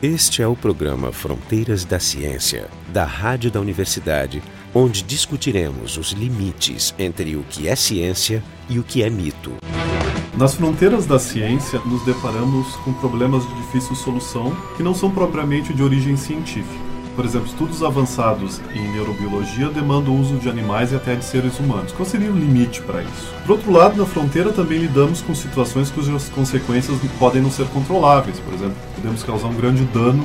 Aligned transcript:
Este 0.00 0.42
é 0.42 0.46
o 0.46 0.54
programa 0.54 1.10
Fronteiras 1.10 1.84
da 1.84 1.98
Ciência, 1.98 2.68
da 2.92 3.04
Rádio 3.04 3.50
da 3.50 3.60
Universidade, 3.60 4.40
onde 4.72 5.02
discutiremos 5.02 5.96
os 5.96 6.12
limites 6.12 6.94
entre 6.96 7.34
o 7.34 7.42
que 7.42 7.66
é 7.66 7.74
ciência 7.74 8.40
e 8.68 8.78
o 8.78 8.84
que 8.84 9.02
é 9.02 9.10
mito. 9.10 9.54
Nas 10.36 10.54
fronteiras 10.54 11.04
da 11.04 11.18
ciência, 11.18 11.80
nos 11.80 12.04
deparamos 12.04 12.76
com 12.84 12.92
problemas 12.92 13.44
de 13.44 13.54
difícil 13.56 13.96
solução 13.96 14.56
que 14.76 14.84
não 14.84 14.94
são 14.94 15.10
propriamente 15.10 15.74
de 15.74 15.82
origem 15.82 16.16
científica. 16.16 16.87
Por 17.18 17.24
exemplo, 17.24 17.48
estudos 17.48 17.82
avançados 17.82 18.60
em 18.72 18.92
neurobiologia 18.92 19.68
demandam 19.70 20.14
o 20.14 20.20
uso 20.20 20.36
de 20.36 20.48
animais 20.48 20.92
e 20.92 20.94
até 20.94 21.16
de 21.16 21.24
seres 21.24 21.58
humanos. 21.58 21.90
Qual 21.90 22.08
seria 22.08 22.30
o 22.30 22.38
limite 22.38 22.80
para 22.82 23.02
isso? 23.02 23.34
Por 23.44 23.56
outro 23.56 23.72
lado, 23.72 23.96
na 23.96 24.06
fronteira 24.06 24.52
também 24.52 24.78
lidamos 24.78 25.20
com 25.20 25.34
situações 25.34 25.90
cujas 25.90 26.28
consequências 26.28 26.96
podem 27.18 27.42
não 27.42 27.50
ser 27.50 27.66
controláveis. 27.70 28.38
Por 28.38 28.54
exemplo, 28.54 28.76
podemos 28.94 29.24
causar 29.24 29.48
um 29.48 29.54
grande 29.56 29.82
dano 29.86 30.24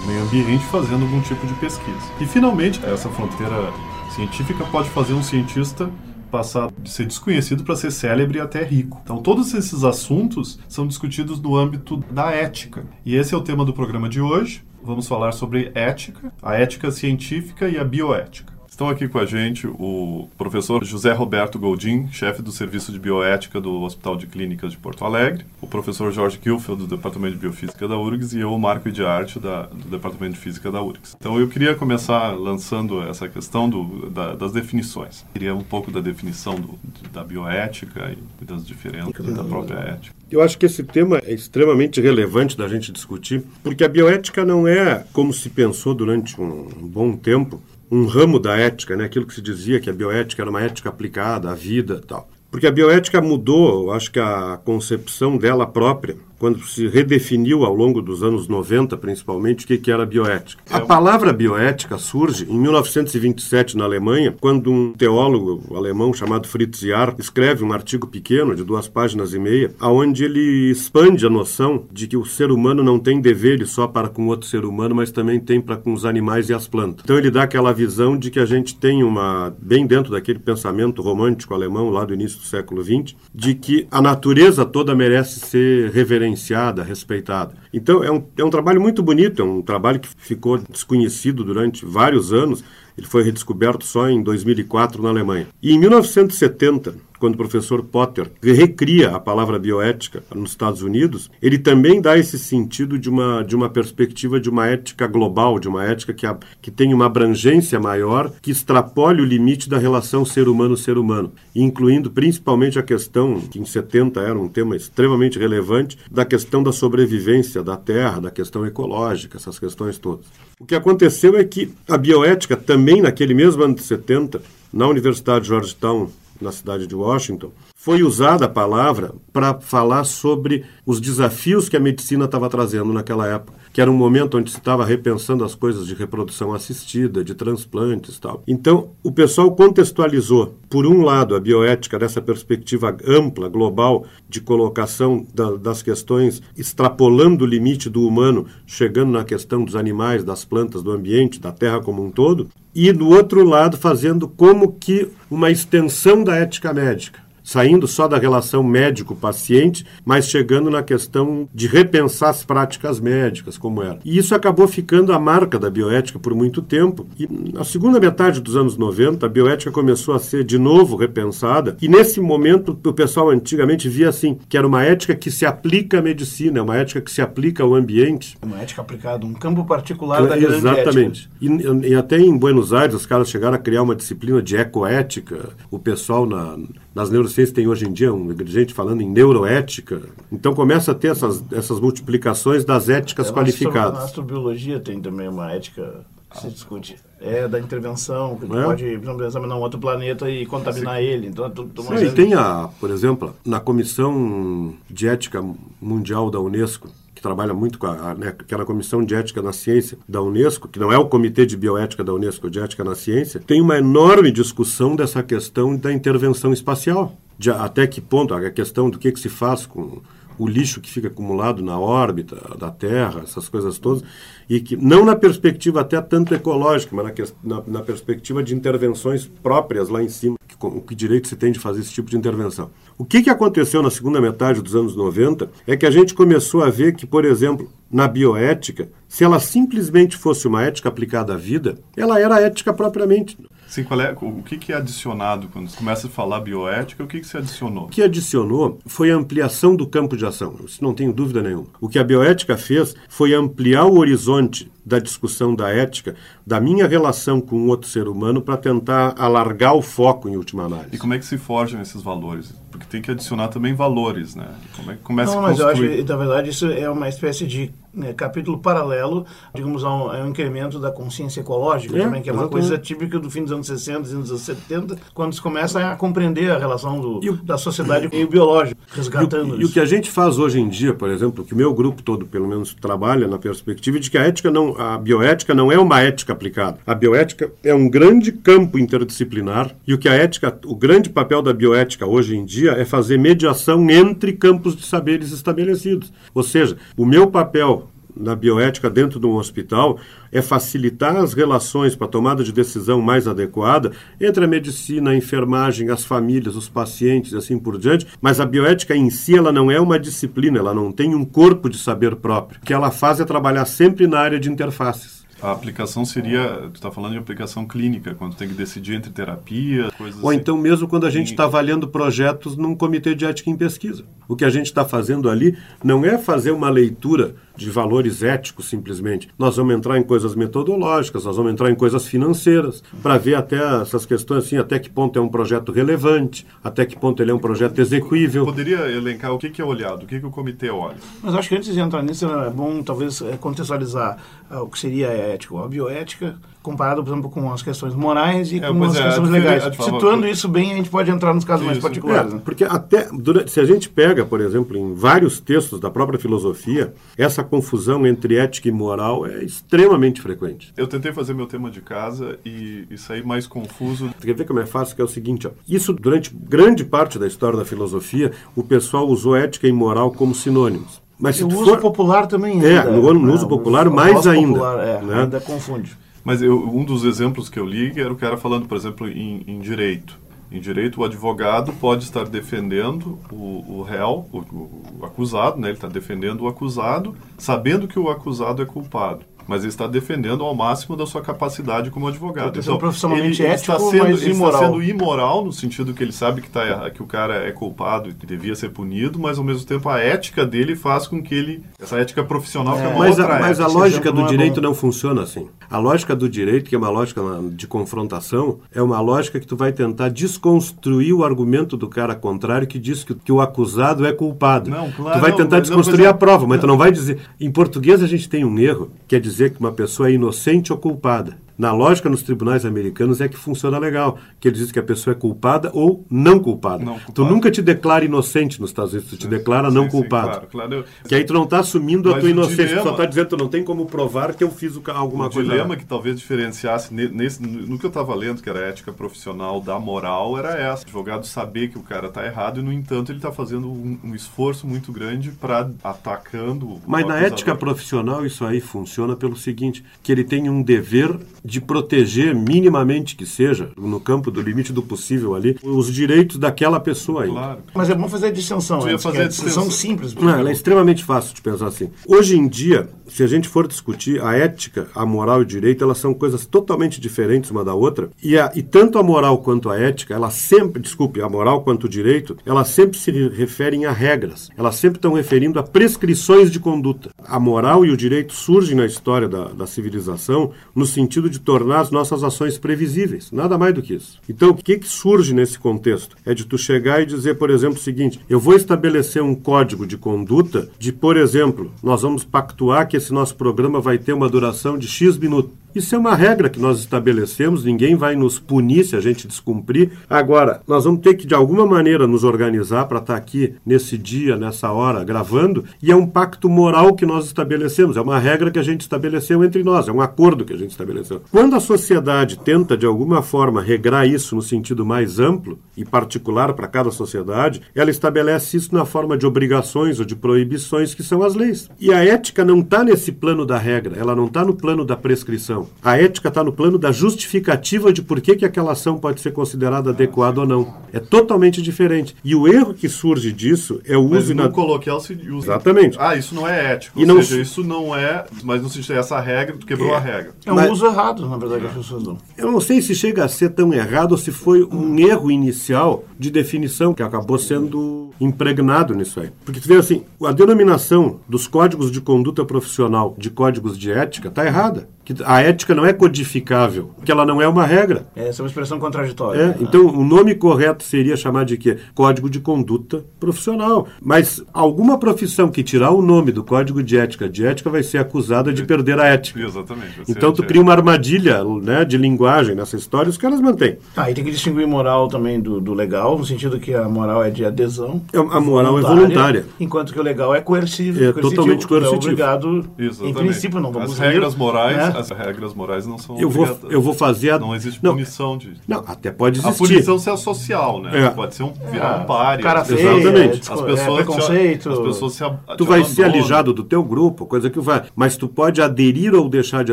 no 0.00 0.06
meio 0.06 0.22
ambiente 0.22 0.64
fazendo 0.66 1.06
algum 1.06 1.20
tipo 1.22 1.44
de 1.44 1.54
pesquisa. 1.54 2.06
E 2.20 2.24
finalmente, 2.24 2.80
essa 2.86 3.08
fronteira 3.08 3.72
científica 4.14 4.64
pode 4.66 4.88
fazer 4.90 5.14
um 5.14 5.22
cientista 5.24 5.90
passar 6.30 6.70
de 6.80 6.88
ser 6.88 7.06
desconhecido 7.06 7.64
para 7.64 7.74
ser 7.74 7.90
célebre 7.90 8.38
e 8.38 8.40
até 8.40 8.62
rico. 8.62 9.00
Então, 9.02 9.20
todos 9.20 9.52
esses 9.54 9.82
assuntos 9.82 10.60
são 10.68 10.86
discutidos 10.86 11.40
no 11.40 11.56
âmbito 11.56 11.96
da 12.12 12.30
ética. 12.30 12.84
E 13.04 13.16
esse 13.16 13.34
é 13.34 13.36
o 13.36 13.40
tema 13.40 13.64
do 13.64 13.72
programa 13.72 14.08
de 14.08 14.20
hoje 14.20 14.67
vamos 14.82 15.06
falar 15.06 15.32
sobre 15.32 15.70
ética, 15.74 16.32
a 16.42 16.54
ética 16.54 16.90
científica 16.90 17.68
e 17.68 17.78
a 17.78 17.84
bioética. 17.84 18.57
Estão 18.78 18.88
aqui 18.88 19.08
com 19.08 19.18
a 19.18 19.26
gente 19.26 19.66
o 19.66 20.28
professor 20.38 20.84
José 20.84 21.12
Roberto 21.12 21.58
Goldin, 21.58 22.06
chefe 22.12 22.40
do 22.40 22.52
Serviço 22.52 22.92
de 22.92 22.98
Bioética 23.00 23.60
do 23.60 23.82
Hospital 23.82 24.16
de 24.16 24.28
Clínicas 24.28 24.70
de 24.70 24.78
Porto 24.78 25.04
Alegre, 25.04 25.44
o 25.60 25.66
professor 25.66 26.12
Jorge 26.12 26.38
Kilfeld, 26.38 26.82
do 26.82 26.86
Departamento 26.86 27.34
de 27.34 27.40
Biofísica 27.40 27.88
da 27.88 27.98
URGS, 27.98 28.34
e 28.34 28.38
eu, 28.38 28.56
Marco 28.56 28.88
de 28.88 29.04
Arte, 29.04 29.40
da, 29.40 29.62
do 29.62 29.88
Departamento 29.88 30.34
de 30.34 30.40
Física 30.40 30.70
da 30.70 30.80
URGS. 30.80 31.16
Então, 31.18 31.40
eu 31.40 31.48
queria 31.48 31.74
começar 31.74 32.28
lançando 32.38 33.02
essa 33.02 33.28
questão 33.28 33.68
do, 33.68 34.10
da, 34.10 34.36
das 34.36 34.52
definições. 34.52 35.24
Queria 35.32 35.56
um 35.56 35.64
pouco 35.64 35.90
da 35.90 36.00
definição 36.00 36.54
do, 36.54 36.78
da 37.12 37.24
bioética 37.24 38.16
e 38.40 38.44
das 38.44 38.64
diferenças 38.64 39.34
da 39.34 39.42
própria 39.42 39.78
ética. 39.78 40.14
Eu 40.30 40.40
acho 40.40 40.56
que 40.56 40.66
esse 40.66 40.84
tema 40.84 41.20
é 41.24 41.34
extremamente 41.34 42.00
relevante 42.00 42.56
da 42.56 42.68
gente 42.68 42.92
discutir, 42.92 43.42
porque 43.60 43.82
a 43.82 43.88
bioética 43.88 44.44
não 44.44 44.68
é, 44.68 45.04
como 45.12 45.34
se 45.34 45.50
pensou 45.50 45.94
durante 45.94 46.40
um 46.40 46.68
bom 46.86 47.16
tempo, 47.16 47.60
um 47.90 48.06
ramo 48.06 48.38
da 48.38 48.56
ética, 48.56 48.96
né? 48.96 49.04
aquilo 49.04 49.26
que 49.26 49.34
se 49.34 49.42
dizia 49.42 49.80
que 49.80 49.88
a 49.88 49.92
bioética 49.92 50.42
era 50.42 50.50
uma 50.50 50.62
ética 50.62 50.88
aplicada 50.88 51.50
à 51.50 51.54
vida 51.54 52.02
tal. 52.06 52.28
Porque 52.50 52.66
a 52.66 52.70
bioética 52.72 53.20
mudou, 53.20 53.92
acho 53.92 54.10
que 54.10 54.18
a 54.18 54.58
concepção 54.64 55.36
dela 55.36 55.66
própria 55.66 56.16
quando 56.38 56.64
se 56.64 56.86
redefiniu 56.86 57.64
ao 57.64 57.74
longo 57.74 58.00
dos 58.00 58.22
anos 58.22 58.46
90, 58.46 58.96
principalmente, 58.96 59.64
o 59.64 59.68
que 59.68 59.90
era 59.90 60.06
bioética. 60.06 60.62
A 60.70 60.80
palavra 60.80 61.32
bioética 61.32 61.98
surge 61.98 62.46
em 62.48 62.58
1927 62.58 63.76
na 63.76 63.84
Alemanha, 63.84 64.34
quando 64.40 64.70
um 64.70 64.92
teólogo 64.92 65.74
alemão 65.74 66.12
chamado 66.12 66.46
Fritz 66.46 66.80
Jahr 66.80 67.14
escreve 67.18 67.64
um 67.64 67.72
artigo 67.72 68.06
pequeno 68.06 68.54
de 68.54 68.62
duas 68.62 68.86
páginas 68.86 69.34
e 69.34 69.38
meia, 69.38 69.72
aonde 69.80 70.24
ele 70.24 70.70
expande 70.70 71.26
a 71.26 71.30
noção 71.30 71.84
de 71.90 72.06
que 72.06 72.16
o 72.16 72.24
ser 72.24 72.50
humano 72.50 72.82
não 72.82 72.98
tem 72.98 73.20
deveres 73.20 73.70
só 73.70 73.86
para 73.86 74.08
com 74.08 74.28
outro 74.28 74.48
ser 74.48 74.64
humano, 74.64 74.94
mas 74.94 75.10
também 75.10 75.40
tem 75.40 75.60
para 75.60 75.76
com 75.76 75.92
os 75.92 76.04
animais 76.04 76.48
e 76.48 76.54
as 76.54 76.68
plantas. 76.68 77.02
Então 77.04 77.18
ele 77.18 77.30
dá 77.30 77.42
aquela 77.42 77.72
visão 77.72 78.16
de 78.16 78.30
que 78.30 78.38
a 78.38 78.46
gente 78.46 78.76
tem 78.76 79.02
uma, 79.02 79.54
bem 79.60 79.86
dentro 79.86 80.12
daquele 80.12 80.38
pensamento 80.38 81.02
romântico 81.02 81.54
alemão 81.54 81.90
lá 81.90 82.04
do 82.04 82.14
início 82.14 82.38
do 82.38 82.44
século 82.44 82.82
XX, 82.82 83.16
de 83.34 83.54
que 83.54 83.86
a 83.90 84.00
natureza 84.00 84.64
toda 84.64 84.94
merece 84.94 85.40
ser 85.40 85.90
reverenciada 85.90 86.27
reverenciada, 86.28 86.82
respeitada. 86.82 87.54
Então, 87.72 88.04
é 88.04 88.10
um, 88.10 88.24
é 88.36 88.44
um 88.44 88.50
trabalho 88.50 88.80
muito 88.80 89.02
bonito, 89.02 89.40
é 89.40 89.44
um 89.44 89.62
trabalho 89.62 90.00
que 90.00 90.08
ficou 90.16 90.58
desconhecido 90.58 91.44
durante 91.44 91.84
vários 91.84 92.32
anos. 92.32 92.62
Ele 92.96 93.06
foi 93.06 93.22
redescoberto 93.22 93.84
só 93.84 94.08
em 94.08 94.22
2004 94.22 95.02
na 95.02 95.08
Alemanha. 95.08 95.46
E 95.62 95.72
em 95.72 95.78
1970, 95.78 96.94
quando 97.18 97.34
o 97.34 97.38
professor 97.38 97.82
Potter 97.82 98.30
recria 98.42 99.10
a 99.10 99.20
palavra 99.20 99.58
bioética 99.58 100.22
nos 100.34 100.50
Estados 100.50 100.82
Unidos, 100.82 101.30
ele 101.42 101.58
também 101.58 102.00
dá 102.00 102.16
esse 102.16 102.38
sentido 102.38 102.98
de 102.98 103.08
uma, 103.08 103.42
de 103.42 103.54
uma 103.54 103.68
perspectiva 103.68 104.40
de 104.40 104.48
uma 104.48 104.66
ética 104.66 105.06
global, 105.06 105.58
de 105.58 105.68
uma 105.68 105.84
ética 105.84 106.12
que, 106.12 106.26
a, 106.26 106.36
que 106.60 106.70
tem 106.70 106.94
uma 106.94 107.06
abrangência 107.06 107.78
maior, 107.80 108.32
que 108.40 108.50
extrapole 108.50 109.20
o 109.22 109.24
limite 109.24 109.68
da 109.68 109.78
relação 109.78 110.24
ser 110.24 110.48
humano-ser 110.48 110.98
humano, 110.98 111.32
incluindo 111.54 112.10
principalmente 112.10 112.78
a 112.78 112.82
questão, 112.82 113.40
que 113.40 113.58
em 113.58 113.64
70 113.64 114.20
era 114.20 114.38
um 114.38 114.48
tema 114.48 114.76
extremamente 114.76 115.38
relevante, 115.38 115.98
da 116.10 116.24
questão 116.24 116.62
da 116.62 116.72
sobrevivência 116.72 117.62
da 117.62 117.76
Terra, 117.76 118.20
da 118.20 118.30
questão 118.30 118.66
ecológica, 118.66 119.36
essas 119.36 119.58
questões 119.58 119.98
todas. 119.98 120.26
O 120.60 120.66
que 120.66 120.74
aconteceu 120.74 121.36
é 121.36 121.44
que 121.44 121.72
a 121.88 121.96
bioética, 121.96 122.56
também 122.56 123.00
naquele 123.00 123.34
mesmo 123.34 123.62
ano 123.62 123.74
de 123.74 123.82
70, 123.82 124.42
na 124.72 124.86
Universidade 124.86 125.42
de 125.42 125.48
Georgetown, 125.48 126.10
na 126.40 126.52
cidade 126.52 126.86
de 126.86 126.94
Washington, 126.94 127.52
foi 127.88 128.02
usada 128.02 128.44
a 128.44 128.48
palavra 128.50 129.14
para 129.32 129.58
falar 129.60 130.04
sobre 130.04 130.62
os 130.84 131.00
desafios 131.00 131.70
que 131.70 131.76
a 131.76 131.80
medicina 131.80 132.26
estava 132.26 132.46
trazendo 132.50 132.92
naquela 132.92 133.26
época, 133.26 133.56
que 133.72 133.80
era 133.80 133.90
um 133.90 133.96
momento 133.96 134.36
onde 134.36 134.50
se 134.50 134.58
estava 134.58 134.84
repensando 134.84 135.42
as 135.42 135.54
coisas 135.54 135.86
de 135.86 135.94
reprodução 135.94 136.52
assistida, 136.52 137.24
de 137.24 137.34
transplantes 137.34 138.16
e 138.16 138.20
tal. 138.20 138.42
Então, 138.46 138.90
o 139.02 139.10
pessoal 139.10 139.50
contextualizou, 139.52 140.54
por 140.68 140.86
um 140.86 141.00
lado, 141.00 141.34
a 141.34 141.40
bioética 141.40 141.98
dessa 141.98 142.20
perspectiva 142.20 142.94
ampla, 143.06 143.48
global, 143.48 144.04
de 144.28 144.42
colocação 144.42 145.26
da, 145.34 145.52
das 145.52 145.80
questões, 145.80 146.42
extrapolando 146.58 147.44
o 147.44 147.48
limite 147.48 147.88
do 147.88 148.06
humano, 148.06 148.44
chegando 148.66 149.12
na 149.12 149.24
questão 149.24 149.64
dos 149.64 149.74
animais, 149.74 150.22
das 150.22 150.44
plantas, 150.44 150.82
do 150.82 150.92
ambiente, 150.92 151.40
da 151.40 151.52
terra 151.52 151.80
como 151.80 152.04
um 152.04 152.10
todo, 152.10 152.50
e 152.74 152.92
do 152.92 153.08
outro 153.08 153.42
lado 153.44 153.78
fazendo 153.78 154.28
como 154.28 154.74
que 154.74 155.08
uma 155.30 155.50
extensão 155.50 156.22
da 156.22 156.36
ética 156.36 156.74
médica 156.74 157.26
saindo 157.48 157.88
só 157.88 158.06
da 158.06 158.18
relação 158.18 158.62
médico-paciente, 158.62 159.86
mas 160.04 160.28
chegando 160.28 160.68
na 160.68 160.82
questão 160.82 161.48
de 161.54 161.66
repensar 161.66 162.28
as 162.28 162.44
práticas 162.44 163.00
médicas, 163.00 163.56
como 163.56 163.82
era. 163.82 163.98
E 164.04 164.18
isso 164.18 164.34
acabou 164.34 164.68
ficando 164.68 165.14
a 165.14 165.18
marca 165.18 165.58
da 165.58 165.70
bioética 165.70 166.18
por 166.18 166.34
muito 166.34 166.60
tempo. 166.60 167.06
E 167.18 167.26
na 167.54 167.64
segunda 167.64 167.98
metade 167.98 168.42
dos 168.42 168.54
anos 168.54 168.76
90, 168.76 169.24
a 169.24 169.28
bioética 169.30 169.70
começou 169.70 170.14
a 170.14 170.18
ser 170.18 170.44
de 170.44 170.58
novo 170.58 170.94
repensada. 170.94 171.74
E 171.80 171.88
nesse 171.88 172.20
momento, 172.20 172.78
o 172.84 172.92
pessoal 172.92 173.30
antigamente 173.30 173.88
via 173.88 174.10
assim, 174.10 174.36
que 174.46 174.58
era 174.58 174.66
uma 174.66 174.84
ética 174.84 175.14
que 175.14 175.30
se 175.30 175.46
aplica 175.46 176.00
à 176.00 176.02
medicina, 176.02 176.58
é 176.58 176.62
uma 176.62 176.76
ética 176.76 177.00
que 177.00 177.10
se 177.10 177.22
aplica 177.22 177.62
ao 177.62 177.74
ambiente. 177.74 178.36
Uma 178.44 178.58
ética 178.58 178.82
aplicada, 178.82 179.24
um 179.24 179.32
campo 179.32 179.64
particular 179.64 180.20
da 180.26 180.36
grande 180.36 180.56
Exatamente. 180.56 181.30
E, 181.40 181.48
e 181.88 181.94
até 181.94 182.18
em 182.18 182.36
Buenos 182.36 182.74
Aires, 182.74 182.94
os 182.94 183.06
caras 183.06 183.30
chegaram 183.30 183.54
a 183.54 183.58
criar 183.58 183.82
uma 183.82 183.96
disciplina 183.96 184.42
de 184.42 184.54
ecoética. 184.54 185.48
O 185.70 185.78
pessoal 185.78 186.26
na, 186.26 186.58
nas 186.98 187.10
neurociências 187.10 187.52
tem 187.52 187.68
hoje 187.68 187.86
em 187.86 187.92
dia 187.92 188.12
um 188.12 188.34
gente 188.44 188.74
falando 188.74 189.00
em 189.00 189.08
neuroética. 189.08 190.02
Então 190.32 190.52
começa 190.52 190.90
a 190.90 190.94
ter 190.96 191.12
essas, 191.12 191.44
essas 191.52 191.78
multiplicações 191.78 192.64
das 192.64 192.88
éticas 192.88 193.28
é, 193.28 193.32
qualificadas. 193.32 194.00
Na 194.00 194.04
astrobiologia 194.04 194.80
tem 194.80 195.00
também 195.00 195.28
uma 195.28 195.52
ética 195.52 196.04
que 196.28 196.40
se 196.40 196.48
discute. 196.48 196.96
É 197.20 197.46
da 197.46 197.60
intervenção, 197.60 198.36
que 198.36 198.44
é. 198.46 198.62
pode 198.64 199.00
examinar 199.24 199.56
um 199.56 199.60
outro 199.60 199.78
planeta 199.78 200.28
e 200.28 200.44
contaminar 200.44 200.98
Sim. 200.98 201.04
ele. 201.04 201.26
Então, 201.28 201.48
tu, 201.50 201.64
tu 201.66 201.82
Sim, 201.82 202.06
e 202.06 202.10
tem 202.10 202.34
a, 202.34 202.68
por 202.80 202.90
exemplo, 202.90 203.34
na 203.44 203.60
Comissão 203.60 204.74
de 204.90 205.06
Ética 205.06 205.44
Mundial 205.80 206.30
da 206.30 206.40
Unesco, 206.40 206.88
que 207.18 207.22
trabalha 207.22 207.52
muito 207.52 207.80
com 207.80 207.86
a, 207.88 208.14
né, 208.14 208.28
aquela 208.28 208.64
comissão 208.64 209.04
de 209.04 209.12
ética 209.12 209.42
na 209.42 209.52
ciência 209.52 209.98
da 210.08 210.22
Unesco, 210.22 210.68
que 210.68 210.78
não 210.78 210.92
é 210.92 210.96
o 210.96 211.06
comitê 211.06 211.44
de 211.44 211.56
bioética 211.56 212.04
da 212.04 212.14
Unesco, 212.14 212.48
de 212.48 212.60
ética 212.60 212.84
na 212.84 212.94
ciência, 212.94 213.40
tem 213.44 213.60
uma 213.60 213.76
enorme 213.76 214.30
discussão 214.30 214.94
dessa 214.94 215.20
questão 215.20 215.76
da 215.76 215.92
intervenção 215.92 216.52
espacial. 216.52 217.12
De 217.36 217.50
até 217.50 217.86
que 217.88 218.00
ponto, 218.00 218.34
a 218.34 218.50
questão 218.50 218.88
do 218.88 218.98
que, 218.98 219.10
que 219.10 219.18
se 219.18 219.28
faz 219.28 219.66
com 219.66 220.00
o 220.38 220.46
lixo 220.46 220.80
que 220.80 220.88
fica 220.88 221.08
acumulado 221.08 221.60
na 221.60 221.78
órbita 221.78 222.36
da 222.56 222.70
Terra, 222.70 223.22
essas 223.24 223.48
coisas 223.48 223.78
todas, 223.78 224.04
e 224.48 224.60
que 224.60 224.76
não 224.76 225.04
na 225.04 225.16
perspectiva 225.16 225.80
até 225.80 226.00
tanto 226.00 226.32
ecológica, 226.32 226.94
mas 226.94 227.34
na, 227.42 227.56
na, 227.56 227.62
na 227.66 227.82
perspectiva 227.82 228.42
de 228.44 228.54
intervenções 228.54 229.26
próprias 229.26 229.88
lá 229.88 230.00
em 230.00 230.08
cima, 230.08 230.36
o 230.60 230.80
que 230.80 230.94
direito 230.94 231.28
se 231.28 231.36
tem 231.36 231.52
de 231.52 231.58
fazer 231.58 231.80
esse 231.80 231.92
tipo 231.92 232.10
de 232.10 232.16
intervenção. 232.16 232.70
O 232.96 233.04
que, 233.04 233.22
que 233.22 233.30
aconteceu 233.30 233.82
na 233.82 233.90
segunda 233.90 234.20
metade 234.20 234.60
dos 234.60 234.74
anos 234.74 234.96
90 234.96 235.50
é 235.66 235.76
que 235.76 235.86
a 235.86 235.90
gente 235.90 236.14
começou 236.14 236.64
a 236.64 236.70
ver 236.70 236.94
que, 236.96 237.06
por 237.06 237.24
exemplo, 237.24 237.70
na 237.90 238.08
bioética, 238.08 238.88
se 239.06 239.22
ela 239.22 239.38
simplesmente 239.38 240.16
fosse 240.16 240.48
uma 240.48 240.62
ética 240.64 240.88
aplicada 240.88 241.34
à 241.34 241.36
vida, 241.36 241.78
ela 241.96 242.20
era 242.20 242.40
ética 242.40 242.72
propriamente. 242.72 243.38
Sim, 243.68 243.84
qual 243.84 244.00
é, 244.00 244.16
o 244.18 244.42
que, 244.42 244.56
que 244.56 244.72
é 244.72 244.76
adicionado 244.76 245.48
quando 245.48 245.68
você 245.68 245.76
começa 245.76 246.06
a 246.06 246.10
falar 246.10 246.40
bioética? 246.40 247.04
O 247.04 247.06
que, 247.06 247.20
que 247.20 247.26
se 247.26 247.36
adicionou? 247.36 247.84
O 247.84 247.88
que 247.88 248.02
adicionou 248.02 248.78
foi 248.86 249.10
a 249.10 249.14
ampliação 249.14 249.76
do 249.76 249.86
campo 249.86 250.16
de 250.16 250.24
ação. 250.24 250.56
Isso 250.64 250.82
não 250.82 250.94
tenho 250.94 251.12
dúvida 251.12 251.42
nenhuma. 251.42 251.66
O 251.78 251.88
que 251.88 251.98
a 251.98 252.04
bioética 252.04 252.56
fez 252.56 252.96
foi 253.08 253.34
ampliar 253.34 253.84
o 253.84 253.98
horizonte 253.98 254.72
da 254.86 254.98
discussão 254.98 255.54
da 255.54 255.68
ética, 255.68 256.16
da 256.46 256.58
minha 256.58 256.88
relação 256.88 257.42
com 257.42 257.66
outro 257.66 257.86
ser 257.86 258.08
humano, 258.08 258.40
para 258.40 258.56
tentar 258.56 259.14
alargar 259.18 259.74
o 259.74 259.82
foco 259.82 260.30
em 260.30 260.36
última 260.36 260.64
análise. 260.64 260.94
E 260.94 260.98
como 260.98 261.12
é 261.12 261.18
que 261.18 261.26
se 261.26 261.36
forjam 261.36 261.82
esses 261.82 262.00
valores? 262.00 262.54
Porque 262.78 262.86
tem 262.90 263.02
que 263.02 263.10
adicionar 263.10 263.48
também 263.48 263.74
valores, 263.74 264.34
né? 264.34 264.46
Como 264.76 264.90
é 264.92 264.94
que 264.94 265.02
começa 265.02 265.32
Não, 265.32 265.40
a 265.40 265.42
mas 265.42 265.58
eu 265.58 265.68
acho 265.68 265.82
que, 265.82 266.02
na 266.04 266.16
verdade, 266.16 266.50
isso 266.50 266.66
é 266.66 266.88
uma 266.88 267.08
espécie 267.08 267.46
de 267.46 267.72
né, 267.92 268.12
capítulo 268.12 268.58
paralelo, 268.58 269.26
digamos, 269.54 269.84
a 269.84 269.88
um, 269.88 270.10
a 270.10 270.18
um, 270.22 270.28
incremento 270.28 270.78
da 270.78 270.90
consciência 270.90 271.40
ecológica 271.40 271.96
é, 271.96 272.02
também, 272.02 272.22
que 272.22 272.30
é 272.30 272.32
uma 272.32 272.42
exatamente. 272.42 272.68
coisa 272.68 272.78
típica 272.78 273.18
do 273.18 273.30
fim 273.30 273.42
dos 273.42 273.52
anos 273.52 273.66
60 273.66 273.98
e 273.98 274.02
dos 274.02 274.30
anos 274.30 274.42
70, 274.42 274.98
quando 275.12 275.34
se 275.34 275.42
começa 275.42 275.92
a 275.92 275.96
compreender 275.96 276.50
a 276.50 276.58
relação 276.58 277.00
do, 277.00 277.18
o, 277.18 277.36
da 277.38 277.58
sociedade 277.58 278.08
e 278.12 278.24
o 278.24 278.28
biológico, 278.28 278.80
resgatando 278.94 279.56
e, 279.56 279.62
e 279.62 279.64
o 279.64 279.68
que 279.68 279.80
a 279.80 279.84
gente 279.84 280.10
faz 280.10 280.38
hoje 280.38 280.60
em 280.60 280.68
dia, 280.68 280.94
por 280.94 281.10
exemplo, 281.10 281.44
que 281.44 281.54
o 281.54 281.56
meu 281.56 281.72
grupo 281.74 282.02
todo, 282.02 282.26
pelo 282.26 282.46
menos, 282.46 282.74
trabalha 282.74 283.26
na 283.26 283.38
perspectiva 283.38 283.98
de 283.98 284.10
que 284.10 284.18
a 284.18 284.22
ética 284.22 284.50
não, 284.50 284.78
a 284.78 284.96
bioética 284.98 285.54
não 285.54 285.72
é 285.72 285.78
uma 285.78 286.00
ética 286.00 286.32
aplicada. 286.32 286.78
A 286.86 286.94
bioética 286.94 287.50
é 287.64 287.74
um 287.74 287.88
grande 287.88 288.30
campo 288.32 288.78
interdisciplinar 288.78 289.74
e 289.86 289.94
o 289.94 289.98
que 289.98 290.08
a 290.08 290.14
ética, 290.14 290.56
o 290.64 290.76
grande 290.76 291.10
papel 291.10 291.42
da 291.42 291.52
bioética 291.52 292.06
hoje 292.06 292.36
em 292.36 292.44
dia 292.44 292.67
é 292.72 292.84
fazer 292.84 293.18
mediação 293.18 293.88
entre 293.90 294.32
campos 294.32 294.76
de 294.76 294.84
saberes 294.84 295.32
estabelecidos. 295.32 296.12
Ou 296.34 296.42
seja, 296.42 296.76
o 296.96 297.04
meu 297.04 297.28
papel 297.30 297.88
na 298.18 298.34
bioética 298.34 298.90
dentro 298.90 299.20
de 299.20 299.26
um 299.26 299.36
hospital 299.36 299.98
é 300.32 300.42
facilitar 300.42 301.16
as 301.16 301.32
relações 301.32 301.94
para 301.94 302.08
tomada 302.08 302.42
de 302.42 302.52
decisão 302.52 303.00
mais 303.00 303.28
adequada 303.28 303.92
entre 304.20 304.44
a 304.44 304.48
medicina, 304.48 305.10
a 305.10 305.16
enfermagem, 305.16 305.90
as 305.90 306.04
famílias, 306.04 306.56
os 306.56 306.68
pacientes 306.68 307.32
e 307.32 307.36
assim 307.36 307.58
por 307.58 307.78
diante, 307.78 308.06
mas 308.20 308.40
a 308.40 308.46
bioética 308.46 308.96
em 308.96 309.08
si 309.08 309.36
ela 309.36 309.52
não 309.52 309.70
é 309.70 309.80
uma 309.80 309.98
disciplina, 309.98 310.58
ela 310.58 310.74
não 310.74 310.90
tem 310.90 311.14
um 311.14 311.24
corpo 311.24 311.68
de 311.68 311.78
saber 311.78 312.16
próprio. 312.16 312.60
O 312.60 312.64
que 312.64 312.74
ela 312.74 312.90
faz 312.90 313.20
é 313.20 313.24
trabalhar 313.24 313.64
sempre 313.64 314.06
na 314.06 314.18
área 314.18 314.40
de 314.40 314.50
interfaces. 314.50 315.17
A 315.40 315.52
aplicação 315.52 316.04
seria, 316.04 316.68
tu 316.72 316.76
está 316.76 316.90
falando 316.90 317.12
de 317.12 317.18
aplicação 317.18 317.66
clínica, 317.66 318.14
quando 318.14 318.34
tem 318.34 318.48
que 318.48 318.54
decidir 318.54 318.94
entre 318.94 319.10
terapia, 319.10 319.90
coisas 319.96 320.22
Ou 320.22 320.30
assim. 320.30 320.38
então 320.38 320.56
mesmo 320.56 320.88
quando 320.88 321.06
a 321.06 321.10
gente 321.10 321.30
está 321.30 321.44
avaliando 321.44 321.86
projetos 321.88 322.56
num 322.56 322.74
comitê 322.74 323.14
de 323.14 323.24
ética 323.24 323.50
em 323.50 323.56
pesquisa. 323.56 324.04
O 324.26 324.36
que 324.36 324.44
a 324.44 324.50
gente 324.50 324.66
está 324.66 324.84
fazendo 324.84 325.30
ali 325.30 325.56
não 325.82 326.04
é 326.04 326.18
fazer 326.18 326.50
uma 326.50 326.68
leitura 326.68 327.34
de 327.56 327.70
valores 327.70 328.22
éticos 328.22 328.68
simplesmente. 328.68 329.28
Nós 329.38 329.56
vamos 329.56 329.74
entrar 329.74 329.98
em 329.98 330.02
coisas 330.02 330.34
metodológicas, 330.34 331.24
nós 331.24 331.36
vamos 331.36 331.52
entrar 331.52 331.70
em 331.70 331.74
coisas 331.74 332.06
financeiras, 332.06 332.84
para 333.02 333.18
ver 333.18 333.34
até 333.34 333.56
essas 333.80 334.06
questões 334.06 334.44
assim, 334.44 334.56
até 334.56 334.78
que 334.78 334.88
ponto 334.88 335.18
é 335.18 335.22
um 335.22 335.28
projeto 335.28 335.72
relevante, 335.72 336.46
até 336.62 336.86
que 336.86 336.96
ponto 336.96 337.20
ele 337.22 337.30
é 337.30 337.34
um 337.34 337.38
projeto 337.38 337.80
execuível. 337.80 338.44
Poderia 338.44 338.88
elencar 338.90 339.32
o 339.32 339.38
que 339.38 339.60
é 339.60 339.64
olhado, 339.64 340.04
o 340.04 340.06
que, 340.06 340.20
que 340.20 340.26
o 340.26 340.30
comitê 340.30 340.70
olha? 340.70 340.96
Mas 341.22 341.34
acho 341.34 341.48
que 341.48 341.56
antes 341.56 341.72
de 341.72 341.80
entrar 341.80 342.02
nisso 342.02 342.26
é 342.26 342.50
bom 342.50 342.82
talvez 342.82 343.20
é, 343.22 343.36
contextualizar 343.36 344.18
ah, 344.48 344.62
o 344.62 344.68
que 344.68 344.78
seria 344.78 345.08
ético. 345.28 345.58
A 345.58 345.68
bioética 345.68 346.36
comparado, 346.68 347.02
por 347.02 347.10
exemplo, 347.10 347.30
com 347.30 347.50
as 347.50 347.62
questões 347.62 347.94
morais 347.94 348.52
e 348.52 348.56
é, 348.56 348.68
com 348.68 348.84
as 348.84 348.96
é, 348.96 349.02
questões 349.02 349.30
legais. 349.30 349.64
Situando 349.76 350.26
isso 350.28 350.48
bem, 350.48 350.72
a 350.72 350.76
gente 350.76 350.90
pode 350.90 351.10
entrar 351.10 351.32
nos 351.32 351.44
casos 351.44 351.62
isso, 351.62 351.70
mais 351.70 351.78
particulares. 351.82 352.32
É, 352.32 352.34
né? 352.36 352.42
Porque 352.44 352.64
até, 352.64 353.08
durante, 353.10 353.50
se 353.50 353.60
a 353.60 353.64
gente 353.64 353.88
pega, 353.88 354.24
por 354.24 354.40
exemplo, 354.40 354.76
em 354.76 354.92
vários 354.94 355.40
textos 355.40 355.80
da 355.80 355.90
própria 355.90 356.18
filosofia, 356.18 356.92
essa 357.16 357.42
confusão 357.42 358.06
entre 358.06 358.36
ética 358.36 358.68
e 358.68 358.72
moral 358.72 359.26
é 359.26 359.42
extremamente 359.42 360.20
frequente. 360.20 360.72
Eu 360.76 360.86
tentei 360.86 361.12
fazer 361.12 361.32
meu 361.32 361.46
tema 361.46 361.70
de 361.70 361.80
casa 361.80 362.38
e, 362.44 362.86
e 362.90 362.98
saí 362.98 363.22
mais 363.22 363.46
confuso. 363.46 364.10
Quer 364.20 364.34
ver 364.34 364.44
como 364.44 364.60
é 364.60 364.66
fácil? 364.66 364.94
Que 364.94 365.02
é 365.02 365.04
o 365.04 365.08
seguinte, 365.08 365.46
ó, 365.46 365.50
isso 365.66 365.92
durante 365.92 366.34
grande 366.34 366.84
parte 366.84 367.18
da 367.18 367.26
história 367.26 367.58
da 367.58 367.64
filosofia, 367.64 368.32
o 368.54 368.62
pessoal 368.62 369.08
usou 369.08 369.34
ética 369.34 369.66
e 369.66 369.72
moral 369.72 370.10
como 370.12 370.34
sinônimos. 370.34 371.07
Mas 371.18 371.40
o 371.40 371.48
uso 371.48 371.64
for... 371.64 371.80
popular 371.80 372.26
também 372.26 372.64
é. 372.64 372.74
É, 372.74 372.84
no, 372.84 373.12
no 373.12 373.32
uso 373.32 373.46
é, 373.46 373.48
popular 373.48 373.90
mais 373.90 374.26
ainda. 374.26 374.58
Popular, 374.58 374.86
é, 374.86 375.02
né? 375.02 375.22
ainda 375.22 375.40
confunde. 375.40 375.96
Mas 376.24 376.42
eu, 376.42 376.58
um 376.68 376.84
dos 376.84 377.04
exemplos 377.04 377.48
que 377.48 377.58
eu 377.58 377.64
li 377.64 377.98
era 377.98 378.12
o 378.12 378.16
cara 378.16 378.36
falando, 378.36 378.66
por 378.66 378.76
exemplo, 378.76 379.08
em, 379.08 379.42
em 379.46 379.58
direito. 379.58 380.18
Em 380.50 380.60
direito, 380.60 381.00
o 381.00 381.04
advogado 381.04 381.72
pode 381.74 382.04
estar 382.04 382.24
defendendo 382.24 383.18
o, 383.30 383.80
o 383.80 383.82
réu, 383.82 384.26
o, 384.32 384.38
o, 384.38 385.04
acusado, 385.04 385.60
né? 385.60 385.68
ele 385.68 385.74
está 385.76 385.88
defendendo 385.88 386.42
o 386.42 386.48
acusado, 386.48 387.14
sabendo 387.36 387.86
que 387.86 387.98
o 387.98 388.08
acusado 388.08 388.62
é 388.62 388.64
culpado 388.64 389.20
mas 389.48 389.62
ele 389.62 389.70
está 389.70 389.86
defendendo 389.86 390.44
ao 390.44 390.54
máximo 390.54 390.94
da 390.94 391.06
sua 391.06 391.22
capacidade 391.22 391.90
como 391.90 392.06
advogado. 392.06 392.60
Então, 392.60 392.76
profissionalmente 392.76 393.42
ele, 393.42 393.50
ético, 393.50 393.72
está 393.72 393.78
sendo, 393.78 394.04
mas 394.04 394.22
ele 394.22 394.32
imoral. 394.32 394.54
está 394.54 394.66
sendo 394.66 394.82
imoral 394.82 395.44
no 395.44 395.52
sentido 395.52 395.94
que 395.94 396.04
ele 396.04 396.12
sabe 396.12 396.42
que, 396.42 396.50
tá, 396.50 396.90
que 396.90 397.02
o 397.02 397.06
cara 397.06 397.48
é 397.48 397.50
culpado 397.50 398.10
e 398.10 398.14
que 398.14 398.26
devia 398.26 398.54
ser 398.54 398.68
punido, 398.68 399.18
mas 399.18 399.38
ao 399.38 399.44
mesmo 399.44 399.64
tempo 399.64 399.88
a 399.88 399.98
ética 399.98 400.44
dele 400.44 400.76
faz 400.76 401.06
com 401.06 401.22
que 401.22 401.34
ele 401.34 401.64
essa 401.80 401.98
ética 401.98 402.22
profissional 402.22 402.76
é, 402.76 402.80
que 402.80 402.84
é 402.84 402.88
uma 402.88 402.98
mas 402.98 403.18
outra 403.18 403.36
a, 403.36 403.40
Mas 403.40 403.58
a 403.58 403.66
lógica 403.66 404.12
do 404.12 404.20
é 404.20 404.26
direito 404.26 404.60
não 404.60 404.74
funciona 404.74 405.22
assim. 405.22 405.48
A 405.70 405.78
lógica 405.78 406.14
do 406.14 406.28
direito, 406.28 406.68
que 406.68 406.74
é 406.74 406.78
uma 406.78 406.90
lógica 406.90 407.22
de 407.52 407.66
confrontação, 407.66 408.58
é 408.74 408.82
uma 408.82 409.00
lógica 409.00 409.40
que 409.40 409.46
tu 409.46 409.56
vai 409.56 409.72
tentar 409.72 410.08
desconstruir 410.10 411.14
o 411.14 411.24
argumento 411.24 411.76
do 411.76 411.88
cara 411.88 412.14
contrário 412.14 412.66
que 412.66 412.78
diz 412.78 413.02
que, 413.02 413.14
que 413.14 413.32
o 413.32 413.40
acusado 413.40 414.06
é 414.06 414.12
culpado. 414.12 414.70
Não, 414.70 414.90
claro, 414.92 415.18
tu 415.18 415.22
vai 415.22 415.32
tentar 415.32 415.56
não, 415.56 415.62
desconstruir 415.62 416.04
não, 416.04 416.10
a 416.10 416.14
prova, 416.14 416.46
mas 416.46 416.60
tu 416.60 416.66
não 416.66 416.76
vai 416.76 416.92
dizer. 416.92 417.18
Em 417.40 417.50
português 417.50 418.02
a 418.02 418.06
gente 418.06 418.28
tem 418.28 418.44
um 418.44 418.58
erro, 418.58 418.90
que 419.06 419.16
é 419.16 419.18
dizer 419.18 419.38
dizer 419.38 419.50
que 419.50 419.60
uma 419.60 419.72
pessoa 419.72 420.08
é 420.08 420.12
inocente 420.12 420.72
ou 420.72 420.78
culpada. 420.78 421.38
Na 421.58 421.72
lógica 421.72 422.08
nos 422.08 422.22
tribunais 422.22 422.64
americanos 422.64 423.20
é 423.20 423.28
que 423.28 423.36
funciona 423.36 423.78
legal, 423.78 424.16
que 424.38 424.46
eles 424.46 424.60
dizem 424.60 424.72
que 424.72 424.78
a 424.78 424.82
pessoa 424.82 425.12
é 425.12 425.18
culpada 425.18 425.72
ou 425.74 426.06
não 426.08 426.38
culpada. 426.38 426.84
Não. 426.84 427.00
Tu 427.12 427.24
nunca 427.24 427.50
te 427.50 427.60
declara 427.60 428.04
inocente 428.04 428.60
nos 428.60 428.70
Estados 428.70 428.92
Unidos, 428.92 429.10
tu 429.10 429.16
te 429.16 429.24
sim, 429.24 429.28
declara 429.28 429.68
sim, 429.68 429.74
não 429.74 429.84
sim, 429.84 429.90
culpado. 429.90 430.46
Claro, 430.46 430.46
claro. 430.46 430.84
Que 431.08 431.16
aí 431.16 431.24
tu 431.24 431.34
não 431.34 431.42
está 431.42 431.58
assumindo 431.58 432.10
Mas 432.10 432.18
a 432.18 432.20
tua 432.20 432.30
inocência, 432.30 432.66
dilema, 432.66 432.82
tu 432.82 432.84
só 432.84 432.90
está 432.92 433.04
dizendo 433.06 433.24
que 433.24 433.36
tu 433.36 433.42
não 433.42 433.48
tem 433.48 433.64
como 433.64 433.86
provar 433.86 434.34
que 434.34 434.44
eu 434.44 434.50
fiz 434.52 434.78
alguma 434.88 435.26
o 435.26 435.30
coisa. 435.30 435.48
O 435.48 435.52
dilema 435.52 435.76
que 435.76 435.84
talvez 435.84 436.16
diferenciasse 436.16 436.94
nesse, 436.94 437.42
no 437.42 437.76
que 437.76 437.84
eu 437.84 437.88
estava 437.88 438.14
lendo, 438.14 438.40
que 438.40 438.48
era 438.48 438.60
a 438.60 438.68
ética 438.68 438.92
profissional 438.92 439.60
da 439.60 439.80
moral, 439.80 440.38
era 440.38 440.50
essa. 440.50 440.84
O 440.84 440.86
advogado 440.86 441.26
saber 441.26 441.68
que 441.68 441.78
o 441.78 441.82
cara 441.82 442.06
está 442.06 442.24
errado 442.24 442.60
e, 442.60 442.62
no 442.62 442.72
entanto, 442.72 443.10
ele 443.10 443.18
está 443.18 443.32
fazendo 443.32 443.68
um, 443.68 443.98
um, 444.04 444.14
esforço 444.14 444.64
muito 444.64 444.92
grande 444.92 445.32
para 445.32 445.68
atacando. 445.82 446.80
Mas 446.86 447.04
na 447.04 447.18
ética 447.18 447.56
profissional 447.56 448.24
isso 448.24 448.44
aí 448.44 448.60
funciona 448.60 449.16
pelo 449.16 449.36
seguinte, 449.36 449.84
que 450.02 450.12
ele 450.12 450.22
tem 450.22 450.48
um 450.48 450.62
dever 450.62 451.18
de 451.48 451.60
proteger 451.62 452.34
minimamente 452.34 453.16
que 453.16 453.24
seja, 453.24 453.70
no 453.76 453.98
campo 453.98 454.30
do 454.30 454.42
limite 454.42 454.70
do 454.70 454.82
possível 454.82 455.34
ali, 455.34 455.56
os 455.62 455.92
direitos 455.92 456.36
daquela 456.36 456.78
pessoa 456.78 457.24
aí. 457.24 457.30
Claro. 457.30 457.60
Mas 457.74 457.88
é 457.88 457.94
bom 457.94 458.08
fazer 458.08 458.26
a 458.26 458.30
distinção, 458.30 458.82
antes, 458.82 459.02
fazer 459.02 459.22
a 459.22 459.28
distinção 459.28 459.70
simples. 459.70 460.14
Não, 460.14 460.38
ela 460.38 460.50
é 460.50 460.52
extremamente 460.52 461.02
fácil 461.02 461.34
de 461.34 461.40
pensar 461.40 461.68
assim. 461.68 461.90
Hoje 462.06 462.36
em 462.36 462.46
dia, 462.46 462.88
se 463.08 463.22
a 463.22 463.26
gente 463.26 463.48
for 463.48 463.66
discutir 463.66 464.22
a 464.22 464.36
ética, 464.36 464.88
a 464.94 465.06
moral 465.06 465.40
e 465.40 465.42
o 465.42 465.46
direito, 465.46 465.82
elas 465.82 465.98
são 465.98 466.12
coisas 466.12 466.44
totalmente 466.44 467.00
diferentes 467.00 467.50
uma 467.50 467.64
da 467.64 467.72
outra. 467.72 468.10
E, 468.22 468.38
a, 468.38 468.52
e 468.54 468.62
tanto 468.62 468.98
a 468.98 469.02
moral 469.02 469.38
quanto 469.38 469.70
a 469.70 469.78
ética, 469.78 470.14
ela 470.14 470.30
sempre, 470.30 470.82
desculpe, 470.82 471.22
a 471.22 471.28
moral 471.28 471.62
quanto 471.62 471.84
o 471.84 471.88
direito, 471.88 472.36
elas 472.44 472.68
sempre 472.68 472.98
se 472.98 473.10
referem 473.28 473.86
a 473.86 473.92
regras. 473.92 474.50
Elas 474.56 474.74
sempre 474.76 474.98
estão 474.98 475.14
referindo 475.14 475.58
a 475.58 475.62
prescrições 475.62 476.50
de 476.50 476.60
conduta. 476.60 477.10
A 477.24 477.40
moral 477.40 477.86
e 477.86 477.90
o 477.90 477.96
direito 477.96 478.34
surgem 478.34 478.76
na 478.76 478.84
história 478.84 479.28
da, 479.28 479.44
da 479.44 479.66
civilização 479.66 480.52
no 480.74 480.84
sentido 480.84 481.30
de 481.30 481.37
tornar 481.40 481.80
as 481.80 481.90
nossas 481.90 482.22
ações 482.22 482.58
previsíveis. 482.58 483.30
Nada 483.32 483.58
mais 483.58 483.74
do 483.74 483.82
que 483.82 483.94
isso. 483.94 484.18
Então, 484.28 484.50
o 484.50 484.54
que, 484.54 484.78
que 484.78 484.88
surge 484.88 485.34
nesse 485.34 485.58
contexto? 485.58 486.16
É 486.24 486.34
de 486.34 486.44
tu 486.44 486.58
chegar 486.58 487.02
e 487.02 487.06
dizer, 487.06 487.34
por 487.34 487.50
exemplo, 487.50 487.76
o 487.76 487.82
seguinte: 487.82 488.20
eu 488.28 488.40
vou 488.40 488.54
estabelecer 488.54 489.22
um 489.22 489.34
código 489.34 489.86
de 489.86 489.96
conduta 489.96 490.68
de, 490.78 490.92
por 490.92 491.16
exemplo, 491.16 491.72
nós 491.82 492.02
vamos 492.02 492.24
pactuar 492.24 492.88
que 492.88 492.96
esse 492.96 493.12
nosso 493.12 493.36
programa 493.36 493.80
vai 493.80 493.98
ter 493.98 494.12
uma 494.12 494.28
duração 494.28 494.78
de 494.78 494.86
X 494.86 495.16
minutos. 495.16 495.52
Isso 495.78 495.94
é 495.94 495.98
uma 495.98 496.16
regra 496.16 496.50
que 496.50 496.58
nós 496.58 496.80
estabelecemos, 496.80 497.62
ninguém 497.64 497.94
vai 497.94 498.16
nos 498.16 498.36
punir 498.36 498.84
se 498.84 498.96
a 498.96 499.00
gente 499.00 499.28
descumprir. 499.28 499.92
Agora, 500.10 500.60
nós 500.66 500.84
vamos 500.84 501.02
ter 501.02 501.14
que, 501.14 501.24
de 501.24 501.36
alguma 501.36 501.64
maneira, 501.64 502.04
nos 502.04 502.24
organizar 502.24 502.86
para 502.86 502.98
estar 502.98 503.12
tá 503.12 503.16
aqui 503.16 503.54
nesse 503.64 503.96
dia, 503.96 504.36
nessa 504.36 504.72
hora, 504.72 505.04
gravando, 505.04 505.64
e 505.80 505.92
é 505.92 505.94
um 505.94 506.04
pacto 506.04 506.48
moral 506.48 506.96
que 506.96 507.06
nós 507.06 507.26
estabelecemos, 507.26 507.96
é 507.96 508.00
uma 508.00 508.18
regra 508.18 508.50
que 508.50 508.58
a 508.58 508.62
gente 508.62 508.80
estabeleceu 508.80 509.44
entre 509.44 509.62
nós, 509.62 509.86
é 509.86 509.92
um 509.92 510.00
acordo 510.00 510.44
que 510.44 510.52
a 510.52 510.56
gente 510.56 510.72
estabeleceu. 510.72 511.22
Quando 511.30 511.54
a 511.54 511.60
sociedade 511.60 512.40
tenta, 512.40 512.76
de 512.76 512.84
alguma 512.84 513.22
forma, 513.22 513.62
regrar 513.62 514.04
isso 514.04 514.34
no 514.34 514.42
sentido 514.42 514.84
mais 514.84 515.20
amplo 515.20 515.60
e 515.76 515.84
particular 515.84 516.54
para 516.54 516.66
cada 516.66 516.90
sociedade, 516.90 517.62
ela 517.72 517.88
estabelece 517.88 518.56
isso 518.56 518.74
na 518.74 518.84
forma 518.84 519.16
de 519.16 519.24
obrigações 519.24 520.00
ou 520.00 520.04
de 520.04 520.16
proibições, 520.16 520.92
que 520.92 521.04
são 521.04 521.22
as 521.22 521.36
leis. 521.36 521.70
E 521.78 521.92
a 521.92 522.04
ética 522.04 522.44
não 522.44 522.58
está 522.58 522.82
nesse 522.82 523.12
plano 523.12 523.46
da 523.46 523.56
regra, 523.56 523.96
ela 523.96 524.16
não 524.16 524.26
está 524.26 524.44
no 524.44 524.56
plano 524.56 524.84
da 524.84 524.96
prescrição. 524.96 525.67
A 525.82 525.96
ética 525.96 526.28
está 526.28 526.42
no 526.42 526.52
plano 526.52 526.78
da 526.78 526.92
justificativa 526.92 527.92
de 527.92 528.02
por 528.02 528.20
que, 528.20 528.36
que 528.36 528.44
aquela 528.44 528.72
ação 528.72 528.98
pode 528.98 529.20
ser 529.20 529.32
considerada 529.32 529.90
adequada 529.90 530.40
ou 530.40 530.46
não. 530.46 530.74
É 530.92 531.00
totalmente 531.00 531.62
diferente. 531.62 532.16
E 532.24 532.34
o 532.34 532.48
erro 532.48 532.74
que 532.74 532.88
surge 532.88 533.32
disso 533.32 533.80
é 533.84 533.96
o 533.96 534.08
mas 534.08 534.24
uso... 534.24 534.34
no 534.34 534.44
na... 534.44 534.48
coloquial 534.48 535.00
se 535.00 535.14
usa... 535.14 535.52
Exatamente. 535.52 535.96
Ah, 536.00 536.16
isso 536.16 536.34
não 536.34 536.46
é 536.46 536.72
ético. 536.72 536.98
E 536.98 537.02
ou 537.02 537.08
não... 537.08 537.22
seja, 537.22 537.40
isso 537.40 537.62
não 537.62 537.94
é... 537.94 538.24
Mas 538.42 538.62
não 538.62 538.68
se 538.68 538.92
essa 538.92 539.20
regra, 539.20 539.56
tu 539.56 539.66
quebrou 539.66 539.90
é. 539.90 539.96
a 539.96 539.98
regra. 539.98 540.34
É 540.44 540.52
um 540.52 540.56
mas... 540.56 540.70
uso 540.70 540.86
errado, 540.86 541.28
na 541.28 541.36
verdade, 541.36 541.62
que 541.62 541.66
as 541.68 541.74
pessoas 541.74 542.02
dão. 542.02 542.18
Eu 542.36 542.50
não 542.50 542.60
sei 542.60 542.80
se 542.80 542.94
chega 542.94 543.24
a 543.24 543.28
ser 543.28 543.50
tão 543.50 543.72
errado 543.72 544.12
ou 544.12 544.18
se 544.18 544.30
foi 544.30 544.62
um 544.64 544.98
erro 544.98 545.30
inicial 545.30 546.04
de 546.18 546.30
definição 546.30 546.94
que 546.94 547.02
acabou 547.02 547.38
sendo 547.38 548.10
impregnado 548.20 548.94
nisso 548.94 549.20
aí. 549.20 549.30
Porque 549.44 549.60
tu 549.60 549.68
vê 549.68 549.76
assim, 549.76 550.04
a 550.24 550.32
denominação 550.32 551.20
dos 551.28 551.46
códigos 551.46 551.90
de 551.90 552.00
conduta 552.00 552.44
profissional 552.44 553.14
de 553.18 553.30
códigos 553.30 553.78
de 553.78 553.90
ética 553.90 554.28
está 554.28 554.44
errada 554.44 554.88
que 555.08 555.22
a 555.24 555.40
ética 555.40 555.74
não 555.74 555.86
é 555.86 555.92
codificável, 555.94 556.90
que 557.02 557.10
ela 557.10 557.24
não 557.24 557.40
é 557.40 557.48
uma 557.48 557.64
regra. 557.64 558.06
É, 558.14 558.28
essa 558.28 558.42
é 558.42 558.44
uma 558.44 558.48
expressão 558.48 558.78
contraditória. 558.78 559.40
É, 559.40 559.46
né? 559.46 559.56
Então, 559.60 559.86
o 559.86 560.04
nome 560.04 560.34
correto 560.34 560.84
seria 560.84 561.16
chamar 561.16 561.46
de 561.46 561.56
quê? 561.56 561.78
Código 561.94 562.28
de 562.28 562.40
conduta 562.40 563.02
profissional. 563.18 563.88
Mas 564.02 564.42
alguma 564.52 564.98
profissão 564.98 565.48
que 565.48 565.62
tirar 565.62 565.92
o 565.92 566.02
nome 566.02 566.30
do 566.30 566.44
código 566.44 566.82
de 566.82 566.98
ética 566.98 567.26
de 567.26 567.46
ética 567.46 567.70
vai 567.70 567.82
ser 567.82 567.96
acusada 567.96 568.52
de 568.52 568.62
perder 568.64 569.00
a 569.00 569.06
ética. 569.06 569.40
Exatamente. 569.40 570.02
Então, 570.06 570.30
tu 570.30 570.42
cria 570.42 570.60
uma 570.60 570.72
armadilha 570.72 571.42
né, 571.62 571.86
de 571.86 571.96
linguagem 571.96 572.54
nessa 572.54 572.76
história 572.76 573.08
e 573.08 573.10
os 573.10 573.16
caras 573.16 573.40
mantêm. 573.40 573.78
Ah, 573.96 574.10
e 574.10 574.14
tem 574.14 574.22
que 574.22 574.30
distinguir 574.30 574.66
moral 574.66 575.08
também 575.08 575.40
do, 575.40 575.58
do 575.58 575.72
legal, 575.72 576.18
no 576.18 576.26
sentido 576.26 576.60
que 576.60 576.74
a 576.74 576.86
moral 576.86 577.24
é 577.24 577.30
de 577.30 577.46
adesão. 577.46 578.02
É, 578.12 578.18
a 578.18 578.40
moral 578.40 578.78
é 578.78 578.82
voluntária. 578.82 579.46
Enquanto 579.58 579.90
que 579.90 579.98
o 579.98 580.02
legal 580.02 580.34
é 580.34 580.42
coercivo. 580.42 581.02
É 581.02 581.12
totalmente 581.12 581.64
é 581.64 581.68
coercitivo. 581.68 581.94
É 581.94 582.12
obrigado, 582.12 582.66
Exatamente. 582.78 583.10
em 583.10 583.14
princípio, 583.14 583.58
não 583.58 583.72
vamos 583.72 583.92
As 583.92 583.98
regras 583.98 584.34
morais, 584.34 584.76
né? 584.76 584.97
As 584.98 585.10
regras 585.10 585.54
morais 585.54 585.86
não 585.86 585.98
são 585.98 586.18
eu 586.18 586.28
vou, 586.28 586.58
eu 586.68 586.82
vou 586.82 586.92
fazer 586.92 587.30
a... 587.30 587.38
Não 587.38 587.54
existe 587.54 587.80
punição 587.80 588.30
não, 588.30 588.38
de... 588.38 588.52
Não, 588.66 588.84
até 588.86 589.10
pode 589.10 589.38
existir. 589.38 589.64
A 589.64 589.66
punição 589.66 589.98
se 589.98 590.10
é 590.10 590.16
social, 590.16 590.80
né? 590.80 591.06
É. 591.06 591.10
Pode 591.10 591.34
ser 591.34 591.44
um, 591.44 591.52
virar 591.70 592.02
um 592.02 592.06
páreo. 592.06 592.42
Cara 592.42 592.64
feio, 592.64 592.98
Exatamente. 592.98 593.40
as 593.40 593.60
pessoas, 593.60 593.80
é, 593.80 593.94
preconceito. 593.94 594.70
as 594.70 594.78
pessoas 594.78 595.12
se 595.14 595.24
Tu 595.56 595.64
vai 595.64 595.84
ser 595.84 596.04
alijado 596.04 596.52
do 596.52 596.64
teu 596.64 596.82
grupo, 596.82 597.26
coisa 597.26 597.48
que 597.48 597.60
vai... 597.60 597.84
Mas 597.94 598.16
tu 598.16 598.28
pode 598.28 598.60
aderir 598.60 599.14
ou 599.14 599.28
deixar 599.28 599.64
de 599.64 599.72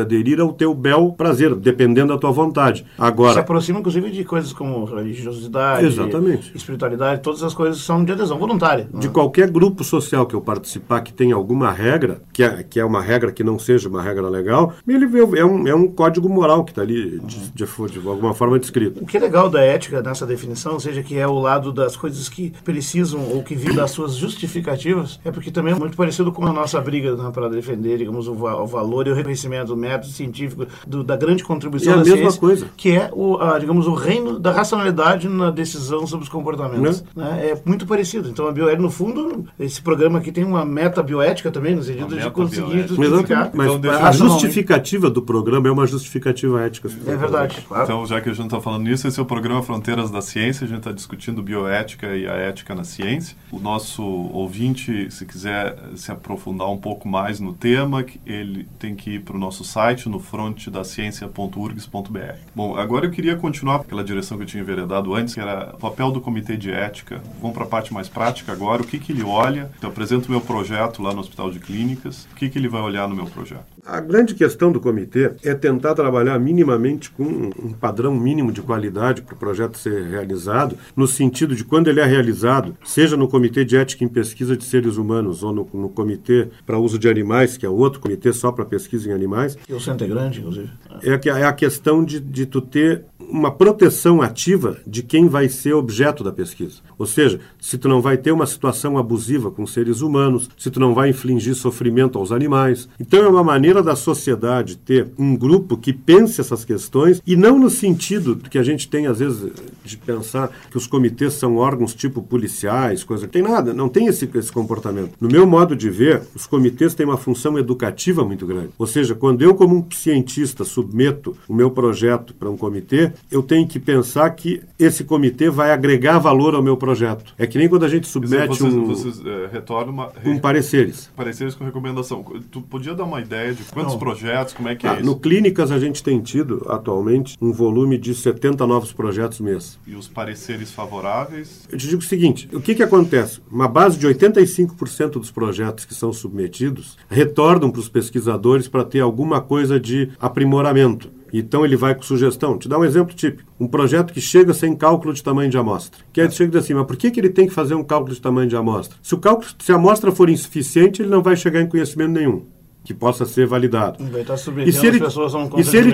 aderir 0.00 0.40
ao 0.40 0.52
teu 0.52 0.74
bel 0.74 1.12
prazer, 1.12 1.54
dependendo 1.54 2.12
da 2.12 2.18
tua 2.18 2.30
vontade. 2.30 2.86
Agora... 2.98 3.34
Se 3.34 3.40
aproxima, 3.40 3.80
inclusive, 3.80 4.10
de 4.10 4.24
coisas 4.24 4.52
como 4.52 4.84
religiosidade, 4.84 5.86
Exatamente. 5.86 6.52
espiritualidade, 6.54 7.20
todas 7.20 7.42
as 7.42 7.54
coisas 7.54 7.80
são 7.82 8.04
de 8.04 8.12
adesão 8.12 8.38
voluntária. 8.38 8.88
De 8.94 9.08
qualquer 9.08 9.50
grupo 9.50 9.82
social 9.82 10.26
que 10.26 10.34
eu 10.34 10.40
participar 10.40 11.00
que 11.00 11.12
tenha 11.12 11.34
alguma 11.34 11.70
regra, 11.70 12.22
que 12.32 12.42
é, 12.42 12.62
que 12.62 12.80
é 12.80 12.84
uma 12.84 13.00
regra 13.00 13.32
que 13.32 13.42
não 13.42 13.58
seja 13.58 13.88
uma 13.88 14.02
regra 14.02 14.28
legal, 14.28 14.72
ele 14.86 15.06
é 15.18 15.44
um, 15.44 15.68
é 15.68 15.74
um 15.74 15.88
código 15.88 16.28
moral 16.28 16.64
que 16.64 16.72
está 16.72 16.82
ali 16.82 17.18
de, 17.20 17.50
de, 17.50 17.64
de, 17.64 18.08
alguma 18.08 18.34
forma 18.34 18.58
descrito. 18.58 19.02
O 19.02 19.06
que 19.06 19.16
é 19.16 19.20
legal 19.20 19.48
da 19.48 19.60
ética 19.60 20.02
nessa 20.02 20.26
definição, 20.26 20.74
ou 20.74 20.80
seja, 20.80 21.02
que 21.02 21.18
é 21.18 21.26
o 21.26 21.38
lado 21.38 21.72
das 21.72 21.96
coisas 21.96 22.28
que 22.28 22.52
precisam 22.64 23.20
ou 23.32 23.42
que 23.42 23.54
vêm 23.54 23.74
das 23.74 23.90
suas 23.90 24.14
justificativas, 24.14 25.18
é 25.24 25.30
porque 25.30 25.50
também 25.50 25.72
é 25.72 25.76
muito 25.76 25.96
parecido 25.96 26.32
com 26.32 26.46
a 26.46 26.52
nossa 26.52 26.80
briga 26.80 27.14
né, 27.16 27.30
para 27.32 27.48
defender, 27.48 27.98
digamos, 27.98 28.28
o, 28.28 28.32
o, 28.32 28.66
valor 28.66 29.06
e 29.06 29.10
o 29.10 29.14
reconhecimento 29.14 29.68
do 29.68 29.76
método 29.76 30.12
científico, 30.12 30.66
do, 30.86 31.02
da 31.02 31.16
grande 31.16 31.42
contribuição 31.42 31.94
é 31.94 31.96
da 31.96 32.02
mesma 32.02 32.16
ciência, 32.18 32.40
coisa. 32.40 32.66
que 32.76 32.90
é 32.90 33.10
o, 33.12 33.36
a, 33.38 33.58
digamos, 33.58 33.86
o 33.86 33.94
reino 33.94 34.38
da 34.38 34.52
racionalidade 34.52 35.28
na 35.28 35.50
decisão 35.50 36.06
sobre 36.06 36.24
os 36.24 36.28
comportamentos. 36.28 37.04
É, 37.16 37.20
né? 37.20 37.50
é 37.50 37.62
muito 37.64 37.86
parecido. 37.86 38.28
Então, 38.28 38.46
a 38.46 38.52
bioética, 38.52 38.82
no 38.82 38.90
fundo, 38.90 39.46
esse 39.58 39.80
programa 39.80 40.18
aqui 40.18 40.32
tem 40.32 40.44
uma 40.44 40.64
meta 40.64 41.02
bioética 41.02 41.50
também, 41.50 41.74
no 41.74 41.82
sentido 41.82 42.16
de 42.16 42.30
conseguir 42.30 42.86
justificar. 42.88 43.50
Mas 43.54 43.72
então, 43.72 43.90
a 43.92 44.12
justificativa 44.12 45.05
do 45.10 45.22
programa 45.22 45.68
é 45.68 45.70
uma 45.70 45.86
justificativa 45.86 46.62
ética. 46.62 46.88
É 47.06 47.16
verdade. 47.16 47.64
Claro. 47.66 47.84
Então, 47.84 48.06
já 48.06 48.20
que 48.20 48.28
a 48.28 48.32
gente 48.32 48.46
está 48.46 48.60
falando 48.60 48.84
nisso, 48.84 49.08
esse 49.08 49.18
é 49.18 49.22
o 49.22 49.26
programa 49.26 49.62
Fronteiras 49.62 50.10
da 50.10 50.20
Ciência. 50.20 50.64
A 50.64 50.68
gente 50.68 50.78
está 50.78 50.92
discutindo 50.92 51.42
bioética 51.42 52.16
e 52.16 52.26
a 52.26 52.32
ética 52.32 52.74
na 52.74 52.84
ciência. 52.84 53.36
O 53.50 53.58
nosso 53.58 54.02
ouvinte, 54.02 55.10
se 55.10 55.24
quiser 55.24 55.76
se 55.94 56.12
aprofundar 56.12 56.70
um 56.70 56.78
pouco 56.78 57.08
mais 57.08 57.40
no 57.40 57.52
tema, 57.52 58.04
ele 58.24 58.68
tem 58.78 58.94
que 58.94 59.12
ir 59.12 59.22
para 59.22 59.36
o 59.36 59.38
nosso 59.38 59.64
site, 59.64 60.08
no 60.08 60.18
frontedaciencia.urgs.br. 60.18 62.36
Bom, 62.54 62.76
agora 62.76 63.06
eu 63.06 63.10
queria 63.10 63.36
continuar 63.36 63.80
pela 63.80 64.04
direção 64.04 64.36
que 64.36 64.44
eu 64.44 64.46
tinha 64.46 64.62
enveredado 64.62 65.14
antes, 65.14 65.34
que 65.34 65.40
era 65.40 65.74
o 65.74 65.78
papel 65.78 66.10
do 66.10 66.20
Comitê 66.20 66.56
de 66.56 66.70
Ética. 66.70 67.22
Vamos 67.40 67.56
para 67.56 67.64
a 67.64 67.68
parte 67.68 67.92
mais 67.92 68.08
prática 68.08 68.52
agora. 68.52 68.82
O 68.82 68.86
que, 68.86 68.98
que 68.98 69.12
ele 69.12 69.22
olha? 69.22 69.70
Eu 69.80 69.88
apresento 69.88 70.28
o 70.28 70.30
meu 70.30 70.40
projeto 70.40 71.02
lá 71.02 71.12
no 71.12 71.20
Hospital 71.20 71.50
de 71.50 71.58
Clínicas. 71.58 72.26
O 72.32 72.34
que, 72.34 72.48
que 72.48 72.58
ele 72.58 72.68
vai 72.68 72.82
olhar 72.82 73.08
no 73.08 73.14
meu 73.14 73.26
projeto? 73.26 73.64
A 73.86 74.00
grande 74.00 74.34
questão 74.34 74.72
do 74.72 74.80
comitê 74.80 75.30
é 75.44 75.54
tentar 75.54 75.94
trabalhar 75.94 76.36
minimamente 76.40 77.08
com 77.08 77.22
um 77.22 77.72
padrão 77.72 78.12
mínimo 78.12 78.50
de 78.50 78.60
qualidade 78.60 79.22
para 79.22 79.34
o 79.34 79.38
projeto 79.38 79.78
ser 79.78 80.02
realizado, 80.06 80.76
no 80.96 81.06
sentido 81.06 81.54
de 81.54 81.62
quando 81.62 81.86
ele 81.86 82.00
é 82.00 82.04
realizado, 82.04 82.76
seja 82.84 83.16
no 83.16 83.28
Comitê 83.28 83.64
de 83.64 83.76
Ética 83.76 84.04
em 84.04 84.08
Pesquisa 84.08 84.56
de 84.56 84.64
Seres 84.64 84.96
Humanos 84.96 85.44
ou 85.44 85.52
no, 85.52 85.68
no 85.72 85.88
Comitê 85.88 86.48
para 86.66 86.78
Uso 86.78 86.98
de 86.98 87.08
Animais, 87.08 87.56
que 87.56 87.64
é 87.64 87.68
outro 87.68 88.00
comitê 88.00 88.32
só 88.32 88.50
para 88.50 88.64
pesquisa 88.64 89.08
em 89.08 89.12
animais. 89.12 89.56
E 89.68 89.72
o 89.72 89.80
centro 89.80 90.04
é 90.04 90.08
grande, 90.08 90.40
inclusive. 90.40 90.68
É, 91.04 91.28
é 91.28 91.44
a 91.44 91.52
questão 91.52 92.04
de, 92.04 92.18
de 92.18 92.44
tu 92.44 92.60
ter 92.60 93.04
uma 93.28 93.50
proteção 93.50 94.22
ativa 94.22 94.78
de 94.86 95.02
quem 95.02 95.28
vai 95.28 95.48
ser 95.48 95.74
objeto 95.74 96.22
da 96.22 96.32
pesquisa. 96.32 96.80
Ou 96.98 97.06
seja, 97.06 97.40
se 97.60 97.76
tu 97.76 97.88
não 97.88 98.00
vai 98.00 98.16
ter 98.16 98.32
uma 98.32 98.46
situação 98.46 98.96
abusiva 98.98 99.50
com 99.50 99.66
seres 99.66 100.00
humanos, 100.00 100.48
se 100.56 100.70
tu 100.70 100.80
não 100.80 100.94
vai 100.94 101.10
infligir 101.10 101.54
sofrimento 101.54 102.18
aos 102.18 102.32
animais. 102.32 102.88
Então 102.98 103.24
é 103.24 103.28
uma 103.28 103.44
maneira 103.44 103.82
da 103.82 103.96
sociedade 103.96 104.76
ter 104.76 105.08
um 105.18 105.36
grupo 105.36 105.76
que 105.76 105.92
pense 105.92 106.40
essas 106.40 106.64
questões 106.64 107.22
e 107.26 107.36
não 107.36 107.58
no 107.58 107.70
sentido 107.70 108.36
que 108.36 108.58
a 108.58 108.62
gente 108.62 108.88
tem 108.88 109.06
às 109.06 109.18
vezes 109.18 109.52
de 109.84 109.96
pensar 109.96 110.50
que 110.70 110.76
os 110.76 110.86
comitês 110.86 111.34
são 111.34 111.56
órgãos 111.56 111.94
tipo 111.94 112.22
policiais, 112.22 113.04
coisa 113.04 113.26
que 113.26 113.32
tem 113.32 113.42
nada, 113.42 113.74
não 113.74 113.88
tem 113.88 114.06
esse, 114.06 114.28
esse 114.34 114.52
comportamento. 114.52 115.12
No 115.20 115.28
meu 115.28 115.46
modo 115.46 115.76
de 115.76 115.90
ver, 115.90 116.22
os 116.34 116.46
comitês 116.46 116.94
têm 116.94 117.06
uma 117.06 117.16
função 117.16 117.58
educativa 117.58 118.24
muito 118.24 118.46
grande. 118.46 118.70
Ou 118.78 118.86
seja, 118.86 119.14
quando 119.14 119.42
eu 119.42 119.54
como 119.54 119.76
um 119.76 119.84
cientista 119.90 120.64
submeto 120.64 121.36
o 121.48 121.54
meu 121.54 121.70
projeto 121.70 122.34
para 122.34 122.50
um 122.50 122.56
comitê, 122.56 123.12
eu 123.30 123.42
tenho 123.42 123.66
que 123.66 123.78
pensar 123.78 124.28
que 124.30 124.62
esse 124.78 125.04
comitê 125.04 125.50
vai 125.50 125.72
agregar 125.72 126.18
valor 126.18 126.54
ao 126.54 126.62
meu 126.62 126.76
projeto. 126.76 127.34
É 127.38 127.46
que 127.46 127.58
nem 127.58 127.68
quando 127.68 127.84
a 127.84 127.88
gente 127.88 128.06
submete 128.06 128.48
vocês, 128.48 128.74
um, 128.74 128.84
vocês, 128.84 129.24
é, 129.24 129.48
retornam 129.52 129.92
uma, 129.92 130.12
um 130.24 130.38
pareceres. 130.38 131.10
Pareceres 131.16 131.54
com 131.54 131.64
recomendação. 131.64 132.24
Tu 132.50 132.60
podia 132.60 132.94
dar 132.94 133.04
uma 133.04 133.20
ideia 133.20 133.54
de 133.54 133.62
quantos 133.64 133.92
Não. 133.92 133.98
projetos, 133.98 134.54
como 134.54 134.68
é 134.68 134.74
que 134.74 134.86
é 134.86 134.90
ah, 134.90 134.92
é 134.94 134.96
isso? 134.96 135.06
No 135.06 135.18
Clínicas 135.18 135.70
a 135.70 135.78
gente 135.78 136.02
tem 136.02 136.20
tido, 136.20 136.66
atualmente, 136.68 137.36
um 137.40 137.52
volume 137.52 137.98
de 137.98 138.14
70 138.14 138.66
novos 138.66 138.92
projetos 138.92 139.40
mês. 139.40 139.78
E 139.86 139.94
os 139.94 140.08
pareceres 140.08 140.70
favoráveis? 140.70 141.66
Eu 141.70 141.78
te 141.78 141.88
digo 141.88 142.00
o 142.00 142.04
seguinte, 142.04 142.48
o 142.52 142.60
que, 142.60 142.74
que 142.74 142.82
acontece? 142.82 143.40
Uma 143.50 143.68
base 143.68 143.98
de 143.98 144.06
85% 144.06 145.10
dos 145.12 145.30
projetos 145.30 145.84
que 145.84 145.94
são 145.94 146.12
submetidos 146.12 146.96
retornam 147.08 147.70
para 147.70 147.80
os 147.80 147.88
pesquisadores 147.88 148.68
para 148.68 148.84
ter 148.84 149.00
alguma 149.00 149.40
coisa 149.40 149.78
de 149.78 150.10
aprimoramento. 150.20 151.10
Então 151.38 151.64
ele 151.64 151.76
vai 151.76 151.94
com 151.94 152.02
sugestão. 152.02 152.58
Te 152.58 152.68
dá 152.68 152.78
um 152.78 152.84
exemplo 152.84 153.14
típico. 153.14 153.50
Um 153.58 153.66
projeto 153.66 154.12
que 154.12 154.20
chega 154.20 154.52
sem 154.54 154.74
cálculo 154.74 155.12
de 155.12 155.22
tamanho 155.22 155.50
de 155.50 155.58
amostra. 155.58 156.00
Que 156.12 156.20
aí 156.20 156.30
chega 156.30 156.48
e 156.48 156.52
diz 156.52 156.64
assim, 156.64 156.74
mas 156.74 156.86
por 156.86 156.96
que, 156.96 157.10
que 157.10 157.20
ele 157.20 157.30
tem 157.30 157.46
que 157.46 157.54
fazer 157.54 157.74
um 157.74 157.84
cálculo 157.84 158.14
de 158.14 158.20
tamanho 158.20 158.48
de 158.48 158.56
amostra? 158.56 158.96
Se 159.02 159.14
o 159.14 159.18
cálculo, 159.18 159.48
se 159.58 159.72
a 159.72 159.76
amostra 159.76 160.12
for 160.12 160.30
insuficiente, 160.30 161.02
ele 161.02 161.10
não 161.10 161.22
vai 161.22 161.36
chegar 161.36 161.60
em 161.60 161.68
conhecimento 161.68 162.12
nenhum 162.12 162.44
que 162.86 162.94
possa 162.94 163.26
ser 163.26 163.48
validado. 163.48 164.02
Vai 164.12 164.20
estar 164.20 164.36
submetendo 164.36 164.70
e 164.70 164.72
se 164.80 164.86
ele, 164.86 164.96
as 164.98 165.02
pessoas 165.02 165.34
a 165.34 165.38
um 165.38 165.50
e 165.58 165.64
se 165.64 165.76
ele 165.76 165.92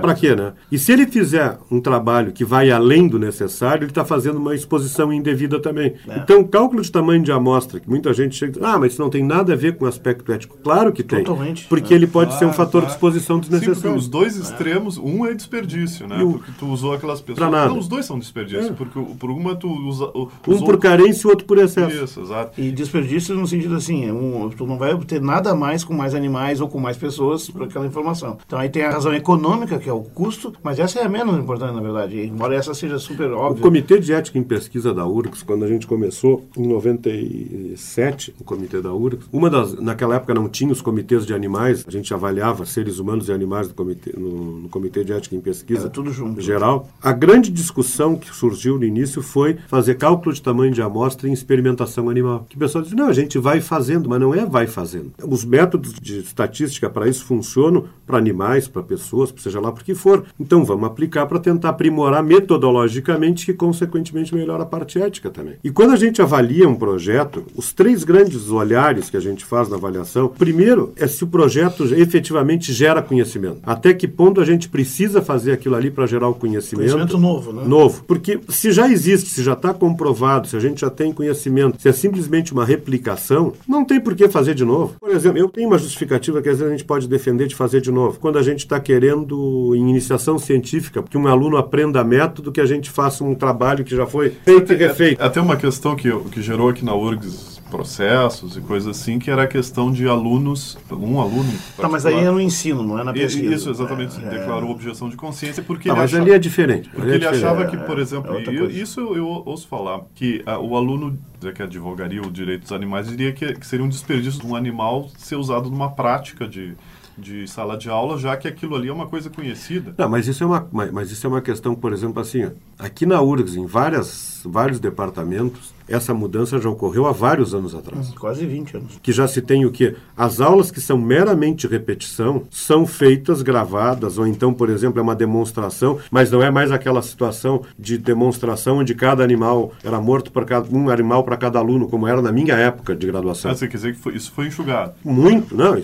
Para 0.00 0.14
quê, 0.14 0.34
né? 0.34 0.52
E 0.70 0.76
se 0.76 0.90
ele 0.90 1.06
fizer 1.06 1.56
um 1.70 1.80
trabalho 1.80 2.32
que 2.32 2.44
vai 2.44 2.72
além 2.72 3.06
do 3.06 3.20
necessário, 3.20 3.84
ele 3.84 3.92
está 3.92 4.04
fazendo 4.04 4.36
uma 4.38 4.52
exposição 4.52 5.12
indevida 5.12 5.60
também. 5.60 5.94
É. 6.08 6.18
Então, 6.18 6.40
o 6.40 6.48
cálculo 6.48 6.82
de 6.82 6.90
tamanho 6.90 7.22
de 7.22 7.30
amostra, 7.30 7.78
que 7.78 7.88
muita 7.88 8.12
gente 8.12 8.34
chega 8.34 8.58
ah, 8.66 8.76
mas 8.76 8.94
isso 8.94 9.00
não 9.00 9.08
tem 9.08 9.22
nada 9.22 9.52
a 9.52 9.56
ver 9.56 9.76
com 9.76 9.84
o 9.84 9.88
aspecto 9.88 10.32
ético. 10.32 10.58
Claro 10.60 10.92
que 10.92 11.04
tem. 11.04 11.22
Totalmente. 11.22 11.66
Porque 11.68 11.94
é. 11.94 11.96
ele 11.96 12.08
pode 12.08 12.30
claro, 12.30 12.38
ser 12.40 12.46
um 12.46 12.52
fator 12.52 12.80
claro. 12.80 12.86
de 12.86 12.92
exposição 12.92 13.38
desnecessário. 13.38 13.92
Sim, 13.92 13.96
os 13.96 14.08
dois 14.08 14.34
extremos, 14.36 14.98
um 14.98 15.24
é 15.24 15.32
desperdício, 15.32 16.08
né? 16.08 16.20
O, 16.20 16.32
porque 16.32 16.50
tu 16.58 16.66
usou 16.66 16.94
aquelas 16.94 17.20
pessoas. 17.20 17.38
Pra 17.38 17.48
nada. 17.48 17.70
Não, 17.70 17.78
os 17.78 17.86
dois 17.86 18.04
são 18.04 18.18
desperdício, 18.18 18.70
é. 18.70 18.72
porque 18.72 18.98
por 19.00 19.30
uma 19.30 19.54
tu 19.54 19.68
usa... 19.68 20.10
Um 20.48 20.58
por 20.64 20.78
carência 20.78 21.22
e 21.22 21.26
o 21.28 21.30
outro 21.30 21.46
por 21.46 21.58
excesso. 21.58 22.04
Isso, 22.04 22.20
exato. 22.22 22.60
E 22.60 22.72
desperdício 22.72 23.36
no 23.36 23.46
sentido 23.46 23.76
assim, 23.76 24.04
é 24.04 24.12
um, 24.12 24.50
tu 24.50 24.66
não 24.66 24.76
vai 24.76 24.92
obter 24.92 25.20
nada 25.20 25.54
mais 25.54 25.84
com 25.84 25.94
mais 25.94 26.07
animais 26.14 26.60
ou 26.60 26.68
com 26.68 26.78
mais 26.78 26.88
mais 26.88 26.96
pessoas 26.96 27.50
para 27.50 27.66
aquela 27.66 27.86
informação. 27.86 28.38
Então 28.46 28.58
aí 28.58 28.70
tem 28.70 28.82
a 28.82 28.90
razão 28.90 29.14
econômica, 29.14 29.78
que 29.78 29.90
é 29.90 29.92
o 29.92 30.00
custo, 30.00 30.54
mas 30.62 30.78
essa 30.78 30.98
é 31.00 31.04
a 31.04 31.08
menos 31.08 31.38
importante, 31.38 31.74
na 31.74 31.82
verdade, 31.82 32.24
embora 32.26 32.54
essa 32.54 32.72
seja 32.72 32.98
super 32.98 33.30
óbvia. 33.32 33.60
O 33.60 33.62
Comitê 33.62 33.98
de 33.98 34.12
Ética 34.14 34.38
em 34.38 34.42
Pesquisa 34.42 34.94
da 34.94 35.06
URGS, 35.06 35.42
quando 35.42 35.66
a 35.66 35.68
gente 35.68 35.86
começou 35.86 36.46
em 36.56 36.66
97, 36.66 38.34
o 38.40 38.44
Comitê 38.44 38.80
da 38.80 38.92
URGS, 38.94 39.28
uma 39.30 39.50
das, 39.50 39.74
naquela 39.74 40.16
época 40.16 40.32
não 40.32 40.48
tinha 40.48 40.72
os 40.72 40.80
comitês 40.80 41.26
de 41.26 41.34
animais, 41.34 41.84
a 41.86 41.90
gente 41.90 42.12
avaliava 42.14 42.64
seres 42.64 42.98
humanos 42.98 43.28
e 43.28 43.32
animais 43.32 43.68
do 43.68 43.74
comitê, 43.74 44.14
no, 44.16 44.62
no 44.62 44.68
Comitê 44.70 45.04
de 45.04 45.12
Ética 45.12 45.36
em 45.36 45.40
Pesquisa 45.40 45.82
Era 45.82 45.90
tudo 45.90 46.10
junto. 46.10 46.40
geral. 46.40 46.88
A 47.02 47.12
grande 47.12 47.50
discussão 47.50 48.16
que 48.16 48.34
surgiu 48.34 48.78
no 48.78 48.84
início 48.84 49.20
foi 49.20 49.58
fazer 49.68 49.96
cálculo 49.96 50.34
de 50.34 50.40
tamanho 50.40 50.72
de 50.72 50.80
amostra 50.80 51.28
em 51.28 51.32
experimentação 51.32 52.08
animal. 52.08 52.46
Que 52.48 52.56
o 52.56 52.58
pessoal 52.58 52.82
disse, 52.82 52.96
não, 52.96 53.08
a 53.08 53.12
gente 53.12 53.38
vai 53.38 53.60
fazendo, 53.60 54.08
mas 54.08 54.20
não 54.20 54.34
é 54.34 54.46
vai 54.46 54.66
fazendo. 54.66 55.12
Os 55.22 55.44
métodos 55.44 55.97
de 56.00 56.18
estatística 56.18 56.88
para 56.88 57.08
isso 57.08 57.24
funcionam 57.24 57.84
para 58.06 58.18
animais, 58.18 58.66
para 58.66 58.82
pessoas, 58.82 59.32
seja 59.36 59.60
lá 59.60 59.70
por 59.70 59.82
que 59.82 59.94
for. 59.94 60.24
Então 60.40 60.64
vamos 60.64 60.86
aplicar 60.86 61.26
para 61.26 61.38
tentar 61.38 61.70
aprimorar 61.70 62.22
metodologicamente, 62.22 63.44
que 63.44 63.52
consequentemente 63.52 64.34
melhora 64.34 64.62
a 64.62 64.66
parte 64.66 64.98
ética 65.00 65.30
também. 65.30 65.56
E 65.62 65.70
quando 65.70 65.92
a 65.92 65.96
gente 65.96 66.22
avalia 66.22 66.68
um 66.68 66.74
projeto, 66.74 67.44
os 67.54 67.72
três 67.72 68.04
grandes 68.04 68.50
olhares 68.50 69.10
que 69.10 69.16
a 69.16 69.20
gente 69.20 69.44
faz 69.44 69.68
na 69.68 69.76
avaliação, 69.76 70.28
primeiro 70.28 70.92
é 70.96 71.06
se 71.06 71.22
o 71.22 71.26
projeto 71.26 71.84
efetivamente 71.94 72.72
gera 72.72 73.02
conhecimento. 73.02 73.60
Até 73.62 73.92
que 73.92 74.08
ponto 74.08 74.40
a 74.40 74.44
gente 74.44 74.68
precisa 74.68 75.20
fazer 75.20 75.52
aquilo 75.52 75.74
ali 75.74 75.90
para 75.90 76.06
gerar 76.06 76.28
o 76.28 76.34
conhecimento. 76.34 76.90
Conhecimento 76.90 77.18
novo, 77.18 77.52
né? 77.52 77.64
Novo. 77.66 78.04
Porque 78.04 78.40
se 78.48 78.72
já 78.72 78.88
existe, 78.88 79.30
se 79.30 79.42
já 79.42 79.52
está 79.52 79.74
comprovado, 79.74 80.48
se 80.48 80.56
a 80.56 80.60
gente 80.60 80.80
já 80.80 80.90
tem 80.90 81.12
conhecimento, 81.12 81.80
se 81.80 81.88
é 81.88 81.92
simplesmente 81.92 82.52
uma 82.52 82.64
replicação, 82.64 83.52
não 83.66 83.84
tem 83.84 84.00
por 84.00 84.14
que 84.14 84.28
fazer 84.28 84.54
de 84.54 84.64
novo. 84.64 84.96
Por 84.98 85.10
exemplo, 85.10 85.38
eu 85.38 85.48
tenho 85.48 85.68
uma 85.68 85.78
justificativa 85.88 86.40
que 86.40 86.48
às 86.48 86.58
vezes 86.58 86.72
a 86.72 86.76
gente 86.76 86.84
pode 86.84 87.08
defender 87.08 87.46
de 87.46 87.54
fazer 87.54 87.80
de 87.80 87.90
novo? 87.90 88.18
Quando 88.20 88.38
a 88.38 88.42
gente 88.42 88.60
está 88.60 88.78
querendo, 88.78 89.74
em 89.74 89.88
iniciação 89.90 90.38
científica, 90.38 91.02
que 91.02 91.18
um 91.18 91.26
aluno 91.26 91.56
aprenda 91.56 92.04
método, 92.04 92.52
que 92.52 92.60
a 92.60 92.66
gente 92.66 92.90
faça 92.90 93.24
um 93.24 93.34
trabalho 93.34 93.84
que 93.84 93.96
já 93.96 94.06
foi 94.06 94.30
feito 94.44 94.72
e 94.72 94.76
refeito. 94.76 95.22
Até 95.22 95.40
uma 95.40 95.56
questão 95.56 95.96
que, 95.96 96.10
que 96.30 96.40
gerou 96.42 96.68
aqui 96.68 96.84
na 96.84 96.94
URGS 96.94 97.57
processos 97.68 98.56
e 98.56 98.60
coisas 98.60 98.98
assim, 98.98 99.18
que 99.18 99.30
era 99.30 99.44
a 99.44 99.46
questão 99.46 99.90
de 99.92 100.06
alunos, 100.08 100.78
um 100.90 101.20
aluno. 101.20 101.52
Tá, 101.76 101.88
mas 101.88 102.04
aí 102.04 102.14
é 102.14 102.30
no 102.30 102.40
ensino, 102.40 102.82
não 102.82 102.98
é 102.98 103.04
na 103.04 103.12
pesquisa. 103.12 103.54
Isso, 103.54 103.70
exatamente. 103.70 104.16
É, 104.24 104.28
declarou 104.28 104.70
objeção 104.70 105.08
de 105.08 105.16
consciência 105.16 105.62
porque. 105.62 105.88
Não, 105.88 105.96
mas 105.96 106.06
achava, 106.06 106.22
ali 106.22 106.32
é 106.32 106.38
diferente. 106.38 106.88
Porque 106.88 107.10
é 107.10 107.14
ele 107.14 107.26
achava 107.26 107.66
que, 107.66 107.76
por 107.76 107.98
exemplo, 107.98 108.36
é 108.36 108.52
isso 108.66 109.00
eu, 109.00 109.16
eu 109.16 109.26
ouço 109.26 109.68
falar, 109.68 110.00
que 110.14 110.42
a, 110.46 110.58
o 110.58 110.76
aluno 110.76 111.18
que 111.54 111.62
advogaria 111.62 112.20
o 112.20 112.30
direito 112.30 112.62
dos 112.62 112.72
animais 112.72 113.08
diria 113.08 113.32
que, 113.32 113.54
que 113.54 113.66
seria 113.66 113.84
um 113.84 113.88
desperdício 113.88 114.40
de 114.40 114.46
um 114.46 114.56
animal 114.56 115.08
ser 115.16 115.36
usado 115.36 115.70
numa 115.70 115.90
prática 115.90 116.48
de 116.48 116.74
de 117.18 117.48
sala 117.48 117.76
de 117.76 117.90
aula, 117.90 118.16
já 118.16 118.36
que 118.36 118.46
aquilo 118.46 118.76
ali 118.76 118.88
é 118.88 118.92
uma 118.92 119.08
coisa 119.08 119.28
conhecida. 119.28 119.92
Não, 119.98 120.08
mas 120.08 120.28
isso 120.28 120.44
é 120.44 120.46
uma, 120.46 120.68
mas 120.92 121.10
isso 121.10 121.26
é 121.26 121.28
uma 121.28 121.42
questão, 121.42 121.74
por 121.74 121.92
exemplo, 121.92 122.22
assim, 122.22 122.48
aqui 122.78 123.04
na 123.04 123.20
URGS, 123.20 123.56
em 123.56 123.66
várias, 123.66 124.40
vários 124.44 124.78
departamentos, 124.78 125.74
essa 125.88 126.12
mudança 126.12 126.58
já 126.60 126.68
ocorreu 126.68 127.06
há 127.06 127.12
vários 127.12 127.54
anos 127.54 127.74
atrás. 127.74 128.10
Hum, 128.10 128.14
quase 128.18 128.44
20 128.46 128.76
anos. 128.76 128.98
Que 129.02 129.12
já 129.12 129.26
se 129.26 129.40
tem 129.40 129.64
o 129.64 129.70
quê? 129.70 129.94
As 130.16 130.40
aulas 130.40 130.70
que 130.70 130.80
são 130.80 130.98
meramente 130.98 131.66
repetição 131.66 132.42
são 132.50 132.86
feitas 132.86 133.42
gravadas, 133.42 134.18
ou 134.18 134.26
então, 134.26 134.52
por 134.52 134.70
exemplo, 134.70 134.98
é 134.98 135.02
uma 135.02 135.14
demonstração, 135.14 135.98
mas 136.10 136.30
não 136.30 136.42
é 136.42 136.50
mais 136.50 136.70
aquela 136.70 137.02
situação 137.02 137.62
de 137.78 137.96
demonstração 137.96 138.78
onde 138.78 138.94
cada 138.94 139.24
animal 139.24 139.72
era 139.82 140.00
morto 140.00 140.30
por 140.30 140.44
cada, 140.44 140.68
um 140.74 140.90
animal 140.90 141.24
para 141.24 141.36
cada 141.36 141.58
aluno, 141.58 141.88
como 141.88 142.06
era 142.06 142.20
na 142.20 142.32
minha 142.32 142.54
época 142.54 142.94
de 142.94 143.06
graduação. 143.06 143.50
Ah, 143.50 143.54
você 143.54 143.66
quer 143.66 143.76
dizer 143.76 143.94
que 143.94 144.00
foi, 144.00 144.14
isso 144.14 144.32
foi 144.32 144.46
enxugado? 144.46 144.94
Muito, 145.04 145.56
não. 145.56 145.74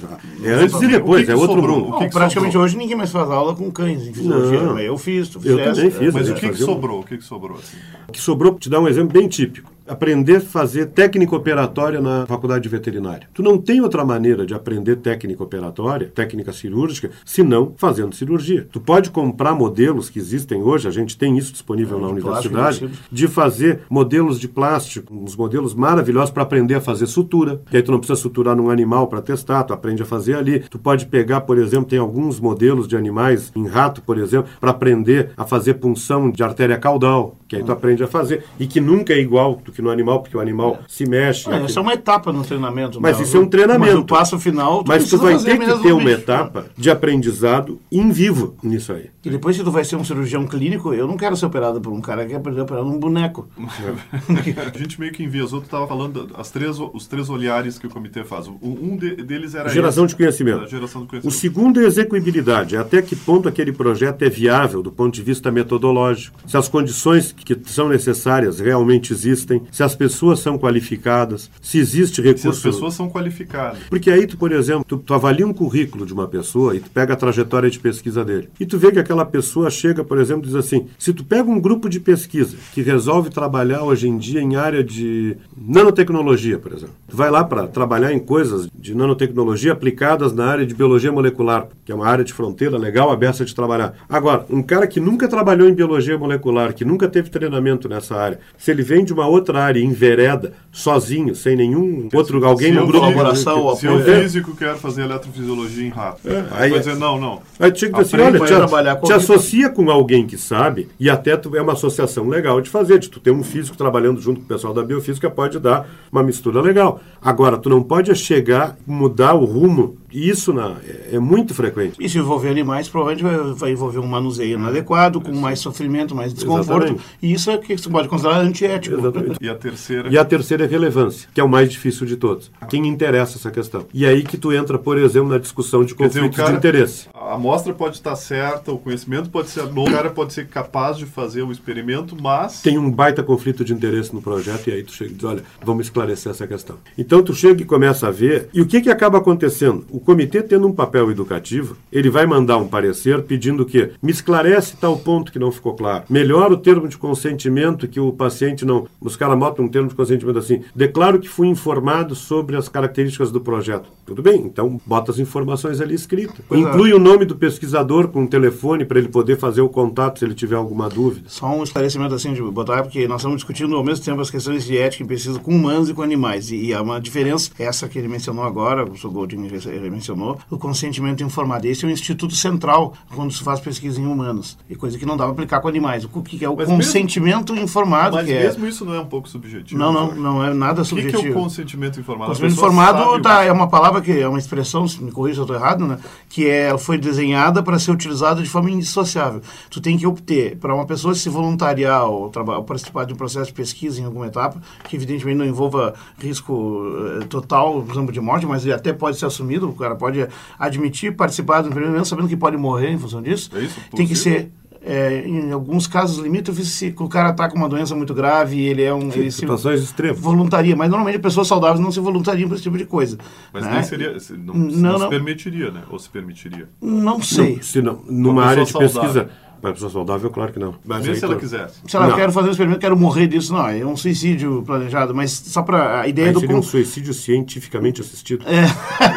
É 0.43 0.53
antes 0.53 0.81
e 0.81 0.89
depois, 0.89 1.21
que 1.21 1.27
que 1.27 1.33
é 1.33 1.37
outro 1.37 1.57
sobrou? 1.57 1.81
mundo. 1.81 1.97
O 1.97 1.99
que 1.99 2.11
praticamente 2.11 2.53
sobrou? 2.53 2.65
hoje 2.65 2.77
ninguém 2.77 2.97
mais 2.97 3.11
faz 3.11 3.31
aula 3.31 3.55
com 3.55 3.71
cães 3.71 4.07
em 4.07 4.13
fisiologia. 4.13 4.63
Não, 4.63 4.79
eu 4.79 4.99
fiz, 4.99 5.29
tu 5.29 5.41
fizeste, 5.41 5.69
Eu 5.69 5.75
também 5.75 5.91
fiz. 5.91 6.15
Mas 6.15 6.29
o 6.29 6.35
que, 6.35 6.49
que 6.51 6.57
sobrou? 6.57 7.01
O 7.01 7.05
que, 7.05 7.17
que 7.19 7.25
sobrou? 7.25 7.59
Assim? 7.59 7.77
O 8.09 8.13
que 8.13 8.21
sobrou, 8.21 8.55
te 8.55 8.69
dar 8.69 8.81
um 8.81 8.89
exemplo 8.89 9.13
bem 9.13 9.29
típico 9.29 9.74
aprender 9.87 10.37
a 10.37 10.41
fazer 10.41 10.87
técnica 10.87 11.37
operatória 11.37 12.00
na 12.00 12.26
faculdade 12.26 12.62
de 12.62 12.69
veterinária. 12.69 13.29
Tu 13.35 13.43
não 13.43 13.59
tem 13.59 13.81
outra 13.81 14.05
maneira 14.05 14.47
de 14.47 14.55
aprender 14.55 14.97
técnica 14.97 15.43
operatória, 15.43 16.11
técnica 16.14 16.53
cirúrgica, 16.53 17.11
senão 17.25 17.75
fazendo 17.76 18.14
cirurgia. 18.14 18.67
Tu 18.71 18.81
pode 18.81 19.11
comprar 19.11 19.55
modelos 19.55 20.09
que 20.09 20.19
existem 20.19 20.62
hoje, 20.62 20.88
a 20.88 20.91
gente 20.91 21.17
tem 21.17 21.37
isso 21.37 21.53
disponível 21.53 21.99
é, 21.99 22.00
na 22.00 22.09
universidade, 22.09 22.49
plástico, 22.50 22.91
de 23.11 23.29
fazer 23.29 23.81
modelos 23.91 24.41
de 24.41 24.49
plástico, 24.49 25.14
uns 25.14 25.37
modelos 25.37 25.75
maravilhosos 25.75 26.31
para 26.31 26.43
aprender 26.43 26.75
a 26.75 26.81
fazer 26.81 27.07
sutura. 27.07 27.61
Que 27.71 27.76
aí 27.76 27.83
tu 27.83 27.93
não 27.93 27.99
precisa 27.99 28.21
suturar 28.21 28.57
num 28.57 28.71
animal 28.71 29.07
para 29.07 29.21
testar, 29.21 29.64
tu 29.64 29.73
aprende 29.73 30.03
a 30.03 30.07
fazer 30.07 30.35
ali. 30.35 30.61
Tu 30.61 30.79
pode 30.79 31.07
pegar, 31.07 31.43
por 31.43 31.59
exemplo, 31.59 31.87
tem 31.87 31.99
alguns 31.99 32.41
modelos 32.41 32.88
de 32.88 32.97
animais 32.97 33.53
em 33.55 33.67
rato, 33.67 34.03
por 34.03 34.19
exemplo, 34.19 34.50
para 34.61 34.71
aprender 34.71 35.31
a 35.37 35.45
fazer 35.45 35.75
punção 35.75 36.31
de 36.31 36.43
artéria 36.43 36.79
caudal, 36.79 37.37
que 37.47 37.57
aí 37.57 37.62
tu 37.62 37.73
aprende 37.73 38.03
a 38.03 38.07
fazer 38.07 38.45
e 38.59 38.67
que 38.67 38.81
nunca 38.81 39.12
é 39.12 39.19
igual. 39.19 39.61
Tu 39.64 39.74
que 39.75 39.83
no 39.83 39.90
animal, 39.90 40.23
porque 40.23 40.37
o 40.37 40.40
animal 40.40 40.78
é. 40.81 40.85
se 40.88 41.09
mexe. 41.09 41.50
É, 41.50 41.64
isso 41.64 41.78
é 41.78 41.83
uma 41.83 41.93
etapa 41.93 42.33
no 42.33 42.43
treinamento. 42.43 43.00
Mas 43.00 43.19
né? 43.19 43.25
isso 43.25 43.37
é 43.37 43.40
um 43.40 43.47
treinamento. 43.47 43.93
Mas 43.93 44.02
o 44.02 44.07
passo 44.07 44.38
final, 44.38 44.85
tu 44.85 44.88
Mas 44.88 45.09
tu 45.09 45.19
vai 45.19 45.38
ter 45.38 45.59
que 45.59 45.66
ter 45.66 45.93
uma 45.93 46.04
bicho, 46.04 46.19
etapa 46.19 46.62
né? 46.62 46.66
de 46.76 46.90
aprendizado 46.90 47.81
em 47.90 48.11
vivo 48.11 48.57
nisso 48.62 48.93
aí. 48.93 49.11
E 49.25 49.31
depois, 49.31 49.57
se 49.57 49.64
tu 49.64 49.71
vai 49.71 49.85
ser 49.85 49.97
um 49.97 50.04
cirurgião 50.04 50.47
clínico, 50.47 50.93
eu 50.93 51.07
não 51.07 51.16
quero 51.16 51.37
ser 51.37 51.47
operado 51.47 51.81
por 51.81 51.93
um 51.93 52.00
cara 52.00 52.23
que 52.25 52.31
quer 52.31 52.37
aprender 52.37 52.61
a 52.61 52.64
operar 52.64 52.85
num 52.85 52.99
boneco. 52.99 53.49
a 53.59 54.78
gente 54.78 55.00
meio 55.00 55.12
que 55.12 55.23
enviesou, 55.23 55.61
tu 55.61 55.64
estava 55.64 55.87
falando 55.87 56.28
as 56.37 56.50
três, 56.50 56.78
os 56.78 57.07
três 57.07 57.31
olhares 57.31 57.78
que 57.78 57.87
o 57.87 57.90
comitê 57.90 58.23
faz. 58.23 58.49
Um 58.62 58.97
de, 58.97 59.16
deles 59.16 59.54
era 59.54 59.69
geração 59.71 60.04
esse, 60.04 60.14
de 60.14 60.16
conhecimento. 60.19 60.69
Geração 60.69 61.02
de 61.02 61.09
conhecimento. 61.09 61.35
O 61.35 61.37
segundo 61.37 61.81
é 61.81 61.85
execuibilidade. 61.85 62.76
É 62.76 62.78
até 62.78 63.00
que 63.00 63.16
ponto 63.16 63.49
aquele 63.49 63.73
projeto 63.73 64.23
é 64.23 64.28
viável 64.28 64.83
do 64.83 64.93
ponto 64.93 65.14
de 65.14 65.23
vista 65.23 65.50
metodológico. 65.50 66.38
Se 66.47 66.57
as 66.57 66.69
condições 66.69 67.33
que 67.33 67.59
são 67.64 67.88
necessárias 67.88 68.61
realmente 68.61 69.12
existem, 69.12 69.62
se 69.71 69.83
as 69.83 69.94
pessoas 69.94 70.40
são 70.40 70.59
qualificadas, 70.59 71.50
se 71.61 71.78
existe 71.78 72.21
recurso... 72.21 72.61
Se 72.61 72.68
as 72.68 72.75
pessoas 72.75 72.94
são 72.94 73.09
qualificadas. 73.09 73.78
Porque 73.88 74.11
aí, 74.11 74.26
tu, 74.26 74.37
por 74.37 74.52
exemplo, 74.52 74.85
tu, 74.87 74.99
tu 74.99 75.14
avalia 75.14 75.47
um 75.47 75.52
currículo 75.52 76.06
de 76.06 76.12
uma 76.12 76.26
pessoa 76.26 76.76
e 76.76 76.80
tu 76.80 76.90
pega 76.90 77.14
a 77.14 77.16
trajetória 77.16 77.70
de 77.70 77.79
pesquisa 77.79 78.24
dele. 78.24 78.48
E 78.59 78.66
tu 78.66 78.79
vê 78.79 78.90
que 78.90 78.98
aquela 78.98 79.24
pessoa 79.24 79.70
chega, 79.70 80.05
por 80.05 80.18
exemplo, 80.18 80.44
e 80.44 80.46
diz 80.46 80.55
assim, 80.55 80.87
se 80.98 81.12
tu 81.12 81.24
pega 81.24 81.50
um 81.50 81.61
grupo 81.61 81.88
de 81.88 82.00
pesquisa 82.00 82.57
que 82.72 82.83
resolve 82.83 83.31
trabalhar 83.31 83.83
hoje 83.83 84.09
em 84.09 84.18
dia 84.18 84.40
em 84.40 84.57
área 84.57 84.83
de 84.83 85.37
nanotecnologia, 85.57 86.59
por 86.59 86.72
exemplo, 86.72 86.94
tu 87.09 87.16
vai 87.16 87.31
lá 87.31 87.44
para 87.44 87.66
trabalhar 87.66 88.12
em 88.12 88.18
coisas 88.18 88.68
de 88.74 88.94
nanotecnologia 88.94 89.72
aplicadas 89.72 90.33
na 90.33 90.46
área 90.46 90.66
de 90.66 90.74
biologia 90.74 91.12
molecular, 91.12 91.68
que 91.85 91.92
é 91.92 91.94
uma 91.94 92.07
área 92.07 92.24
de 92.24 92.33
fronteira 92.33 92.77
legal, 92.77 93.11
aberta 93.11 93.44
de 93.44 93.55
trabalhar. 93.55 93.94
Agora, 94.09 94.44
um 94.50 94.62
cara 94.62 94.87
que 94.87 95.00
nunca 95.00 95.27
trabalhou 95.27 95.68
em 95.68 95.74
biologia 95.74 96.18
molecular, 96.18 96.74
que 96.74 96.85
nunca 96.85 97.09
teve 97.09 97.31
treinamento 97.31 97.88
nessa 97.88 98.16
área, 98.16 98.38
se 98.59 98.70
ele 98.70 98.83
vem 98.83 99.05
de 99.05 99.12
uma 99.12 99.27
outra 99.27 99.54
área, 99.61 99.81
envereda, 99.81 100.53
sozinho, 100.73 101.35
sem 101.35 101.57
nenhum 101.57 102.09
outro, 102.12 102.45
alguém 102.45 102.73
se 102.73 102.79
no 102.79 102.87
grupo. 102.87 103.07
Colaboração, 103.07 103.77
se 103.77 103.87
o 103.87 104.01
físico 104.01 104.57
quer 104.57 104.77
fazer 104.77 105.03
eletrofisiologia 105.03 105.87
em 105.87 105.90
rato, 105.90 106.21
é, 106.29 106.45
aí 106.51 106.71
vai 106.71 106.81
dizer, 106.81 106.97
não, 106.97 107.19
não. 107.19 107.40
Aí 107.61 107.71
tu 107.71 107.79
chega 107.79 108.01
assim, 108.01 108.17
olha, 108.19 108.40
te, 108.40 109.07
te 109.07 109.12
associa 109.12 109.71
com 109.71 109.88
alguém 109.90 110.27
que 110.27 110.37
sabe, 110.37 110.88
e 110.99 111.09
até 111.09 111.37
tu, 111.37 111.57
é 111.57 111.62
uma 111.62 111.75
associação 111.75 112.29
legal 112.29 112.61
de 112.61 112.69
fazer, 112.69 112.99
de 112.99 113.09
tu 113.09 113.21
ter 113.21 113.31
um 113.31 113.45
físico 113.45 113.77
trabalhando 113.77 114.21
junto 114.21 114.40
com 114.40 114.47
o 114.47 114.49
pessoal 114.49 114.75
da 114.75 114.83
biofísica, 114.83 115.31
pode 115.31 115.59
dar 115.59 115.88
uma 116.11 116.23
mistura 116.23 116.61
legal. 116.61 117.01
Agora, 117.23 117.57
tu 117.57 117.71
não 117.71 117.83
pode 117.83 118.14
chegar, 118.17 118.77
mudar 118.87 119.35
o 119.35 119.45
rumo 119.45 119.97
e 120.14 120.29
isso 120.29 120.53
na, 120.53 120.77
é, 120.87 121.17
é, 121.17 121.19
muito 121.19 121.53
frequente. 121.53 121.97
E 121.99 122.09
se 122.09 122.19
envolver 122.19 122.49
animais, 122.49 122.88
provavelmente 122.88 123.25
vai, 123.25 123.53
vai 123.53 123.73
envolver 123.73 123.99
um 123.99 124.07
manuseio 124.07 124.57
inadequado, 124.57 125.21
com 125.21 125.33
mais 125.33 125.59
sofrimento, 125.59 126.14
mais 126.14 126.33
desconforto. 126.33 126.85
Exatamente. 126.85 127.05
E 127.21 127.33
isso 127.33 127.51
é 127.51 127.59
que 127.59 127.77
você 127.77 127.90
pode 127.90 128.07
considerar 128.07 128.38
antiético. 128.38 128.97
Exatamente. 128.97 129.43
E 129.44 129.48
a 129.50 129.54
terceira? 129.54 130.09
E 130.09 130.16
a 130.16 130.24
terceira 130.24 130.64
é 130.64 130.66
relevância, 130.66 131.28
que 131.35 131.38
é 131.38 131.44
o 131.44 131.48
mais 131.48 131.70
difícil 131.70 132.07
de 132.07 132.16
todos. 132.16 132.50
A 132.59 132.64
quem 132.64 132.87
interessa 132.87 133.37
essa 133.37 133.50
questão. 133.50 133.87
E 133.92 134.07
aí 134.07 134.22
que 134.22 134.38
tu 134.38 134.50
entra, 134.50 134.78
por 134.78 134.96
exemplo, 134.96 135.28
na 135.28 135.37
discussão 135.37 135.85
de 135.85 135.94
conflitos 135.94 136.30
dizer, 136.30 136.42
cara, 136.42 136.52
de 136.52 136.57
interesse. 136.57 137.09
A 137.25 137.35
amostra 137.37 137.73
pode 137.73 137.97
estar 137.97 138.15
certa, 138.17 138.71
o 138.71 138.79
conhecimento 138.79 139.31
pode 139.31 139.49
ser 139.49 139.63
novo, 139.65 139.89
o 139.89 139.93
cara 139.93 140.11
pode 140.11 140.35
ser 140.35 140.47
capaz 140.47 140.99
de 140.99 141.07
fazer 141.07 141.43
o 141.43 141.51
experimento, 141.51 142.15
mas... 142.21 142.61
Tem 142.61 142.77
um 142.77 142.91
baita 142.91 143.23
conflito 143.23 143.65
de 143.65 143.73
interesse 143.73 144.15
no 144.15 144.21
projeto 144.21 144.69
e 144.69 144.73
aí 144.73 144.83
tu 144.83 144.93
chega 144.93 145.11
e 145.11 145.15
diz, 145.15 145.25
olha, 145.25 145.43
vamos 145.63 145.87
esclarecer 145.87 146.31
essa 146.31 146.47
questão. 146.47 146.77
Então 146.99 147.23
tu 147.23 147.33
chega 147.33 147.63
e 147.63 147.65
começa 147.65 148.09
a 148.09 148.11
ver. 148.11 148.51
E 148.53 148.61
o 148.61 148.67
que 148.67 148.83
que 148.83 148.91
acaba 148.91 149.19
acontecendo? 149.19 149.87
O 149.91 149.99
comitê 149.99 150.43
tendo 150.43 150.67
um 150.67 150.73
papel 150.73 151.11
educativo, 151.11 151.77
ele 151.91 152.11
vai 152.11 152.27
mandar 152.27 152.59
um 152.59 152.69
parecer 152.69 153.23
pedindo 153.23 153.65
que 153.65 153.93
me 154.03 154.13
esclarece 154.13 154.77
tal 154.77 154.99
ponto 154.99 155.33
que 155.33 155.39
não 155.39 155.51
ficou 155.51 155.75
claro. 155.75 156.05
Melhora 156.11 156.53
o 156.53 156.59
termo 156.59 156.87
de 156.87 156.99
consentimento 156.99 157.89
que 157.89 158.01
o 158.01 158.13
paciente 158.13 158.67
não. 158.67 158.87
Os 159.01 159.17
caras 159.17 159.39
botam 159.39 159.65
um 159.65 159.69
termo 159.69 159.89
de 159.89 159.95
consentimento 159.95 160.39
assim. 160.39 160.63
Declaro 160.75 161.19
que 161.19 161.29
fui 161.29 161.49
informado 161.49 162.15
sobre 162.15 162.55
as 162.55 162.69
características 162.69 163.33
do 163.33 163.41
projeto. 163.41 163.89
Tudo 164.05 164.23
bem, 164.23 164.43
então 164.43 164.79
bota 164.85 165.11
as 165.11 165.19
informações 165.19 165.81
ali 165.81 165.95
escritas. 165.95 166.41
É. 166.51 166.57
Inclui 166.57 166.91
é. 166.91 166.95
o 166.95 166.99
nome 166.99 167.13
do 167.22 167.37
pesquisador 167.37 168.09
com 168.09 168.22
um 168.22 168.27
telefone 168.27 168.85
para 168.85 168.98
ele 168.98 169.09
poder 169.09 169.38
fazer 169.38 169.61
o 169.61 169.68
contato 169.68 170.18
se 170.18 170.24
ele 170.24 170.35
tiver 170.35 170.57
alguma 170.57 170.88
dúvida. 170.88 171.27
Só 171.29 171.46
um 171.46 171.62
esclarecimento 171.62 172.14
assim 172.14 172.33
de 172.33 172.42
botar, 172.42 172.83
porque 172.83 173.07
nós 173.07 173.20
estamos 173.20 173.37
discutindo 173.37 173.77
ao 173.77 173.85
mesmo 173.85 174.05
tempo 174.05 174.20
as 174.20 174.31
questões 174.31 174.64
de 174.64 174.79
ética 174.79 175.05
em 175.05 175.07
pesquisa 175.07 175.38
com 175.38 175.55
humanos 175.55 175.88
e 175.90 175.94
com 175.94 176.03
animais. 176.03 176.50
E, 176.50 176.57
e 176.57 176.74
há 176.74 176.83
uma 176.83 177.00
diferença, 177.00 177.50
essa 177.59 177.87
que 177.88 177.98
ele 177.98 178.09
mencionou 178.09 178.44
agora, 178.44 178.83
o 178.83 178.87
professor 178.87 179.11
Golding 179.11 179.48
mencionou, 179.90 180.38
o 180.50 180.57
consentimento 180.57 181.22
informado. 181.22 181.66
Esse 181.66 181.85
é 181.85 181.88
o 181.88 181.90
instituto 181.90 182.35
central 182.35 182.94
quando 183.14 183.33
se 183.33 183.42
faz 183.42 183.61
pesquisa 183.61 184.00
em 184.00 184.07
humanos. 184.07 184.57
E 184.68 184.74
coisa 184.74 184.98
que 184.98 185.05
não 185.05 185.16
dá 185.16 185.24
para 185.24 185.33
aplicar 185.35 185.61
com 185.61 185.68
animais. 185.68 186.05
O 186.05 186.22
que 186.22 186.44
é 186.44 186.48
o 186.48 186.57
mas 186.57 186.68
consentimento 186.68 187.53
mesmo, 187.53 187.66
informado? 187.66 188.16
Mas 188.16 188.29
é 188.29 188.42
mesmo 188.44 188.64
é... 188.64 188.68
isso 188.68 188.85
não 188.85 188.94
é 188.94 189.00
um 189.00 189.07
pouco 189.07 189.29
subjetivo? 189.29 189.79
Não, 189.79 189.92
não, 189.92 190.14
não 190.14 190.44
é 190.44 190.55
nada 190.55 190.83
subjetivo. 190.83 191.18
O 191.18 191.22
que, 191.22 191.29
é 191.29 191.31
o 191.31 191.35
consentimento 191.35 192.00
informado? 192.00 192.31
Consentimento 192.31 192.59
informado 192.59 193.20
tá, 193.20 193.44
é 193.44 193.53
uma 193.53 193.68
palavra 193.68 194.00
que 194.00 194.12
é 194.12 194.27
uma 194.27 194.38
expressão, 194.38 194.88
se 194.88 195.03
me 195.03 195.12
corrija 195.12 195.35
se 195.35 195.40
eu 195.40 195.44
estou 195.44 195.57
errado, 195.57 195.87
né? 195.87 195.98
que 196.29 196.48
é, 196.48 196.77
foi 196.79 196.98
desenhada 197.05 197.62
para 197.62 197.79
ser 197.79 197.90
utilizada 197.90 198.43
de 198.43 198.49
forma 198.49 198.71
indissociável. 198.71 199.40
Tu 199.71 199.81
tem 199.81 199.97
que 199.97 200.07
obter, 200.07 200.57
para 200.57 200.75
uma 200.75 200.87
pessoa 200.87 201.14
se 201.14 201.29
voluntariar 201.29 202.07
ou, 202.07 202.33
ou 202.35 202.64
participar 202.64 203.05
de 203.05 203.12
um 203.12 203.17
processo 203.17 203.47
de 203.47 203.53
pesquisa 203.53 204.01
em 204.01 204.05
alguma 204.05 204.27
etapa, 204.27 204.61
que 204.88 204.97
evidentemente 204.97 205.37
não 205.37 205.47
envolva 205.47 205.95
risco 206.19 206.85
eh, 207.21 207.25
total, 207.27 207.83
por 207.83 207.93
exemplo, 207.93 208.12
de 208.12 208.21
morte, 208.21 208.47
mas 208.47 208.64
ele 208.64 208.75
até 208.75 208.93
pode 208.93 209.19
ser 209.19 209.27
assumido, 209.27 209.69
o 209.69 209.75
cara 209.75 209.95
pode 209.95 210.27
admitir 210.59 211.14
participar 211.14 211.62
do 211.62 211.69
experimento 211.69 212.07
sabendo 212.07 212.29
que 212.29 212.37
pode 212.37 212.57
morrer 212.57 212.90
em 212.90 212.99
função 212.99 213.23
disso. 213.23 213.51
É 213.55 213.61
isso? 213.61 213.79
Tem 213.95 214.07
que 214.07 214.17
ser 214.17 214.51
é, 214.87 215.27
em 215.27 215.51
alguns 215.51 215.87
casos 215.87 216.23
limítrofes, 216.23 216.68
se 216.68 216.94
o 216.99 217.09
cara 217.09 217.31
está 217.31 217.49
com 217.49 217.57
uma 217.57 217.68
doença 217.68 217.94
muito 217.94 218.12
grave 218.12 218.57
e 218.57 218.66
ele 218.66 218.83
é 218.83 218.92
um. 218.92 219.11
Sim, 219.11 219.31
situações 219.31 219.83
extremas. 219.83 220.20
Voluntaria, 220.20 220.77
mas 220.77 220.90
normalmente 220.90 221.18
pessoas 221.18 221.49
saudáveis 221.49 221.81
não 221.81 221.90
se 221.90 222.01
voluntariam 222.01 222.49
para 222.49 222.57
esse 222.57 222.64
tipo 222.64 222.77
de 222.77 222.85
coisa. 222.85 223.16
Mas 223.53 223.64
né? 223.64 223.73
nem 223.73 223.83
seria. 223.83 224.14
Não, 224.37 224.55
não, 224.55 224.55
não, 224.55 224.92
não, 224.92 224.99
se 224.99 225.09
permitiria, 225.09 225.70
né? 225.70 225.83
Ou 225.90 225.99
se 225.99 226.11
permitiria? 226.11 226.68
Não 226.83 227.23
sei. 227.23 227.57
Não, 227.57 227.62
se 227.62 227.83
não, 227.83 228.03
numa 228.07 228.44
área 228.44 228.64
de 228.64 228.70
saudável. 228.70 229.01
pesquisa 229.01 229.31
Para 229.64 229.70
a 229.70 229.72
pessoa 229.72 229.90
saudável, 229.90 230.29
claro 230.29 230.53
que 230.53 230.59
não. 230.59 230.74
Mas 230.85 231.07
Nem 231.07 231.14
se 231.14 231.24
ela 231.24 231.37
quiser. 231.37 231.70
Se 231.87 231.96
ela 231.96 232.14
quer 232.14 232.31
fazer 232.31 232.48
um 232.48 232.50
experimento, 232.50 232.81
quero 232.81 232.98
morrer 232.98 233.27
disso, 233.27 233.50
não. 233.50 233.66
É 233.66 233.83
um 233.83 233.96
suicídio 233.96 234.62
planejado, 234.62 235.14
mas 235.14 235.31
só 235.31 235.62
para 235.62 236.03
a 236.03 236.07
ideia 236.07 236.29
Aí 236.29 236.35
do. 236.35 236.40
Seria 236.40 236.57
um 236.57 236.62
suicídio 236.62 237.14
cientificamente 237.14 238.03
assistido. 238.03 238.44
É. 238.46 238.66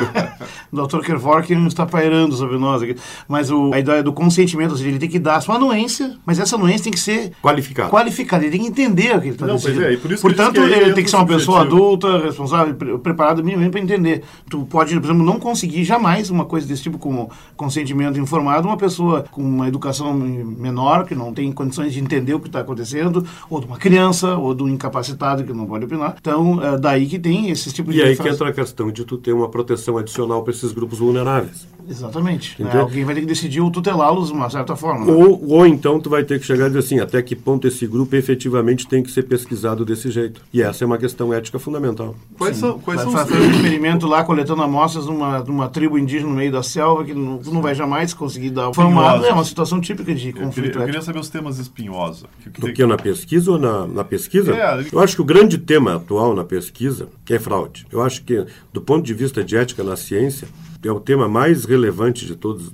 o 0.71 0.87
Dr. 0.87 1.01
Kevorkian 1.01 1.67
está 1.67 1.85
pairando 1.85 2.33
sobre 2.33 2.57
nós 2.57 2.81
aqui. 2.81 2.95
Mas 3.27 3.51
o, 3.51 3.73
a 3.73 3.79
ideia 3.79 4.01
do 4.01 4.13
consentimento, 4.13 4.71
ou 4.71 4.77
seja, 4.77 4.87
ele 4.87 4.99
tem 4.99 5.09
que 5.09 5.19
dar 5.19 5.43
uma 5.49 5.55
anuência, 5.55 6.15
mas 6.25 6.39
essa 6.39 6.55
anuência 6.55 6.85
tem 6.85 6.93
que 6.93 6.99
ser 7.01 7.33
qualificada. 7.41 7.89
Qualificada, 7.89 8.45
ele 8.45 8.51
tem 8.51 8.61
que 8.61 8.67
entender 8.67 9.17
o 9.17 9.19
que 9.19 9.27
ele 9.27 9.35
está 9.35 9.47
dizendo. 9.47 9.83
É, 9.83 9.97
por 9.97 10.17
Portanto, 10.17 10.61
ele 10.61 10.93
tem 10.93 11.03
que 11.03 11.09
ser 11.09 11.17
uma 11.17 11.27
pessoa 11.27 11.63
adulta, 11.63 12.19
responsável, 12.19 12.73
preparada 12.99 13.43
minimamente 13.43 13.71
para 13.71 13.81
entender. 13.81 14.23
Tu 14.49 14.63
pode, 14.63 14.97
por 14.97 15.07
exemplo, 15.07 15.25
não 15.25 15.41
conseguir 15.41 15.83
jamais 15.83 16.29
uma 16.29 16.45
coisa 16.45 16.65
desse 16.65 16.83
tipo 16.83 16.97
como 16.97 17.29
consentimento 17.57 18.17
informado, 18.17 18.65
uma 18.65 18.77
pessoa 18.77 19.25
com 19.29 19.41
uma 19.41 19.67
educação 19.67 20.36
menor, 20.43 21.05
que 21.05 21.15
não 21.15 21.33
tem 21.33 21.51
condições 21.51 21.93
de 21.93 21.99
entender 21.99 22.33
o 22.33 22.39
que 22.39 22.47
está 22.47 22.59
acontecendo, 22.59 23.25
ou 23.49 23.59
de 23.59 23.65
uma 23.65 23.77
criança, 23.77 24.35
ou 24.35 24.53
de 24.53 24.63
um 24.63 24.67
incapacitado 24.67 25.43
que 25.43 25.53
não 25.53 25.65
pode 25.65 25.85
opinar. 25.85 26.15
Então, 26.19 26.61
é 26.63 26.77
daí 26.77 27.07
que 27.07 27.19
tem 27.19 27.49
esse 27.49 27.71
tipo 27.71 27.91
de... 27.91 27.99
E 27.99 28.01
aí 28.01 28.15
que 28.15 28.27
entra 28.27 28.49
a 28.49 28.53
questão 28.53 28.91
de 28.91 29.03
tu 29.05 29.17
ter 29.17 29.33
uma 29.33 29.49
proteção 29.49 29.97
adicional 29.97 30.43
para 30.43 30.53
esses 30.53 30.71
grupos 30.71 30.99
vulneráveis. 30.99 31.67
Exatamente. 31.89 32.61
Né? 32.61 32.69
Alguém 32.77 33.05
vai 33.05 33.15
ter 33.15 33.21
que 33.21 33.27
decidir 33.27 33.61
ou 33.61 33.71
tutelá-los 33.71 34.27
de 34.27 34.33
uma 34.33 34.49
certa 34.49 34.75
forma. 34.75 35.05
Né? 35.05 35.13
Ou, 35.13 35.41
ou 35.49 35.65
então 35.65 35.99
tu 35.99 36.09
vai 36.09 36.23
ter 36.23 36.39
que 36.39 36.45
chegar 36.45 36.65
e 36.65 36.67
dizer 36.67 36.79
assim, 36.79 36.99
até 36.99 37.21
que 37.21 37.35
ponto 37.35 37.65
esse 37.67 37.87
grupo 37.87 38.13
efetivamente 38.15 38.87
tem 38.87 39.01
que 39.01 39.09
ser 39.09 39.23
pesquisado 39.23 39.85
desse 39.85 40.11
jeito. 40.11 40.41
E 40.53 40.61
essa 40.61 40.83
é 40.83 40.85
uma 40.85 40.97
questão 40.97 41.33
ética 41.33 41.57
fundamental. 41.57 42.13
Quais 42.37 42.55
Sim. 42.55 42.61
são, 42.61 42.79
quais 42.79 43.01
vai 43.01 43.11
são 43.11 43.13
fazer 43.13 43.39
um 43.39 43.51
experimento 43.51 44.05
lá 44.05 44.23
coletando 44.23 44.61
amostras 44.61 45.05
numa, 45.05 45.39
numa 45.39 45.69
tribo 45.69 45.97
indígena 45.97 46.29
no 46.29 46.35
meio 46.35 46.51
da 46.51 46.61
selva 46.61 47.05
que 47.05 47.13
não, 47.13 47.39
não 47.45 47.61
vai 47.61 47.73
jamais 47.73 48.13
conseguir 48.13 48.49
dar 48.49 48.73
formado. 48.73 49.25
É 49.25 49.31
uma 49.31 49.45
situação 49.45 49.79
típica 49.79 50.13
de 50.13 50.26
conflito. 50.31 50.57
Eu 50.57 50.71
queria, 50.71 50.81
eu 50.81 50.85
queria 50.85 51.01
saber 51.01 51.19
os 51.19 51.29
temas 51.29 51.59
espinhosos. 51.59 52.25
Que, 52.43 52.49
que, 52.49 52.61
Do 52.61 52.73
que 52.73 52.85
na 52.85 52.97
pesquisa 52.97 53.51
ou 53.51 53.59
na, 53.59 53.87
na 53.87 54.03
pesquisa? 54.03 54.53
É, 54.53 54.85
eu 54.91 54.99
acho 54.99 55.15
que 55.15 55.21
o 55.21 55.25
grande 55.25 55.57
tema 55.57 55.95
atual 55.95 56.35
na 56.35 56.43
pesquisa 56.43 57.07
é 57.29 57.39
fraude. 57.39 57.85
Eu 57.91 58.01
acho 58.01 58.23
que, 58.23 58.45
do 58.73 58.81
ponto 58.81 59.05
de 59.05 59.13
vista 59.13 59.43
de 59.43 59.57
ética 59.57 59.83
na 59.83 59.95
ciência, 59.95 60.47
é 60.83 60.91
o 60.91 60.99
tema 60.99 61.27
mais 61.27 61.65
relevante 61.65 62.25
de 62.25 62.35
todos. 62.35 62.71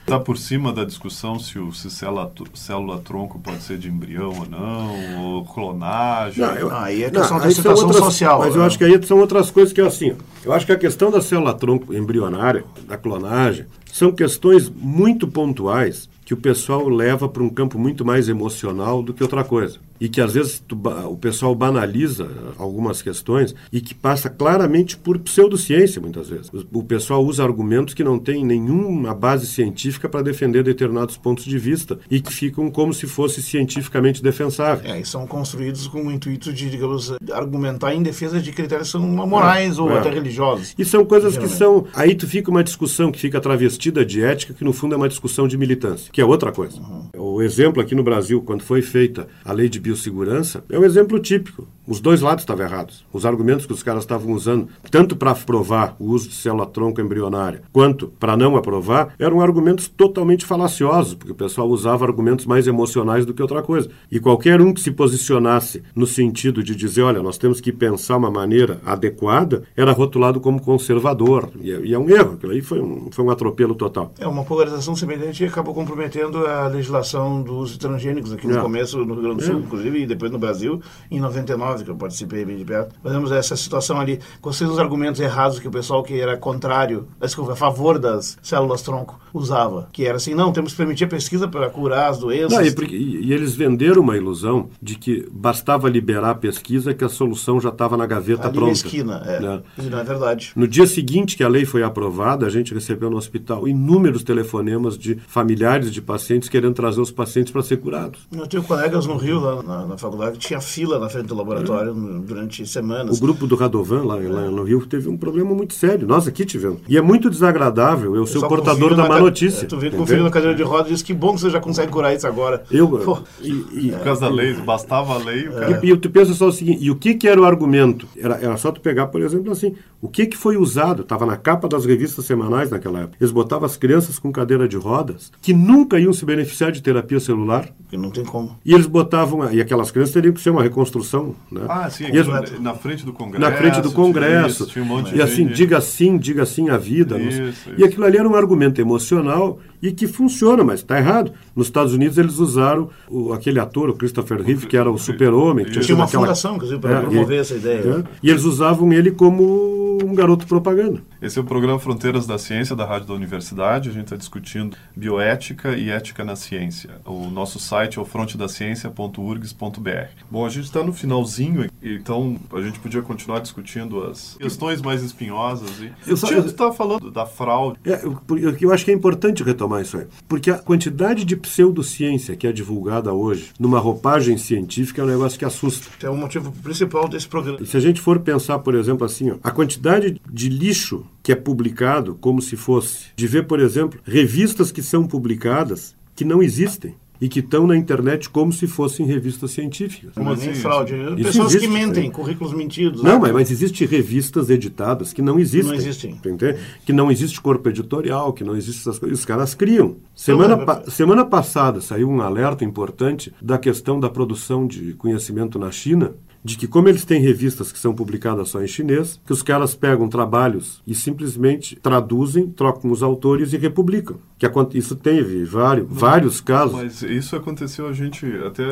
Está 0.00 0.20
por 0.20 0.38
cima 0.38 0.72
da 0.72 0.84
discussão 0.84 1.38
se 1.38 1.58
o 1.58 1.72
se 1.72 1.90
célula, 1.90 2.30
célula 2.54 2.98
tronco 2.98 3.38
pode 3.40 3.62
ser 3.62 3.78
de 3.78 3.88
embrião 3.88 4.28
ou 4.28 4.46
não, 4.46 5.24
ou 5.24 5.44
clonagem. 5.44 6.44
Não, 6.44 6.54
eu, 6.54 6.74
aí 6.74 7.02
é 7.02 7.10
questão 7.10 7.38
não, 7.38 7.44
da 7.44 7.50
situação 7.50 7.86
outras, 7.86 8.04
social. 8.04 8.38
Mas 8.40 8.54
né? 8.54 8.60
eu 8.60 8.64
acho 8.64 8.78
que 8.78 8.84
aí 8.84 9.02
são 9.04 9.18
outras 9.18 9.50
coisas 9.50 9.72
que 9.72 9.80
é 9.80 9.86
assim. 9.86 10.14
Eu 10.44 10.52
acho 10.52 10.66
que 10.66 10.72
a 10.72 10.78
questão 10.78 11.10
da 11.10 11.20
célula 11.20 11.54
tronco 11.54 11.94
embrionária, 11.94 12.64
da 12.86 12.96
clonagem, 12.96 13.66
são 13.92 14.12
questões 14.12 14.68
muito 14.68 15.26
pontuais 15.26 16.08
que 16.26 16.34
o 16.34 16.36
pessoal 16.36 16.88
leva 16.88 17.28
para 17.28 17.42
um 17.42 17.48
campo 17.48 17.78
muito 17.78 18.04
mais 18.04 18.28
emocional 18.28 19.00
do 19.00 19.14
que 19.14 19.22
outra 19.22 19.44
coisa 19.44 19.78
e 20.00 20.08
que 20.08 20.20
às 20.20 20.34
vezes 20.34 20.62
tu, 20.66 20.80
o 21.08 21.16
pessoal 21.16 21.54
banaliza 21.54 22.28
algumas 22.58 23.02
questões 23.02 23.54
e 23.72 23.80
que 23.80 23.94
passa 23.94 24.28
claramente 24.28 24.96
por 24.96 25.18
pseudociência 25.18 26.00
muitas 26.00 26.28
vezes. 26.28 26.50
O, 26.52 26.78
o 26.78 26.84
pessoal 26.84 27.24
usa 27.24 27.42
argumentos 27.42 27.94
que 27.94 28.04
não 28.04 28.18
têm 28.18 28.44
nenhuma 28.44 29.14
base 29.14 29.46
científica 29.46 30.08
para 30.08 30.22
defender 30.22 30.62
determinados 30.62 31.16
pontos 31.16 31.44
de 31.44 31.58
vista 31.58 31.98
e 32.10 32.20
que 32.20 32.32
ficam 32.32 32.70
como 32.70 32.92
se 32.92 33.06
fosse 33.06 33.42
cientificamente 33.42 34.22
defensáveis. 34.22 34.90
É, 34.90 35.00
e 35.00 35.04
são 35.04 35.26
construídos 35.26 35.86
com 35.88 36.06
o 36.06 36.12
intuito 36.12 36.52
de, 36.52 36.70
digamos, 36.70 37.12
argumentar 37.32 37.94
em 37.94 38.02
defesa 38.02 38.40
de 38.40 38.52
critérios 38.52 38.90
são 38.90 39.00
morais 39.00 39.78
é, 39.78 39.80
ou 39.80 39.90
é. 39.90 39.98
até 39.98 40.10
religiosos. 40.10 40.74
E 40.78 40.84
são 40.84 41.04
coisas 41.04 41.36
que 41.36 41.48
são... 41.48 41.86
Aí 41.94 42.14
tu 42.14 42.26
fica 42.26 42.50
uma 42.50 42.64
discussão 42.64 43.10
que 43.10 43.18
fica 43.18 43.40
travestida 43.40 44.04
de 44.04 44.22
ética, 44.22 44.54
que 44.54 44.64
no 44.64 44.72
fundo 44.72 44.94
é 44.94 44.96
uma 44.96 45.08
discussão 45.08 45.48
de 45.48 45.56
militância, 45.56 46.10
que 46.12 46.20
é 46.20 46.24
outra 46.24 46.52
coisa. 46.52 46.78
Uhum. 46.80 47.36
O 47.36 47.42
exemplo 47.42 47.82
aqui 47.82 47.94
no 47.94 48.02
Brasil, 48.02 48.42
quando 48.42 48.62
foi 48.62 48.82
feita 48.82 49.28
a 49.44 49.52
lei 49.52 49.68
de 49.68 49.78
biossegurança 49.86 50.64
é 50.68 50.78
um 50.78 50.84
exemplo 50.84 51.18
típico. 51.20 51.68
Os 51.86 52.00
dois 52.00 52.20
lados 52.20 52.42
estavam 52.42 52.64
errados. 52.64 53.04
Os 53.12 53.24
argumentos 53.24 53.66
que 53.66 53.72
os 53.72 53.82
caras 53.82 54.02
estavam 54.02 54.32
usando, 54.32 54.68
tanto 54.90 55.16
para 55.16 55.30
aprovar 55.32 55.96
o 55.98 56.06
uso 56.06 56.28
de 56.28 56.34
célula-tronco 56.34 57.00
embrionária, 57.00 57.62
quanto 57.72 58.08
para 58.18 58.36
não 58.36 58.56
aprovar, 58.56 59.14
eram 59.18 59.40
argumentos 59.40 59.88
totalmente 59.88 60.44
falaciosos, 60.44 61.14
porque 61.14 61.32
o 61.32 61.36
pessoal 61.36 61.68
usava 61.68 62.04
argumentos 62.04 62.46
mais 62.46 62.66
emocionais 62.66 63.24
do 63.24 63.32
que 63.32 63.42
outra 63.42 63.62
coisa. 63.62 63.88
E 64.10 64.20
qualquer 64.20 64.60
um 64.60 64.72
que 64.72 64.80
se 64.80 64.90
posicionasse 64.90 65.82
no 65.94 66.06
sentido 66.06 66.62
de 66.62 66.74
dizer, 66.74 67.02
olha, 67.02 67.22
nós 67.22 67.38
temos 67.38 67.60
que 67.60 67.72
pensar 67.72 68.16
uma 68.16 68.30
maneira 68.30 68.80
adequada, 68.84 69.62
era 69.76 69.92
rotulado 69.92 70.40
como 70.40 70.60
conservador. 70.60 71.50
E 71.60 71.72
é, 71.72 71.80
e 71.80 71.94
é 71.94 71.98
um 71.98 72.08
erro. 72.08 72.34
Aquilo 72.34 72.52
aí 72.52 72.60
foi 72.60 72.80
um, 72.80 73.08
foi 73.10 73.24
um 73.24 73.30
atropelo 73.30 73.74
total. 73.74 74.12
É 74.18 74.26
uma 74.26 74.44
polarização 74.44 74.94
semelhante 74.94 75.44
acabou 75.44 75.74
comprometendo 75.74 76.46
a 76.46 76.66
legislação 76.66 77.42
dos 77.42 77.76
transgênicos 77.76 78.32
aqui 78.32 78.46
no 78.46 78.58
é. 78.58 78.60
começo 78.60 79.04
no 79.04 79.14
Rio 79.14 79.22
Grande 79.22 79.36
do 79.38 79.44
Sul, 79.44 79.56
é 79.56 79.58
inclusive, 79.58 80.02
e 80.02 80.06
depois 80.06 80.30
no 80.30 80.38
Brasil, 80.38 80.80
em 81.10 81.20
99, 81.20 81.75
que 81.84 81.90
eu 81.90 81.96
participei 81.96 82.44
bem 82.44 82.56
de 82.56 82.64
perto. 82.64 82.94
Fazemos 83.02 83.32
essa 83.32 83.56
situação 83.56 84.00
ali, 84.00 84.20
com 84.40 84.50
os 84.50 84.78
argumentos 84.78 85.20
errados 85.20 85.58
que 85.58 85.68
o 85.68 85.70
pessoal 85.70 86.02
que 86.02 86.20
era 86.20 86.36
contrário, 86.36 87.08
desculpa, 87.20 87.52
a 87.52 87.56
favor 87.56 87.98
das 87.98 88.38
células-tronco 88.42 89.18
usava, 89.32 89.88
que 89.92 90.06
era 90.06 90.16
assim, 90.16 90.34
não, 90.34 90.52
temos 90.52 90.72
que 90.72 90.78
permitir 90.78 91.04
a 91.04 91.08
pesquisa 91.08 91.46
para 91.46 91.68
curar 91.68 92.10
as 92.10 92.18
doenças. 92.18 92.52
Não, 92.52 92.86
e, 92.86 93.26
e, 93.26 93.32
eles 93.32 93.54
venderam 93.54 94.02
uma 94.02 94.16
ilusão 94.16 94.70
de 94.80 94.96
que 94.96 95.28
bastava 95.30 95.88
liberar 95.88 96.30
a 96.30 96.34
pesquisa 96.34 96.94
que 96.94 97.04
a 97.04 97.08
solução 97.08 97.60
já 97.60 97.68
estava 97.68 97.96
na 97.96 98.06
gaveta 98.06 98.48
ali 98.48 98.52
pronta. 98.52 98.66
Na 98.66 98.72
esquina, 98.72 99.22
é. 99.26 99.40
Né? 99.40 99.62
Não 99.90 99.98
é 99.98 100.04
verdade. 100.04 100.52
No 100.56 100.66
dia 100.66 100.86
seguinte 100.86 101.36
que 101.36 101.44
a 101.44 101.48
lei 101.48 101.64
foi 101.64 101.82
aprovada, 101.82 102.46
a 102.46 102.50
gente 102.50 102.72
recebeu 102.72 103.10
no 103.10 103.16
hospital 103.16 103.68
inúmeros 103.68 104.22
telefonemas 104.22 104.96
de 104.98 105.16
familiares 105.26 105.92
de 105.92 106.00
pacientes 106.00 106.48
querendo 106.48 106.74
trazer 106.74 107.00
os 107.00 107.10
pacientes 107.10 107.52
para 107.52 107.62
ser 107.62 107.78
curados. 107.78 108.26
Eu 108.32 108.46
tenho 108.46 108.62
colegas 108.62 109.06
no 109.06 109.16
Rio, 109.16 109.40
lá 109.40 109.62
na, 109.62 109.86
na 109.86 109.98
faculdade, 109.98 110.38
tinha 110.38 110.60
fila 110.60 110.98
na 110.98 111.08
frente 111.08 111.26
do 111.26 111.34
laboratório 111.34 111.65
é. 111.72 112.20
durante 112.26 112.66
semanas. 112.66 113.18
O 113.18 113.20
grupo 113.20 113.46
do 113.46 113.56
Radovan, 113.56 114.04
lá, 114.04 114.22
é. 114.22 114.28
lá, 114.28 114.50
no 114.50 114.62
Rio, 114.62 114.84
teve 114.86 115.08
um 115.08 115.16
problema 115.16 115.54
muito 115.54 115.74
sério. 115.74 116.06
Nós 116.06 116.26
aqui 116.26 116.44
tivemos. 116.44 116.80
E 116.88 116.96
é 116.96 117.00
muito 117.00 117.30
desagradável 117.30 118.14
eu, 118.14 118.22
eu 118.22 118.26
ser 118.26 118.38
o 118.38 118.48
portador 118.48 118.94
da 118.94 119.08
má 119.08 119.18
notícia. 119.18 119.64
É, 119.64 119.68
tu 119.68 119.76
vê 119.78 119.90
conferindo 119.90 120.24
na 120.24 120.30
cadeira 120.30 120.54
de 120.54 120.62
rodas 120.62 120.88
e 120.88 120.94
diz 120.94 121.02
que 121.02 121.14
bom 121.14 121.34
que 121.34 121.40
você 121.40 121.50
já 121.50 121.60
consegue 121.60 121.90
curar 121.90 122.14
isso 122.14 122.26
agora. 122.26 122.64
Eu, 122.70 122.88
Pô, 122.88 123.18
e, 123.40 123.50
e, 123.72 123.92
por 123.92 124.04
causa 124.04 124.22
da 124.22 124.28
lei, 124.28 124.54
bastava 124.54 125.14
a 125.14 125.18
lei. 125.18 125.48
É. 125.48 125.86
E, 125.86 125.90
e, 125.90 125.96
tu 125.96 126.10
pensa 126.10 126.34
só 126.34 126.48
o 126.48 126.52
seguinte, 126.52 126.84
e 126.84 126.90
o 126.90 126.96
que, 126.96 127.14
que 127.14 127.28
era 127.28 127.40
o 127.40 127.44
argumento? 127.44 128.06
Era, 128.16 128.36
era 128.36 128.56
só 128.56 128.70
tu 128.70 128.80
pegar, 128.80 129.06
por 129.08 129.20
exemplo, 129.22 129.52
assim, 129.52 129.74
o 130.06 130.08
que, 130.08 130.24
que 130.26 130.36
foi 130.36 130.56
usado? 130.56 131.02
Estava 131.02 131.26
na 131.26 131.36
capa 131.36 131.68
das 131.68 131.84
revistas 131.84 132.24
semanais 132.24 132.70
naquela 132.70 133.00
época. 133.00 133.16
Eles 133.20 133.32
botavam 133.32 133.66
as 133.66 133.76
crianças 133.76 134.20
com 134.20 134.30
cadeira 134.30 134.68
de 134.68 134.76
rodas, 134.76 135.32
que 135.42 135.52
nunca 135.52 135.98
iam 135.98 136.12
se 136.12 136.24
beneficiar 136.24 136.70
de 136.70 136.80
terapia 136.80 137.18
celular. 137.18 137.68
Que 137.88 137.96
não 137.96 138.10
tem 138.10 138.24
como. 138.24 138.56
E 138.64 138.72
eles 138.72 138.86
botavam, 138.86 139.52
e 139.52 139.60
aquelas 139.60 139.90
crianças 139.90 140.14
teriam 140.14 140.32
que 140.32 140.40
ser 140.40 140.50
uma 140.50 140.62
reconstrução. 140.62 141.34
Né? 141.50 141.62
Ah, 141.68 141.90
sim, 141.90 142.04
eles, 142.04 142.28
na 142.60 142.74
frente 142.74 143.04
do 143.04 143.12
Congresso. 143.12 143.40
Na 143.40 143.56
frente 143.56 143.80
do 143.80 143.90
Congresso. 143.90 144.64
Isso, 144.64 144.80
um 144.80 145.16
e 145.16 145.20
assim, 145.20 145.46
diga 145.46 145.80
sim, 145.80 146.16
diga 146.16 146.46
sim 146.46 146.70
à 146.70 146.76
vida. 146.76 147.18
Isso, 147.18 147.42
isso. 147.42 147.70
E 147.76 147.82
aquilo 147.82 148.04
ali 148.04 148.16
era 148.16 148.28
um 148.28 148.36
argumento 148.36 148.80
emocional 148.80 149.58
e 149.82 149.92
que 149.92 150.06
funciona, 150.06 150.64
mas 150.64 150.80
está 150.80 150.98
errado. 150.98 151.32
Nos 151.54 151.66
Estados 151.66 151.92
Unidos 151.92 152.18
eles 152.18 152.38
usaram 152.38 152.88
o, 153.08 153.32
aquele 153.32 153.58
ator, 153.58 153.90
o 153.90 153.94
Christopher 153.94 154.42
Reeve, 154.42 154.66
que 154.66 154.76
era 154.76 154.90
o 154.90 154.98
super-homem. 154.98 155.64
Tinha, 155.66 155.80
tinha 155.80 155.96
uma 155.96 156.04
aquela... 156.04 156.24
fundação, 156.24 156.56
inclusive, 156.56 156.80
para 156.80 156.98
é, 156.98 157.00
promover 157.00 157.38
e, 157.38 157.40
essa 157.40 157.54
ideia. 157.54 157.80
É, 157.80 158.04
e 158.22 158.30
eles 158.30 158.44
usavam 158.44 158.92
ele 158.92 159.10
como 159.10 159.98
um 160.04 160.14
garoto 160.14 160.46
propaganda. 160.46 161.02
Esse 161.26 161.40
é 161.40 161.42
o 161.42 161.44
programa 161.44 161.76
Fronteiras 161.80 162.24
da 162.24 162.38
Ciência 162.38 162.76
da 162.76 162.86
Rádio 162.86 163.08
da 163.08 163.14
Universidade. 163.14 163.88
A 163.88 163.92
gente 163.92 164.04
está 164.04 164.14
discutindo 164.14 164.76
bioética 164.94 165.76
e 165.76 165.90
ética 165.90 166.24
na 166.24 166.36
ciência. 166.36 167.00
O 167.04 167.28
nosso 167.28 167.58
site 167.58 167.98
é 167.98 168.00
o 168.00 168.04
frontedaciencia.urgs.br. 168.04 169.90
Bom, 170.30 170.46
a 170.46 170.48
gente 170.48 170.66
está 170.66 170.84
no 170.84 170.92
finalzinho, 170.92 171.68
então 171.82 172.38
a 172.52 172.60
gente 172.60 172.78
podia 172.78 173.02
continuar 173.02 173.40
discutindo 173.40 174.04
as 174.04 174.36
questões 174.36 174.80
mais 174.80 175.02
espinhosas. 175.02 175.68
E... 175.80 175.90
Eu 176.06 176.16
só, 176.16 176.28
você 176.28 176.46
estava 176.46 176.72
falando 176.72 177.10
da 177.10 177.26
fraude. 177.26 177.76
É, 177.84 178.04
eu, 178.04 178.22
eu 178.60 178.72
acho 178.72 178.84
que 178.84 178.92
é 178.92 178.94
importante 178.94 179.42
retomar 179.42 179.82
isso 179.82 179.98
aí. 179.98 180.06
Porque 180.28 180.48
a 180.48 180.58
quantidade 180.58 181.24
de 181.24 181.34
pseudociência 181.34 182.36
que 182.36 182.46
é 182.46 182.52
divulgada 182.52 183.12
hoje 183.12 183.50
numa 183.58 183.80
roupagem 183.80 184.38
científica 184.38 185.02
é 185.02 185.04
um 185.04 185.08
negócio 185.08 185.36
que 185.36 185.44
assusta. 185.44 185.88
É 186.06 186.08
o 186.08 186.16
motivo 186.16 186.52
principal 186.52 187.08
desse 187.08 187.26
programa. 187.26 187.58
E 187.60 187.66
se 187.66 187.76
a 187.76 187.80
gente 187.80 188.00
for 188.00 188.20
pensar, 188.20 188.60
por 188.60 188.76
exemplo, 188.76 189.04
assim, 189.04 189.32
ó, 189.32 189.38
a 189.42 189.50
quantidade 189.50 190.20
de 190.32 190.48
lixo 190.48 191.04
que 191.26 191.32
é 191.32 191.34
publicado 191.34 192.14
como 192.20 192.40
se 192.40 192.54
fosse, 192.54 193.06
de 193.16 193.26
ver, 193.26 193.48
por 193.48 193.58
exemplo, 193.58 193.98
revistas 194.04 194.70
que 194.70 194.80
são 194.80 195.04
publicadas 195.04 195.96
que 196.14 196.24
não 196.24 196.40
existem 196.40 196.94
e 197.20 197.28
que 197.28 197.40
estão 197.40 197.66
na 197.66 197.76
internet 197.76 198.30
como 198.30 198.52
se 198.52 198.68
fossem 198.68 199.04
revistas 199.04 199.50
científicas. 199.50 200.14
Como 200.14 200.30
assim? 200.30 200.54
fraude. 200.54 200.94
Isso 200.94 201.16
Pessoas 201.16 201.48
existe, 201.48 201.66
que 201.66 201.74
mentem, 201.74 202.06
é. 202.06 202.10
currículos 202.12 202.54
mentidos. 202.54 203.02
Não, 203.02 203.14
né? 203.14 203.18
mas, 203.18 203.32
mas 203.32 203.50
existem 203.50 203.88
revistas 203.88 204.50
editadas 204.50 205.12
que 205.12 205.20
não 205.20 205.36
existem. 205.36 205.72
Não 205.72 205.74
existem. 205.74 206.10
Entende? 206.12 206.60
Que 206.84 206.92
não 206.92 207.10
existe 207.10 207.40
corpo 207.40 207.68
editorial, 207.68 208.32
que 208.32 208.44
não 208.44 208.54
existe 208.54 208.82
essas 208.82 208.96
coisas. 208.96 209.18
Os 209.18 209.24
caras 209.24 209.52
criam. 209.52 209.96
Semana, 210.14 210.56
pa 210.56 210.88
semana 210.88 211.24
passada 211.24 211.80
saiu 211.80 212.08
um 212.08 212.20
alerta 212.20 212.64
importante 212.64 213.34
da 213.42 213.58
questão 213.58 213.98
da 213.98 214.08
produção 214.08 214.64
de 214.64 214.92
conhecimento 214.92 215.58
na 215.58 215.72
China 215.72 216.14
de 216.46 216.56
que 216.56 216.68
como 216.68 216.88
eles 216.88 217.04
têm 217.04 217.20
revistas 217.20 217.72
que 217.72 217.78
são 217.78 217.92
publicadas 217.92 218.50
só 218.50 218.62
em 218.62 218.68
chinês, 218.68 219.20
que 219.26 219.32
os 219.32 219.42
caras 219.42 219.74
pegam 219.74 220.08
trabalhos 220.08 220.80
e 220.86 220.94
simplesmente 220.94 221.74
traduzem, 221.74 222.48
trocam 222.48 222.92
os 222.92 223.02
autores 223.02 223.52
e 223.52 223.56
republicam. 223.56 224.16
Que 224.38 224.46
isso 224.78 224.94
teve 224.94 225.44
vários, 225.44 225.88
vários 225.90 226.40
casos. 226.40 226.76
Mas 226.76 227.02
isso 227.02 227.34
aconteceu 227.34 227.88
a 227.88 227.92
gente 227.92 228.24
até 228.46 228.64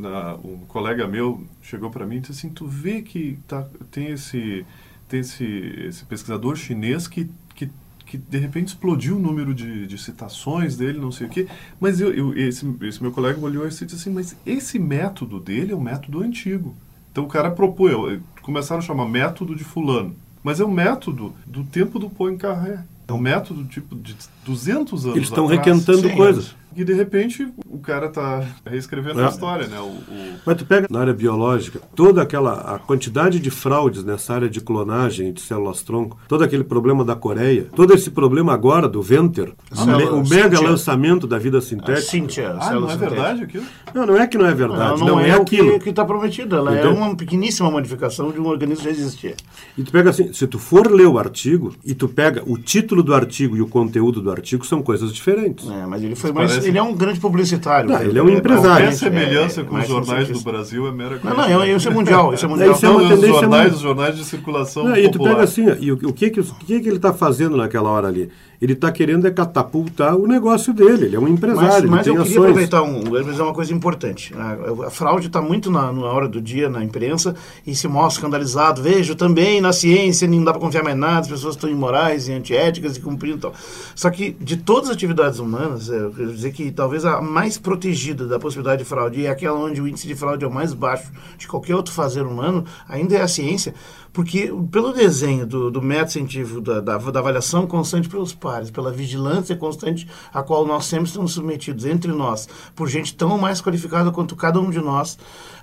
na, 0.00 0.34
um 0.44 0.58
colega 0.66 1.06
meu 1.06 1.46
chegou 1.62 1.88
para 1.88 2.04
mim 2.04 2.16
e 2.16 2.20
disse 2.20 2.32
assim, 2.32 2.48
tu 2.48 2.66
vê 2.66 3.00
que 3.00 3.38
tá, 3.46 3.64
tem 3.92 4.08
esse 4.08 4.66
tem 5.08 5.20
esse, 5.20 5.44
esse 5.86 6.04
pesquisador 6.04 6.56
chinês 6.56 7.06
que, 7.06 7.30
que 7.54 7.70
que 8.06 8.18
de 8.18 8.38
repente 8.38 8.68
explodiu 8.68 9.16
o 9.16 9.20
número 9.20 9.54
de, 9.54 9.86
de 9.86 9.96
citações 9.96 10.76
dele, 10.76 10.98
não 10.98 11.12
sei 11.12 11.28
o 11.28 11.30
quê. 11.30 11.46
Mas 11.78 12.00
eu, 12.00 12.12
eu, 12.12 12.36
esse, 12.36 12.66
esse 12.82 13.00
meu 13.00 13.12
colega 13.12 13.38
olhou 13.38 13.64
e 13.64 13.68
disse 13.68 13.84
assim, 13.84 14.10
mas 14.10 14.36
esse 14.44 14.80
método 14.80 15.38
dele 15.38 15.70
é 15.70 15.76
um 15.76 15.80
método 15.80 16.20
antigo. 16.20 16.74
Então 17.10 17.24
o 17.24 17.28
cara 17.28 17.50
propôs, 17.50 18.20
começaram 18.42 18.80
a 18.80 18.84
chamar 18.84 19.06
método 19.06 19.54
de 19.54 19.64
fulano. 19.64 20.14
Mas 20.42 20.60
é 20.60 20.64
o 20.64 20.70
método 20.70 21.34
do 21.46 21.64
tempo 21.64 21.98
do 21.98 22.08
Poincaré. 22.08 22.84
É 23.06 23.12
um 23.12 23.18
método 23.18 23.64
tipo 23.64 23.94
de 23.96 24.16
200 24.44 25.04
anos 25.04 25.16
Eles 25.16 25.28
estão 25.28 25.46
requentando 25.46 26.08
Sim, 26.08 26.16
coisas. 26.16 26.54
E 26.76 26.84
de 26.84 26.92
repente 26.92 27.48
o 27.66 27.78
cara 27.78 28.06
está 28.06 28.44
reescrevendo 28.64 29.20
é. 29.20 29.26
a 29.26 29.28
história, 29.28 29.66
né? 29.66 29.80
O, 29.80 29.86
o... 29.86 30.34
Mas 30.46 30.56
tu 30.56 30.64
pega 30.64 30.86
na 30.90 31.00
área 31.00 31.12
biológica, 31.12 31.80
toda 31.94 32.22
aquela 32.22 32.74
a 32.74 32.78
quantidade 32.78 33.38
de 33.40 33.50
fraudes 33.50 34.04
nessa 34.04 34.34
área 34.34 34.48
de 34.48 34.60
clonagem 34.60 35.32
de 35.32 35.40
células-tronco, 35.40 36.18
todo 36.28 36.44
aquele 36.44 36.64
problema 36.64 37.04
da 37.04 37.16
Coreia, 37.16 37.66
todo 37.74 37.92
esse 37.92 38.10
problema 38.10 38.52
agora 38.52 38.88
do 38.88 39.02
Venter, 39.02 39.52
me, 39.86 40.04
o 40.04 40.28
mega 40.28 40.60
lançamento 40.60 41.26
da 41.26 41.38
vida 41.38 41.60
sintética. 41.60 42.00
Cíntia, 42.00 42.56
ah, 42.60 42.74
não 42.74 42.90
é 42.90 42.96
verdade 42.96 43.42
aquilo? 43.42 43.64
Não, 43.94 44.06
não 44.06 44.16
é 44.16 44.26
que 44.26 44.38
não 44.38 44.46
é 44.46 44.54
verdade, 44.54 45.00
não, 45.00 45.06
não, 45.06 45.16
não 45.16 45.20
é, 45.20 45.30
é 45.30 45.32
aquilo. 45.32 45.78
que 45.80 45.90
está 45.90 46.04
prometido, 46.04 46.56
ela 46.56 46.70
é 46.70 46.80
Entendeu? 46.80 46.92
é 46.92 46.94
uma 46.94 47.16
pequeníssima 47.16 47.70
modificação 47.70 48.30
de 48.30 48.40
um 48.40 48.46
organismo 48.46 48.84
que 48.84 48.84
já 48.84 48.90
existia. 48.90 49.34
E 49.76 49.82
tu 49.82 49.90
pega 49.90 50.10
assim, 50.10 50.32
se 50.32 50.46
tu 50.46 50.58
for 50.58 50.90
ler 50.90 51.06
o 51.06 51.18
artigo 51.18 51.74
e 51.84 51.94
tu 51.94 52.08
pega 52.08 52.42
o 52.46 52.56
título 52.56 53.02
do 53.02 53.14
artigo 53.14 53.56
e 53.56 53.62
o 53.62 53.66
conteúdo 53.66 54.20
do 54.20 54.30
artigo 54.30 54.64
são 54.64 54.82
coisas 54.82 55.12
diferentes. 55.12 55.68
É, 55.68 55.86
mas 55.86 56.02
ele 56.02 56.14
foi 56.14 56.32
mais, 56.32 56.59
ele 56.64 56.78
é 56.78 56.82
um 56.82 56.94
grande 56.94 57.20
publicitário. 57.20 57.90
Não, 57.90 58.02
ele 58.02 58.18
é 58.18 58.22
um 58.22 58.28
empresário. 58.28 58.88
A 58.88 58.92
semelhança 58.92 59.60
é, 59.60 59.64
com 59.64 59.76
os 59.76 59.86
jornais 59.86 60.28
do 60.28 60.40
Brasil 60.40 60.86
é 60.86 60.92
mera 60.92 61.18
coisa. 61.18 61.36
Não, 61.36 61.48
não, 61.48 61.64
isso 61.64 61.88
é 61.88 61.90
mundial. 61.90 62.34
Isso 62.34 62.44
é 62.44 62.48
mundial. 62.48 62.72
Isso 62.72 62.86
é 62.86 62.88
uma 62.88 63.00
tendência 63.00 63.30
os 63.30 63.40
jornais, 63.40 63.74
os 63.74 63.80
jornais 63.80 64.16
de 64.16 64.24
circulação 64.24 64.84
não, 64.84 64.96
E 64.96 65.10
tu 65.10 65.18
pega 65.18 65.42
assim, 65.42 65.66
e 65.80 65.92
o, 65.92 65.94
o, 65.94 66.12
que, 66.12 66.30
que, 66.30 66.40
o 66.40 66.44
que, 66.44 66.80
que 66.80 66.88
ele 66.88 66.96
está 66.96 67.12
fazendo 67.12 67.56
naquela 67.56 67.90
hora 67.90 68.08
ali? 68.08 68.30
Ele 68.60 68.74
está 68.74 68.92
querendo 68.92 69.26
é 69.26 69.30
catapultar 69.30 70.14
o 70.16 70.26
negócio 70.26 70.74
dele. 70.74 71.06
Ele 71.06 71.16
é 71.16 71.18
um 71.18 71.26
empresário. 71.26 71.88
Mas, 71.88 72.06
mas 72.06 72.06
eu 72.06 72.16
queria 72.16 72.30
ações. 72.30 72.50
aproveitar 72.50 72.82
um, 72.82 73.42
uma 73.42 73.54
coisa 73.54 73.72
importante. 73.72 74.34
A, 74.36 74.86
a 74.86 74.90
fraude 74.90 75.28
está 75.28 75.40
muito 75.40 75.70
na, 75.70 75.90
na, 75.90 76.04
hora 76.04 76.28
do 76.28 76.42
dia 76.42 76.68
na 76.68 76.84
imprensa 76.84 77.34
e 77.66 77.74
se 77.74 77.88
mostra 77.88 78.20
escandalizado. 78.20 78.82
Vejo 78.82 79.14
também 79.14 79.62
na 79.62 79.72
ciência, 79.72 80.28
não 80.28 80.44
dá 80.44 80.52
para 80.52 80.60
confiar 80.60 80.84
mais 80.84 80.96
nada, 80.96 81.20
as 81.20 81.28
pessoas 81.28 81.54
estão 81.54 81.70
imorais 81.70 82.28
e 82.28 82.32
antiéticas 82.32 82.98
e 82.98 83.00
cumprindo 83.00 83.38
tal. 83.38 83.54
Só 83.94 84.10
que 84.10 84.36
de 84.38 84.58
todas 84.58 84.90
as 84.90 84.96
atividades 84.96 85.38
humanas, 85.38 85.88
é, 85.88 85.96
eu 85.96 86.10
quero 86.10 86.32
dizer 86.32 86.49
que 86.50 86.70
talvez 86.70 87.04
a 87.04 87.20
mais 87.20 87.58
protegida 87.58 88.26
da 88.26 88.38
possibilidade 88.38 88.82
de 88.82 88.88
fraude 88.88 89.20
e 89.20 89.26
aquela 89.26 89.58
onde 89.58 89.80
o 89.80 89.88
índice 89.88 90.06
de 90.06 90.14
fraude 90.14 90.44
é 90.44 90.48
o 90.48 90.52
mais 90.52 90.72
baixo 90.72 91.10
de 91.36 91.46
qualquer 91.46 91.74
outro 91.74 91.92
fazer 91.92 92.22
humano, 92.22 92.64
ainda 92.88 93.16
é 93.16 93.22
a 93.22 93.28
ciência 93.28 93.74
porque, 94.12 94.52
pelo 94.70 94.92
desenho 94.92 95.46
do, 95.46 95.70
do 95.70 95.80
método 95.80 96.12
científico, 96.12 96.60
da, 96.60 96.80
da, 96.80 96.98
da, 96.98 97.20
avaliação 97.20 97.66
constante 97.66 98.08
pelos 98.08 98.34
pares, 98.34 98.70
pela 98.70 98.92
vigilância 98.92 99.54
constante 99.54 100.08
a 100.32 100.42
qual 100.42 100.66
nós 100.66 100.86
sempre 100.86 101.06
estamos 101.06 101.32
submetidos 101.32 101.84
entre 101.84 102.12
nós, 102.12 102.48
por 102.74 102.88
gente 102.88 103.14
tão 103.14 103.38
mais 103.38 103.60
qualificada 103.60 104.10
quanto 104.10 104.34
cada 104.34 104.60
um 104.60 104.70
de 104.70 104.80
nós, 104.80 105.16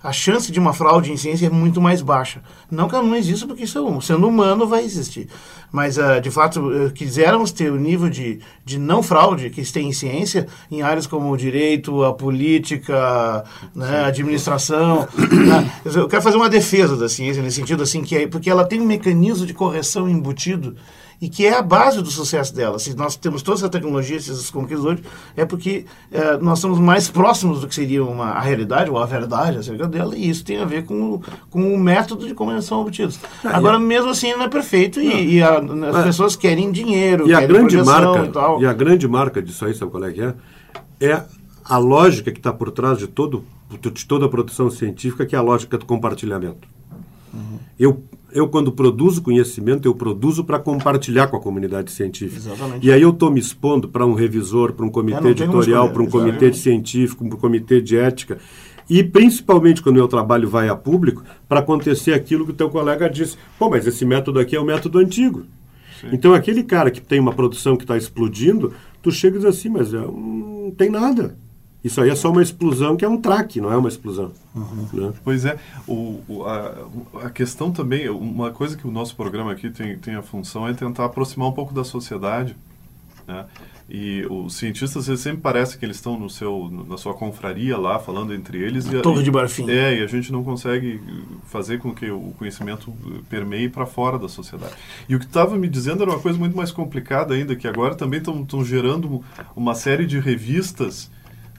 a 0.03 0.11
chance 0.13 0.51
de 0.51 0.59
uma 0.59 0.73
fraude 0.73 1.11
em 1.11 1.17
ciência 1.17 1.47
é 1.47 1.49
muito 1.49 1.81
mais 1.81 2.01
baixa. 2.01 2.41
Não 2.71 2.87
que 2.87 2.95
ela 2.95 3.03
não 3.03 3.15
exista, 3.15 3.45
porque 3.45 3.63
isso 3.63 3.77
é 3.77 4.01
sendo 4.01 4.27
humano 4.27 4.67
vai 4.67 4.83
existir. 4.83 5.27
Mas, 5.71 5.97
uh, 5.97 6.21
de 6.21 6.31
fato, 6.31 6.61
uh, 6.61 6.91
quisermos 6.91 7.51
ter 7.51 7.71
o 7.71 7.77
nível 7.77 8.09
de, 8.09 8.39
de 8.63 8.79
não 8.79 9.03
fraude 9.03 9.49
que 9.49 9.63
se 9.65 9.73
tem 9.73 9.89
em 9.89 9.91
ciência, 9.91 10.47
em 10.71 10.81
áreas 10.81 11.05
como 11.05 11.29
o 11.29 11.35
direito, 11.35 12.03
a 12.03 12.13
política, 12.13 13.43
né, 13.75 14.03
a 14.03 14.07
administração. 14.07 15.07
né? 15.17 15.71
Eu 15.83 16.07
quero 16.07 16.21
fazer 16.21 16.37
uma 16.37 16.49
defesa 16.49 16.95
da 16.95 17.09
ciência, 17.09 17.43
nesse 17.43 17.57
sentido, 17.57 17.83
assim, 17.83 18.01
que 18.01 18.15
é, 18.15 18.27
porque 18.37 18.51
ela 18.51 18.63
tem 18.63 18.79
um 18.79 18.85
mecanismo 18.85 19.47
de 19.47 19.53
correção 19.53 20.07
embutido 20.07 20.75
e 21.19 21.27
que 21.27 21.43
é 21.43 21.57
a 21.57 21.61
base 21.63 22.03
do 22.03 22.11
sucesso 22.11 22.53
dela. 22.53 22.77
Se 22.77 22.95
nós 22.95 23.15
temos 23.15 23.41
toda 23.41 23.57
essa 23.57 23.67
tecnologia, 23.67 24.15
essas 24.15 24.51
conquistas 24.51 24.85
hoje, 24.85 25.03
é 25.35 25.43
porque 25.43 25.85
é, 26.11 26.37
nós 26.37 26.59
estamos 26.59 26.77
mais 26.77 27.09
próximos 27.09 27.61
do 27.61 27.67
que 27.67 27.73
seria 27.73 28.05
uma, 28.05 28.25
a 28.25 28.39
realidade 28.39 28.91
ou 28.91 28.99
a 28.99 29.07
verdade 29.07 29.57
acerca 29.57 29.87
dela, 29.87 30.15
e 30.15 30.29
isso 30.29 30.45
tem 30.45 30.59
a 30.59 30.65
ver 30.65 30.85
com, 30.85 31.13
o, 31.13 31.21
com 31.49 31.73
o 31.73 31.79
método 31.79 32.27
de 32.27 32.35
como 32.35 32.51
eles 32.51 32.65
são 32.65 32.79
obtidos. 32.79 33.19
Ah, 33.43 33.57
Agora, 33.57 33.79
mesmo 33.79 34.11
assim, 34.11 34.31
não 34.33 34.43
é 34.43 34.47
perfeito 34.47 35.01
e, 35.01 35.37
e 35.37 35.41
a, 35.41 35.57
as 35.57 36.05
pessoas 36.05 36.35
querem 36.35 36.71
dinheiro, 36.71 37.23
e 37.23 37.29
querem 37.29 37.43
a 37.43 37.47
grande 37.47 37.77
marca 37.83 38.23
e 38.23 38.29
tal. 38.29 38.61
E 38.61 38.67
a 38.67 38.73
grande 38.73 39.07
marca 39.07 39.41
disso 39.41 39.65
aí, 39.65 39.73
sabe 39.73 39.89
qual 39.89 40.03
é 40.03 40.11
que 40.11 40.21
é? 40.21 40.35
É 41.01 41.23
a 41.65 41.77
lógica 41.79 42.31
que 42.31 42.37
está 42.37 42.53
por 42.53 42.69
trás 42.69 42.99
de, 42.99 43.07
todo, 43.07 43.43
de 43.91 44.05
toda 44.05 44.27
a 44.27 44.29
produção 44.29 44.69
científica, 44.69 45.25
que 45.25 45.35
é 45.35 45.39
a 45.39 45.41
lógica 45.41 45.75
do 45.75 45.85
compartilhamento. 45.87 46.67
Uhum. 47.33 47.57
Eu 47.79 48.03
eu 48.31 48.47
quando 48.47 48.71
produzo 48.71 49.21
conhecimento, 49.21 49.87
eu 49.87 49.95
produzo 49.95 50.43
para 50.43 50.59
compartilhar 50.59 51.27
com 51.27 51.37
a 51.37 51.39
comunidade 51.39 51.91
científica. 51.91 52.37
Exatamente. 52.37 52.85
E 52.85 52.91
aí 52.91 53.01
eu 53.01 53.11
estou 53.11 53.31
me 53.31 53.39
expondo 53.39 53.87
para 53.87 54.05
um 54.05 54.13
revisor, 54.13 54.73
para 54.73 54.85
um 54.85 54.89
comitê 54.89 55.27
é, 55.27 55.31
editorial, 55.31 55.89
para 55.91 56.01
um 56.01 56.09
comitê 56.09 56.49
de 56.49 56.57
científico, 56.57 57.25
para 57.25 57.37
um 57.37 57.39
comitê 57.39 57.81
de 57.81 57.97
ética. 57.97 58.37
E 58.89 59.03
principalmente 59.03 59.81
quando 59.81 59.95
o 59.95 59.99
meu 59.99 60.07
trabalho 60.07 60.47
vai 60.49 60.69
a 60.69 60.75
público, 60.75 61.23
para 61.47 61.59
acontecer 61.59 62.13
aquilo 62.13 62.45
que 62.45 62.51
o 62.51 62.55
teu 62.55 62.69
colega 62.69 63.09
disse. 63.09 63.37
Pô, 63.57 63.69
mas 63.69 63.85
esse 63.85 64.05
método 64.05 64.39
aqui 64.39 64.55
é 64.55 64.59
o 64.59 64.65
método 64.65 64.99
antigo. 64.99 65.43
Sim. 65.99 66.07
Então 66.13 66.33
aquele 66.33 66.63
cara 66.63 66.91
que 66.91 67.01
tem 67.01 67.19
uma 67.19 67.33
produção 67.33 67.75
que 67.75 67.83
está 67.83 67.97
explodindo, 67.97 68.73
tu 69.01 69.11
chega 69.11 69.37
e 69.37 69.39
diz 69.39 69.47
assim, 69.47 69.69
mas 69.69 69.93
é, 69.93 69.97
não 69.97 70.73
tem 70.77 70.89
nada. 70.89 71.35
Isso 71.87 72.01
aí 72.01 72.09
é 72.09 72.15
só 72.15 72.29
uma 72.29 72.43
explosão 72.43 72.95
que 72.97 73.05
é 73.05 73.09
um 73.09 73.19
traque, 73.19 73.61
não 73.61 73.71
é 73.71 73.77
uma 73.77 73.87
explosão. 73.87 74.31
Uhum. 74.53 74.87
Né? 74.93 75.13
Pois 75.23 75.45
é, 75.45 75.57
o, 75.87 76.21
o, 76.27 76.43
a, 76.45 76.87
a, 77.23 77.29
questão 77.29 77.71
também, 77.71 78.09
uma 78.09 78.51
coisa 78.51 78.77
que 78.77 78.85
o 78.85 78.91
nosso 78.91 79.15
programa 79.15 79.53
aqui 79.53 79.69
tem, 79.69 79.97
tem 79.97 80.15
a 80.15 80.21
função 80.21 80.67
é 80.67 80.73
tentar 80.73 81.05
aproximar 81.05 81.47
um 81.47 81.53
pouco 81.53 81.73
da 81.73 81.83
sociedade. 81.83 82.55
Né? 83.25 83.45
E 83.89 84.25
os 84.29 84.55
cientistas 84.55 85.05
sempre 85.19 85.41
parece 85.41 85.77
que 85.77 85.85
eles 85.85 85.95
estão 85.95 86.19
no 86.19 86.29
seu, 86.29 86.69
na 86.89 86.97
sua 86.97 87.13
confraria 87.13 87.77
lá, 87.77 87.97
falando 87.97 88.33
entre 88.33 88.57
eles. 88.61 88.85
E, 88.85 89.01
Torre 89.01 89.23
de 89.23 89.31
Barfim. 89.31 89.69
É, 89.69 89.99
e 89.99 90.03
a 90.03 90.07
gente 90.07 90.29
não 90.29 90.43
consegue 90.43 91.01
fazer 91.45 91.79
com 91.79 91.93
que 91.93 92.11
o 92.11 92.33
conhecimento 92.37 92.93
permeie 93.29 93.69
para 93.69 93.85
fora 93.85 94.19
da 94.19 94.27
sociedade. 94.27 94.73
E 95.07 95.15
o 95.15 95.19
que 95.19 95.25
estava 95.25 95.55
me 95.55 95.69
dizendo 95.69 96.03
era 96.03 96.11
uma 96.11 96.19
coisa 96.19 96.37
muito 96.37 96.55
mais 96.55 96.69
complicada 96.69 97.33
ainda, 97.33 97.55
que 97.55 97.65
agora 97.65 97.95
também 97.95 98.19
estão 98.19 98.65
gerando 98.65 99.23
uma 99.55 99.73
série 99.73 100.05
de 100.05 100.19
revistas 100.19 101.09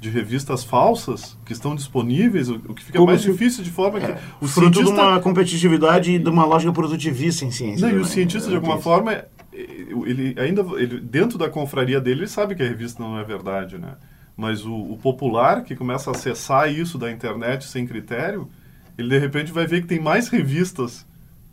de 0.01 0.11
revistas 0.11 0.63
falsas 0.63 1.37
que 1.45 1.53
estão 1.53 1.75
disponíveis, 1.75 2.49
o, 2.49 2.59
que 2.59 2.85
fica 2.85 2.99
Como 2.99 3.11
mais 3.11 3.23
difícil 3.23 3.65
de 3.65 3.71
forma 3.71 3.99
é, 3.99 4.07
que 4.07 4.13
o 4.41 4.47
fruto 4.47 4.77
cientista... 4.77 4.95
de 4.95 5.09
uma 5.09 5.21
competitividade 5.21 6.13
e 6.13 6.19
de 6.19 6.29
uma 6.29 6.45
lógica 6.45 6.73
produtivista 6.73 7.45
em 7.45 7.51
ciência. 7.51 7.87
Não, 7.87 7.97
e 7.97 8.01
o 8.01 8.05
cientista, 8.05 8.49
de 8.49 8.55
alguma 8.55 8.79
forma, 8.79 9.25
ele 9.53 10.35
ainda 10.39 10.63
ele, 10.77 11.01
dentro 11.01 11.37
da 11.37 11.49
confraria 11.49 12.01
dele, 12.01 12.21
ele 12.21 12.29
sabe 12.29 12.55
que 12.55 12.63
a 12.63 12.69
revista 12.69 13.03
não 13.03 13.19
é 13.19 13.25
verdade, 13.25 13.79
né? 13.79 13.97
Mas 14.37 14.65
o, 14.65 14.75
o 14.75 14.97
popular 14.99 15.65
que 15.65 15.75
começa 15.75 16.11
a 16.11 16.13
acessar 16.13 16.73
isso 16.73 16.97
da 16.97 17.11
internet 17.11 17.65
sem 17.65 17.85
critério, 17.85 18.49
ele 18.97 19.09
de 19.09 19.19
repente 19.19 19.51
vai 19.51 19.67
ver 19.67 19.81
que 19.81 19.89
tem 19.89 19.99
mais 19.99 20.29
revistas 20.29 21.05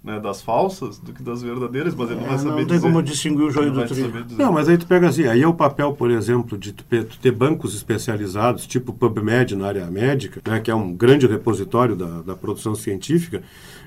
né, 0.06 0.20
das 0.20 0.42
falsas 0.42 1.00
do 1.00 1.12
que 1.12 1.24
das 1.24 1.42
verdadeiras, 1.42 1.96
mas 1.96 2.12
ele 2.12 2.20
não 2.20 2.28
é, 2.28 2.30
vai 2.30 2.38
saber 2.38 2.62
Não 2.62 2.68
tem 2.68 2.80
como 2.80 3.02
distinguir 3.02 3.46
o 3.46 3.50
joio 3.50 3.72
do 3.72 3.84
trigo. 3.86 4.12
Não, 4.38 4.54
mas 4.54 4.70
aí 4.70 4.78
tu 4.78 4.86
pega 4.86 5.10
assim, 5.10 5.26
aí 5.26 5.42
é 5.42 5.48
o 5.48 5.54
papel, 5.54 5.94
por 5.94 6.12
exemplo, 6.12 6.58
de 6.58 6.72
tu 6.72 6.86
ter 7.20 7.32
bancos 7.32 7.76
especializados, 7.76 8.68
tipo 8.68 8.94
PubMed 8.94 9.56
na 9.56 9.68
área 9.68 9.86
médica, 9.88 10.42
né, 10.48 10.60
que 10.60 10.70
é 10.70 10.76
um 10.76 10.94
grande 10.94 11.26
repositório 11.26 11.96
da, 11.96 12.22
da 12.22 12.36
produção 12.36 12.76
científica, 12.76 13.42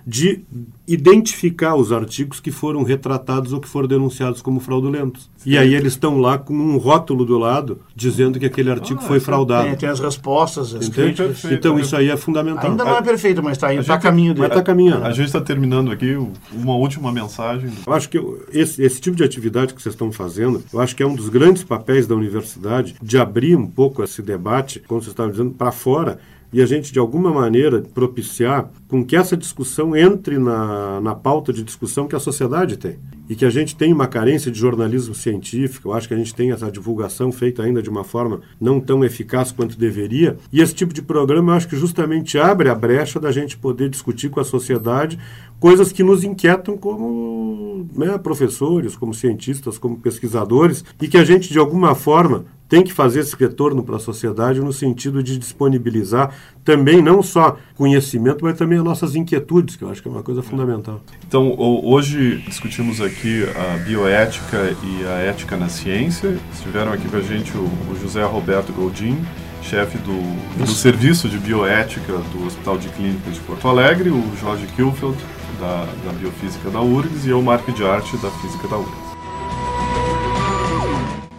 de 0.09 0.43
identificar 0.87 1.77
os 1.77 1.93
artigos 1.93 2.41
que 2.41 2.51
foram 2.51 2.83
retratados 2.83 3.53
ou 3.53 3.61
que 3.61 3.69
foram 3.69 3.87
denunciados 3.87 4.41
como 4.41 4.59
fraudulentos. 4.59 5.29
Sim. 5.37 5.51
E 5.51 5.59
aí 5.59 5.75
eles 5.75 5.93
estão 5.93 6.19
lá 6.19 6.39
com 6.39 6.55
um 6.55 6.79
rótulo 6.79 7.27
do 7.27 7.37
lado 7.37 7.81
dizendo 7.95 8.39
que 8.41 8.47
aquele 8.47 8.71
artigo 8.71 9.01
ah, 9.03 9.07
foi 9.07 9.21
fraudado. 9.21 9.69
Tem, 9.69 9.77
tem, 9.77 9.89
as 9.91 10.01
respostas, 10.01 10.75
as 10.75 10.89
críticas. 10.89 11.45
Então 11.45 11.79
isso 11.79 11.95
aí 11.95 12.09
é 12.09 12.17
fundamental. 12.17 12.71
Ainda 12.71 12.85
não 12.85 12.97
é 12.97 13.03
perfeito, 13.03 13.43
mas 13.43 13.59
está 13.59 13.69
tá 13.83 13.99
caminho 13.99 14.35
Mas 14.37 14.49
está 14.49 14.63
caminhando. 14.63 15.05
A, 15.05 15.09
a 15.09 15.13
gente 15.13 15.27
está 15.27 15.43
terminando 15.43 15.93
aqui 16.09 16.33
uma 16.53 16.75
última 16.75 17.13
mensagem. 17.13 17.71
Eu 17.87 17.93
acho 17.93 18.09
que 18.09 18.19
esse, 18.53 18.83
esse 18.83 19.01
tipo 19.01 19.17
de 19.17 19.25
atividade 19.25 19.75
que 19.75 19.83
vocês 19.83 19.95
estão 19.95 20.11
fazendo, 20.11 20.63
eu 20.73 20.81
acho 20.81 20.97
que 20.97 21.03
é 21.03 21.07
um 21.07 21.15
dos 21.15 21.29
grandes 21.29 21.63
papéis 21.63 22.07
da 22.07 22.15
universidade 22.15 22.97
de 23.03 23.19
abrir 23.19 23.57
um 23.57 23.67
pouco 23.67 24.03
esse 24.03 24.23
debate, 24.23 24.81
como 24.87 25.01
vocês 25.01 25.13
estavam 25.13 25.33
dizendo, 25.33 25.51
para 25.51 25.73
fora 25.73 26.19
e 26.53 26.63
a 26.63 26.67
gente, 26.67 26.93
de 26.93 26.99
alguma 26.99 27.33
maneira, 27.33 27.83
propiciar 27.95 28.71
com 28.89 29.05
que 29.05 29.17
essa 29.17 29.37
discussão 29.37 29.95
entre 29.95 30.39
na, 30.39 31.01
na 31.01 31.15
pauta 31.15 31.53
de 31.53 31.63
discussão 31.63 32.09
que 32.09 32.17
a 32.17 32.21
sociedade 32.21 32.77
tem. 32.77 32.99
e 33.29 33.37
que 33.37 33.45
a 33.45 33.51
gente 33.51 33.77
tem 33.77 33.93
uma 33.93 34.07
carência 34.07 34.51
de 34.51 34.59
jornalismo 34.59 35.15
científico, 35.15 35.89
eu 35.89 35.93
acho 35.93 36.09
que 36.09 36.15
a 36.15 36.17
gente 36.17 36.35
tem 36.35 36.51
essa 36.51 36.71
divulgação 36.71 37.31
feita 37.31 37.63
ainda 37.63 37.83
de 37.83 37.91
uma 37.91 38.03
forma 38.03 38.41
não 38.59 38.81
tão 38.81 39.05
eficaz 39.05 39.53
quanto 39.53 39.79
deveria, 39.79 40.39
e 40.51 40.63
esse 40.63 40.75
tipo 40.75 40.95
de 40.95 41.03
programa 41.03 41.53
eu 41.53 41.57
acho 41.57 41.69
que 41.69 41.77
justamente 41.77 42.39
abre 42.39 42.71
a 42.71 42.75
brecha 42.75 43.21
da 43.21 43.31
gente 43.31 43.59
poder 43.59 43.91
discutir 43.91 44.31
com 44.31 44.41
a 44.41 44.45
sociedade 44.45 45.19
coisas 45.61 45.93
que 45.93 46.03
nos 46.03 46.25
inquietam 46.25 46.77
como 46.77 47.87
né, 47.95 48.17
professores, 48.17 48.97
como 48.97 49.13
cientistas, 49.13 49.77
como 49.77 49.99
pesquisadores, 49.99 50.85
e 51.01 51.09
que 51.09 51.19
a 51.19 51.25
gente, 51.25 51.53
de 51.53 51.59
alguma 51.59 51.95
forma, 51.95 52.47
tem 52.69 52.83
que 52.83 52.93
fazer 52.93 53.21
esse 53.21 53.35
retorno 53.35 53.83
para 53.83 53.97
a 53.97 53.99
sociedade 53.99 54.61
no 54.61 54.73
sentido 54.73 55.23
de 55.23 55.39
disponibilizar 55.39 56.35
também 56.65 57.01
não 57.01 57.23
só 57.23 57.57
conhecimento, 57.75 58.45
mas 58.45 58.59
também 58.59 58.79
as 58.79 58.85
nossas 58.85 59.15
inquietudes, 59.17 59.75
que 59.75 59.83
eu 59.83 59.91
acho 59.91 60.03
que 60.03 60.09
é 60.09 60.11
uma 60.11 60.23
coisa 60.23 60.43
fundamental. 60.43 61.01
Então, 61.27 61.55
hoje 61.59 62.43
discutimos 62.47 63.01
aqui 63.01 63.45
a 63.45 63.79
bioética 63.79 64.77
e 64.85 65.07
a 65.07 65.19
ética 65.21 65.57
na 65.57 65.69
ciência. 65.69 66.37
Estiveram 66.53 66.93
aqui 66.93 67.09
com 67.09 67.17
a 67.17 67.23
gente 67.23 67.57
o, 67.57 67.69
José 68.03 68.23
Roberto 68.23 68.73
Goldin, 68.73 69.19
chefe 69.63 69.97
do, 69.99 70.65
do 70.65 70.71
Serviço 70.71 71.29
de 71.29 71.39
Bioética 71.39 72.13
do 72.13 72.47
Hospital 72.47 72.77
de 72.77 72.89
Clínicas 72.91 73.35
de 73.35 73.41
Porto 73.41 73.67
Alegre, 73.67 74.11
o 74.11 74.23
Jorge 74.39 74.67
Kilfeld, 74.77 75.17
da, 75.59 75.87
da 76.05 76.13
Biofísica 76.13 76.71
da 76.71 76.81
URGS, 76.81 77.27
e 77.27 77.31
eu, 77.31 77.41
Marco 77.41 77.73
de 77.73 77.85
Arte, 77.85 78.17
da 78.19 78.31
Física 78.31 78.69
da 78.69 78.77
URGS. 78.77 79.08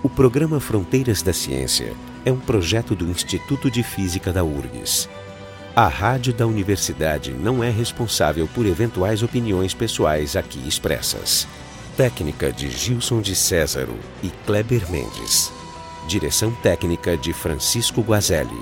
O 0.01 0.07
programa 0.07 0.61
Fronteiras 0.61 1.21
da 1.21 1.33
Ciência 1.33 1.93
é 2.23 2.31
um 2.31 2.39
projeto 2.39 2.95
do 2.95 3.05
Instituto 3.05 3.69
de 3.69 3.83
Física 3.83 4.31
da 4.31 4.45
URGS. 4.45 5.09
A 5.75 5.89
rádio 5.89 6.33
da 6.33 6.47
universidade 6.47 7.33
não 7.33 7.61
é 7.61 7.69
responsável 7.69 8.47
por 8.55 8.65
eventuais 8.65 9.23
opiniões 9.23 9.73
pessoais 9.73 10.37
aqui 10.37 10.65
expressas. 10.65 11.45
Técnica 11.97 12.49
de 12.49 12.69
Gilson 12.69 13.19
de 13.19 13.35
Césaro 13.35 13.95
e 14.23 14.29
Kleber 14.45 14.89
Mendes. 14.89 15.51
Direção 16.07 16.51
técnica 16.63 17.17
de 17.17 17.33
Francisco 17.33 18.01
Guazelli. 18.01 18.61